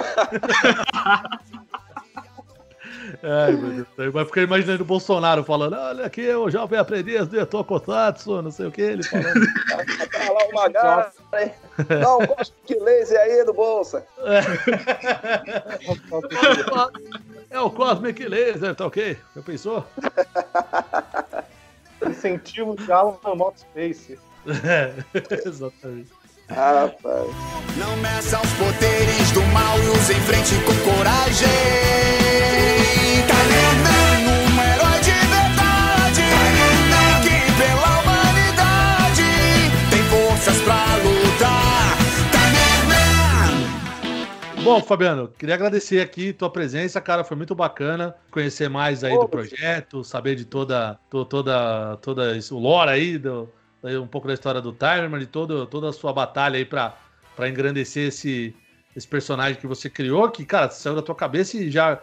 Ai, 3.22 3.52
meu 3.52 3.86
Deus. 3.96 4.12
Vai 4.12 4.24
ficar 4.24 4.42
imaginando 4.42 4.82
o 4.82 4.86
Bolsonaro 4.86 5.44
falando: 5.44 5.76
olha 5.76 6.06
aqui, 6.06 6.28
o 6.34 6.50
jovem 6.50 6.78
aprendiz 6.78 7.26
de 7.26 7.44
Tokusatsu, 7.46 8.42
não 8.42 8.50
sei 8.50 8.66
o 8.66 8.72
que, 8.72 8.82
ele 8.82 9.02
falando. 9.02 9.46
tá 10.10 10.32
lá 10.32 10.44
uma 10.52 10.68
hein? 11.40 11.52
Dá 11.88 12.16
um 12.16 12.26
que 12.64 12.74
laser 12.74 13.20
aí 13.20 13.44
do 13.44 13.52
Bolsa. 13.52 14.06
É. 14.18 14.40
é 17.56 17.60
o 17.60 17.70
Cosmic 17.70 18.26
Laser, 18.26 18.74
tá 18.74 18.86
ok? 18.86 19.18
Já 19.34 19.42
pensou? 19.42 19.84
Incentivo 22.06 22.76
de 22.76 22.90
Alan 22.92 23.18
Moto 23.34 23.58
Space. 23.58 24.18
É, 24.62 24.92
exatamente. 25.48 26.10
Ah, 26.48 26.82
rapaz. 26.82 27.54
Não 27.76 27.96
meça 27.96 28.40
os 28.40 28.52
poderes 28.52 29.30
do 29.32 29.42
mal 29.46 29.78
e 29.78 29.88
os 29.88 30.10
enfrente 30.10 30.54
com 30.64 30.74
coragem. 30.90 31.48
Talerman, 33.26 34.28
um 34.28 34.62
herói 34.62 35.00
de 35.00 35.10
verdade. 35.10 36.22
Talerman, 36.30 37.22
que 37.22 37.36
pela 37.58 37.90
humanidade 38.00 39.28
tem 39.90 40.02
forças 40.04 40.60
pra 40.62 40.84
lutar. 41.02 41.96
Talerman. 42.30 43.64
Bom, 44.62 44.82
Fabiano, 44.82 45.28
queria 45.28 45.54
agradecer 45.54 46.00
aqui 46.00 46.32
tua 46.32 46.50
presença, 46.50 47.00
cara, 47.00 47.24
foi 47.24 47.36
muito 47.36 47.54
bacana 47.54 48.14
conhecer 48.30 48.68
mais 48.68 49.02
aí 49.02 49.18
do 49.18 49.28
projeto, 49.28 50.04
saber 50.04 50.36
de 50.36 50.44
toda, 50.44 50.98
toda, 51.08 51.26
toda, 51.26 51.96
toda 52.02 52.36
isso, 52.36 52.54
o 52.56 52.60
lore 52.60 52.90
aí 52.90 53.18
do 53.18 53.48
um 54.00 54.06
pouco 54.06 54.26
da 54.26 54.34
história 54.34 54.60
do 54.60 54.72
Timer, 54.72 55.20
de 55.20 55.26
todo, 55.26 55.66
toda 55.66 55.90
a 55.90 55.92
sua 55.92 56.12
batalha 56.12 56.56
aí 56.56 56.64
para 56.64 56.96
engrandecer 57.48 58.08
esse, 58.08 58.54
esse 58.96 59.06
personagem 59.06 59.60
que 59.60 59.66
você 59.66 59.90
criou, 59.90 60.30
que, 60.30 60.44
cara, 60.44 60.70
saiu 60.70 60.96
da 60.96 61.02
tua 61.02 61.14
cabeça 61.14 61.56
e 61.58 61.70
já 61.70 62.00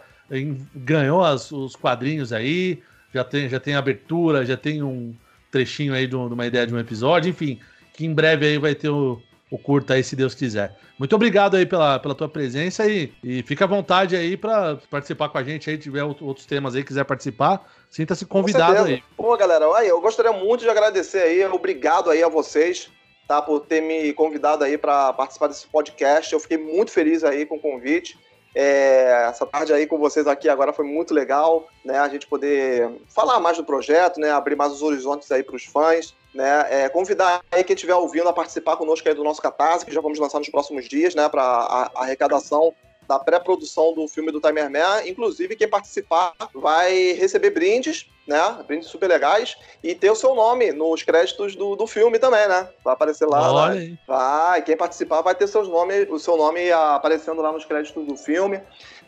ganhou 0.74 1.24
as, 1.24 1.50
os 1.50 1.74
quadrinhos 1.74 2.32
aí, 2.32 2.82
já 3.12 3.24
tem, 3.24 3.48
já 3.48 3.58
tem 3.58 3.74
abertura, 3.74 4.46
já 4.46 4.56
tem 4.56 4.82
um 4.82 5.14
trechinho 5.50 5.92
aí 5.92 6.06
de, 6.06 6.16
uma 6.16 6.46
ideia 6.46 6.66
de 6.66 6.74
um 6.74 6.78
episódio, 6.78 7.28
enfim, 7.28 7.60
que 7.92 8.06
em 8.06 8.14
breve 8.14 8.46
aí 8.46 8.58
vai 8.58 8.74
ter 8.74 8.88
o, 8.88 9.20
o 9.52 9.58
curta 9.58 9.92
aí, 9.92 10.02
se 10.02 10.16
Deus 10.16 10.34
quiser. 10.34 10.74
Muito 10.98 11.14
obrigado 11.14 11.58
aí 11.58 11.66
pela, 11.66 11.98
pela 11.98 12.14
tua 12.14 12.26
presença 12.26 12.86
e, 12.86 13.12
e 13.22 13.42
fica 13.42 13.66
à 13.66 13.68
vontade 13.68 14.16
aí 14.16 14.34
para 14.34 14.78
participar 14.88 15.28
com 15.28 15.36
a 15.36 15.44
gente 15.44 15.68
aí, 15.68 15.76
tiver 15.76 16.02
outros 16.02 16.46
temas 16.46 16.74
aí, 16.74 16.82
quiser 16.82 17.04
participar, 17.04 17.70
sinta-se 17.90 18.24
convidado 18.24 18.84
aí. 18.84 19.02
Pô, 19.14 19.36
galera, 19.36 19.66
aí, 19.76 19.88
eu 19.88 20.00
gostaria 20.00 20.32
muito 20.32 20.62
de 20.62 20.70
agradecer 20.70 21.18
aí, 21.18 21.44
obrigado 21.44 22.08
aí 22.08 22.22
a 22.22 22.28
vocês, 22.28 22.90
tá, 23.28 23.42
por 23.42 23.60
ter 23.60 23.82
me 23.82 24.14
convidado 24.14 24.64
aí 24.64 24.78
para 24.78 25.12
participar 25.12 25.48
desse 25.48 25.66
podcast. 25.66 26.32
Eu 26.32 26.40
fiquei 26.40 26.56
muito 26.56 26.90
feliz 26.90 27.22
aí 27.22 27.44
com 27.44 27.56
o 27.56 27.60
convite. 27.60 28.18
É, 28.54 29.26
essa 29.28 29.46
tarde 29.46 29.72
aí 29.72 29.86
com 29.86 29.98
vocês 29.98 30.26
aqui 30.26 30.48
agora 30.48 30.72
foi 30.72 30.84
muito 30.84 31.14
legal, 31.14 31.66
né? 31.84 31.98
A 31.98 32.08
gente 32.08 32.26
poder 32.26 32.90
falar 33.08 33.40
mais 33.40 33.56
do 33.56 33.64
projeto, 33.64 34.20
né? 34.20 34.30
Abrir 34.30 34.56
mais 34.56 34.72
os 34.72 34.82
horizontes 34.82 35.30
aí 35.30 35.42
para 35.42 35.56
os 35.56 35.64
fãs 35.64 36.14
né? 36.34 36.66
É, 36.70 36.88
convidar 36.88 37.42
aí 37.50 37.62
quem 37.62 37.74
estiver 37.74 37.94
ouvindo 37.94 38.28
a 38.28 38.32
participar 38.32 38.76
conosco 38.76 39.06
aí 39.08 39.14
do 39.14 39.24
nosso 39.24 39.42
Catarse, 39.42 39.84
que 39.84 39.92
já 39.92 40.00
vamos 40.00 40.18
lançar 40.18 40.38
nos 40.38 40.48
próximos 40.48 40.88
dias, 40.88 41.14
né? 41.14 41.28
Para 41.28 41.90
arrecadação 41.94 42.74
da 43.08 43.18
pré-produção 43.18 43.92
do 43.94 44.06
filme 44.08 44.30
do 44.30 44.40
Timer 44.40 44.70
Man. 44.70 45.06
Inclusive, 45.06 45.56
quem 45.56 45.68
participar 45.68 46.32
vai 46.54 47.12
receber 47.12 47.50
brindes, 47.50 48.08
né? 48.26 48.62
Brindes 48.66 48.88
super 48.88 49.08
legais 49.08 49.56
e 49.82 49.94
ter 49.94 50.10
o 50.10 50.16
seu 50.16 50.34
nome 50.34 50.72
nos 50.72 51.02
créditos 51.02 51.54
do, 51.56 51.76
do 51.76 51.86
filme 51.86 52.18
também, 52.18 52.46
né? 52.48 52.68
Vai 52.84 52.94
aparecer 52.94 53.26
lá. 53.26 53.52
Olha 53.52 53.74
né? 53.74 53.98
Vai, 54.06 54.62
quem 54.62 54.76
participar 54.76 55.22
vai 55.22 55.34
ter 55.34 55.46
seus 55.46 55.68
nome, 55.68 56.02
o 56.04 56.18
seu 56.18 56.36
nome 56.36 56.70
aparecendo 56.70 57.42
lá 57.42 57.52
nos 57.52 57.64
créditos 57.64 58.04
do 58.06 58.16
filme. 58.16 58.60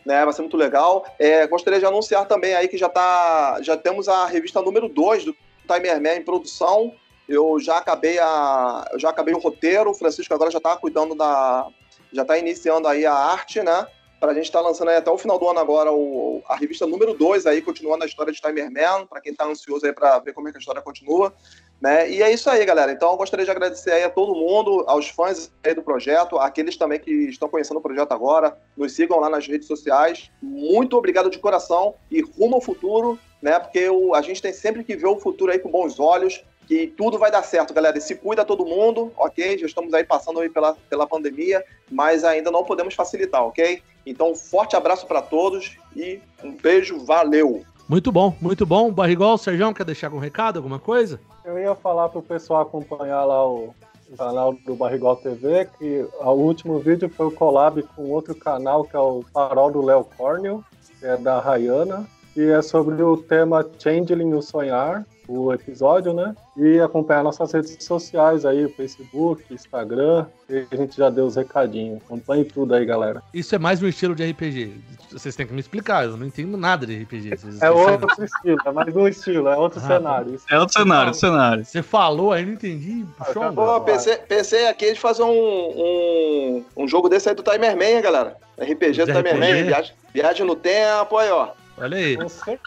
Né, 0.05 0.23
vai 0.23 0.31
ser 0.33 0.43
muito 0.43 0.55
legal. 0.55 1.03
É, 1.17 1.47
gostaria 1.47 1.79
de 1.79 1.85
anunciar 1.85 2.27
também 2.27 2.53
aí 2.53 2.67
que 2.67 2.77
já 2.77 2.87
tá, 2.87 3.57
já 3.63 3.75
temos 3.75 4.07
a 4.07 4.27
revista 4.27 4.61
número 4.61 4.87
2 4.87 5.25
do 5.25 5.35
Timer 5.67 5.99
Man 5.99 6.17
em 6.17 6.23
produção. 6.23 6.93
Eu 7.27 7.59
já 7.59 7.77
acabei 7.77 8.19
a, 8.19 8.87
eu 8.91 8.99
já 8.99 9.09
acabei 9.09 9.33
o 9.33 9.39
roteiro, 9.39 9.89
o 9.89 9.95
Francisco 9.95 10.31
agora 10.31 10.51
já 10.51 10.59
está 10.59 10.77
cuidando 10.77 11.15
da, 11.15 11.67
já 12.15 12.21
está 12.21 12.37
iniciando 12.37 12.87
aí 12.87 13.05
a 13.05 13.13
arte, 13.13 13.61
né? 13.61 13.85
Para 14.19 14.31
a 14.31 14.33
gente 14.33 14.45
estar 14.45 14.61
tá 14.61 14.67
lançando 14.67 14.89
até 14.89 15.11
o 15.11 15.17
final 15.17 15.37
do 15.37 15.47
ano 15.47 15.59
agora 15.59 15.91
o, 15.91 16.41
a 16.47 16.55
revista 16.55 16.87
número 16.87 17.13
2 17.13 17.45
aí, 17.45 17.61
continuando 17.61 18.05
a 18.05 18.07
história 18.07 18.31
de 18.31 18.41
Timer 18.41 18.71
Man, 18.71 19.05
para 19.05 19.19
quem 19.19 19.33
está 19.33 19.45
ansioso 19.45 19.85
aí 19.85 19.91
para 19.91 20.17
ver 20.19 20.33
como 20.33 20.47
é 20.47 20.51
que 20.51 20.57
a 20.57 20.59
história 20.59 20.81
continua, 20.81 21.33
né? 21.81 22.09
E 22.09 22.23
é 22.23 22.31
isso 22.31 22.49
aí, 22.49 22.65
galera. 22.65 22.93
Então 22.93 23.11
eu 23.11 23.17
gostaria 23.17 23.45
de 23.45 23.51
agradecer 23.51 23.91
aí 23.91 24.03
a 24.03 24.09
todo 24.09 24.33
mundo, 24.33 24.85
aos 24.87 25.09
fãs 25.09 25.51
do 25.75 25.83
projeto, 25.83 26.39
aqueles 26.39 26.77
também 26.77 26.99
que 26.99 27.11
estão 27.11 27.49
conhecendo 27.49 27.77
o 27.77 27.81
projeto 27.81 28.13
agora, 28.13 28.57
nos 28.77 28.93
sigam 28.93 29.19
lá 29.19 29.29
nas 29.29 29.45
redes 29.45 29.67
sociais. 29.67 30.31
Muito 30.41 30.97
obrigado 30.97 31.29
de 31.29 31.37
coração 31.37 31.95
e 32.09 32.21
rumo 32.21 32.55
ao 32.55 32.61
futuro, 32.61 33.19
né? 33.41 33.59
Porque 33.59 33.89
o, 33.89 34.15
a 34.15 34.21
gente 34.21 34.41
tem 34.41 34.53
sempre 34.53 34.83
que 34.83 34.95
ver 34.95 35.07
o 35.07 35.19
futuro 35.19 35.51
aí 35.51 35.59
com 35.59 35.69
bons 35.69 35.99
olhos 35.99 36.41
que 36.67 36.87
tudo 36.87 37.17
vai 37.17 37.31
dar 37.31 37.43
certo, 37.43 37.73
galera. 37.73 37.97
E 37.97 38.01
se 38.01 38.15
cuida 38.15 38.43
todo 38.43 38.65
mundo, 38.65 39.11
ok? 39.17 39.57
Já 39.57 39.65
estamos 39.65 39.93
aí 39.93 40.03
passando 40.03 40.39
aí 40.39 40.49
pela, 40.49 40.75
pela 40.89 41.07
pandemia, 41.07 41.63
mas 41.91 42.23
ainda 42.23 42.51
não 42.51 42.63
podemos 42.63 42.93
facilitar, 42.93 43.43
ok? 43.43 43.81
Então, 44.05 44.35
forte 44.35 44.75
abraço 44.75 45.07
para 45.07 45.21
todos 45.21 45.77
e 45.95 46.19
um 46.43 46.51
beijo, 46.51 46.99
valeu! 46.99 47.63
Muito 47.87 48.11
bom, 48.11 48.35
muito 48.41 48.65
bom. 48.65 48.91
Barrigol, 48.91 49.37
Sérgio, 49.37 49.73
quer 49.73 49.85
deixar 49.85 50.07
algum 50.07 50.17
recado, 50.17 50.57
alguma 50.57 50.79
coisa? 50.79 51.19
Eu 51.43 51.59
ia 51.59 51.75
falar 51.75 52.09
pro 52.09 52.21
pessoal 52.21 52.61
acompanhar 52.61 53.23
lá 53.25 53.47
o 53.47 53.73
canal 54.17 54.53
do 54.53 54.75
Barrigol 54.75 55.15
TV, 55.17 55.67
que 55.77 56.05
o 56.19 56.31
último 56.31 56.79
vídeo 56.79 57.09
foi 57.09 57.27
o 57.27 57.31
collab 57.31 57.81
com 57.95 58.09
outro 58.09 58.33
canal, 58.33 58.83
que 58.83 58.95
é 58.95 58.99
o 58.99 59.23
Farol 59.31 59.71
do 59.71 59.83
Léo 59.83 60.03
Cornel, 60.17 60.63
que 60.99 61.05
é 61.05 61.17
da 61.17 61.39
Rayana, 61.39 62.07
e 62.35 62.41
é 62.43 62.61
sobre 62.61 63.01
o 63.01 63.17
tema 63.17 63.65
Changeling 63.77 64.33
o 64.33 64.41
Sonhar, 64.41 65.05
o 65.27 65.53
episódio, 65.53 66.13
né? 66.13 66.35
E 66.57 66.79
acompanhar 66.79 67.23
nossas 67.23 67.51
redes 67.51 67.77
sociais 67.79 68.45
aí, 68.45 68.67
Facebook, 68.69 69.43
Instagram, 69.51 70.25
e 70.49 70.65
a 70.71 70.75
gente 70.75 70.97
já 70.97 71.09
deu 71.09 71.25
os 71.25 71.35
recadinhos. 71.35 72.01
Acompanhe 72.05 72.45
tudo 72.45 72.73
aí, 72.73 72.85
galera. 72.85 73.21
Isso 73.33 73.55
é 73.55 73.57
mais 73.57 73.81
um 73.81 73.87
estilo 73.87 74.15
de 74.15 74.29
RPG. 74.29 74.73
Vocês 75.11 75.35
têm 75.35 75.47
que 75.47 75.53
me 75.53 75.59
explicar, 75.59 76.05
eu 76.05 76.17
não 76.17 76.25
entendo 76.25 76.57
nada 76.57 76.85
de 76.85 77.03
RPG. 77.03 77.37
Vocês 77.37 77.61
é 77.61 77.71
outro 77.71 78.23
estilo, 78.23 78.57
é 78.65 78.71
mais 78.71 78.95
um 78.95 79.07
estilo, 79.07 79.47
é 79.47 79.57
outro 79.57 79.79
ah, 79.83 79.87
cenário. 79.87 80.39
É 80.49 80.59
outro 80.59 80.73
cenário, 80.73 81.13
cenário. 81.13 81.65
Você 81.65 81.81
falou 81.81 82.31
aí, 82.31 82.45
não 82.45 82.53
entendi. 82.53 83.05
Puxou, 83.17 83.53
Pô, 83.53 83.81
pensei, 83.81 84.17
pensei 84.17 84.67
aqui 84.67 84.93
de 84.93 84.99
fazer 84.99 85.23
um, 85.23 85.29
um, 85.29 86.65
um 86.77 86.87
jogo 86.87 87.09
desse 87.09 87.29
aí 87.29 87.35
do 87.35 87.43
Timer 87.43 87.75
Man, 87.77 88.01
galera. 88.01 88.37
RPG 88.59 89.05
do 89.05 89.13
Timer 89.13 89.37
Man, 89.37 89.63
viagem, 89.63 89.93
viagem 90.13 90.45
no 90.45 90.55
tempo, 90.55 91.17
aí, 91.17 91.29
ó. 91.29 91.49
Olha 91.77 91.97
aí. 91.97 92.17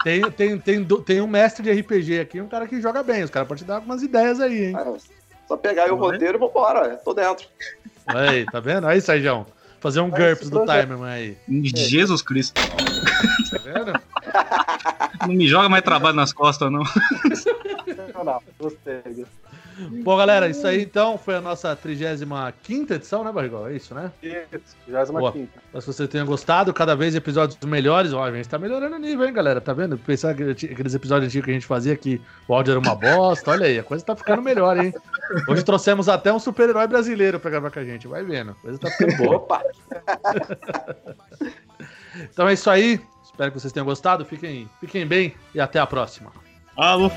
Tem, 0.03 0.31
tem, 0.31 0.59
tem, 0.59 0.85
tem 0.85 1.21
um 1.21 1.27
mestre 1.27 1.63
de 1.63 1.71
RPG 1.71 2.19
aqui, 2.19 2.41
um 2.41 2.47
cara 2.47 2.67
que 2.67 2.81
joga 2.81 3.01
bem. 3.01 3.23
Os 3.23 3.29
caras 3.29 3.47
podem 3.47 3.63
te 3.63 3.67
dar 3.67 3.75
algumas 3.75 4.03
ideias 4.03 4.39
aí, 4.39 4.65
hein? 4.65 4.75
Só 5.47 5.57
pegar 5.57 5.85
aí 5.85 5.91
o 5.91 5.95
roteiro 5.95 6.37
e 6.37 6.39
vambora. 6.39 6.95
Tô 6.97 7.13
dentro. 7.13 7.47
Olha 8.07 8.29
aí, 8.29 8.45
tá 8.45 8.59
vendo? 8.59 8.87
Aí, 8.87 9.01
Sérgio. 9.01 9.45
Fazer 9.79 10.01
um 10.01 10.09
GURPS 10.09 10.49
do 10.49 10.65
Timer 10.65 11.01
aí. 11.03 11.37
Jesus 11.63 12.21
Cristo. 12.21 12.61
Tá 13.49 13.57
vendo? 13.63 13.93
Não 15.21 15.35
me 15.35 15.47
joga 15.47 15.69
mais 15.69 15.83
trabalho 15.83 16.15
nas 16.15 16.33
costas, 16.33 16.69
não. 16.71 16.83
Não, 18.23 18.41
gostei. 18.59 19.25
Bom, 20.03 20.17
galera, 20.17 20.49
isso 20.49 20.65
aí 20.67 20.81
então 20.81 21.17
foi 21.17 21.35
a 21.35 21.41
nossa 21.41 21.75
35 21.75 22.93
edição, 22.93 23.23
né, 23.23 23.31
Barrigol? 23.31 23.69
É 23.69 23.75
isso, 23.75 23.93
né? 23.93 24.11
Isso, 24.21 24.75
35. 24.85 25.47
Mas 25.73 25.83
se 25.83 25.93
você 25.93 26.07
tenha 26.07 26.25
gostado, 26.25 26.73
cada 26.73 26.95
vez 26.95 27.15
episódios 27.15 27.57
melhores, 27.63 28.11
ó, 28.11 28.23
a 28.25 28.31
gente 28.31 28.49
tá 28.49 28.57
melhorando 28.57 28.95
o 28.95 28.99
nível, 28.99 29.25
hein, 29.25 29.33
galera? 29.33 29.61
Tá 29.61 29.71
vendo? 29.73 29.97
Pensar 29.97 30.33
que 30.35 30.43
aqueles 30.43 30.93
episódios 30.93 31.29
antigos 31.29 31.45
que 31.45 31.51
a 31.51 31.53
gente 31.53 31.65
fazia 31.65 31.95
que 31.95 32.21
o 32.47 32.53
áudio 32.53 32.71
era 32.71 32.79
uma 32.79 32.95
bosta, 32.95 33.51
olha 33.51 33.67
aí, 33.67 33.79
a 33.79 33.83
coisa 33.83 34.03
tá 34.03 34.15
ficando 34.15 34.41
melhor, 34.41 34.77
hein? 34.77 34.93
Hoje 35.47 35.63
trouxemos 35.63 36.09
até 36.09 36.33
um 36.33 36.39
super-herói 36.39 36.87
brasileiro 36.87 37.39
pra 37.39 37.51
gravar 37.51 37.71
com 37.71 37.79
a 37.79 37.85
gente, 37.85 38.07
vai 38.07 38.23
vendo. 38.23 38.51
A 38.51 38.55
coisa 38.55 38.77
tá 38.77 38.89
ficando 38.91 39.17
boa. 39.17 39.35
Opa! 39.37 39.63
então 42.31 42.47
é 42.47 42.53
isso 42.53 42.69
aí. 42.69 42.99
Espero 43.23 43.51
que 43.51 43.59
vocês 43.59 43.71
tenham 43.71 43.85
gostado. 43.85 44.25
Fiquem, 44.25 44.69
fiquem 44.81 45.07
bem 45.07 45.33
e 45.55 45.61
até 45.61 45.79
a 45.79 45.87
próxima. 45.87 46.31
Alô! 46.75 47.09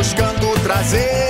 Buscando 0.00 0.50
trazer 0.62 1.29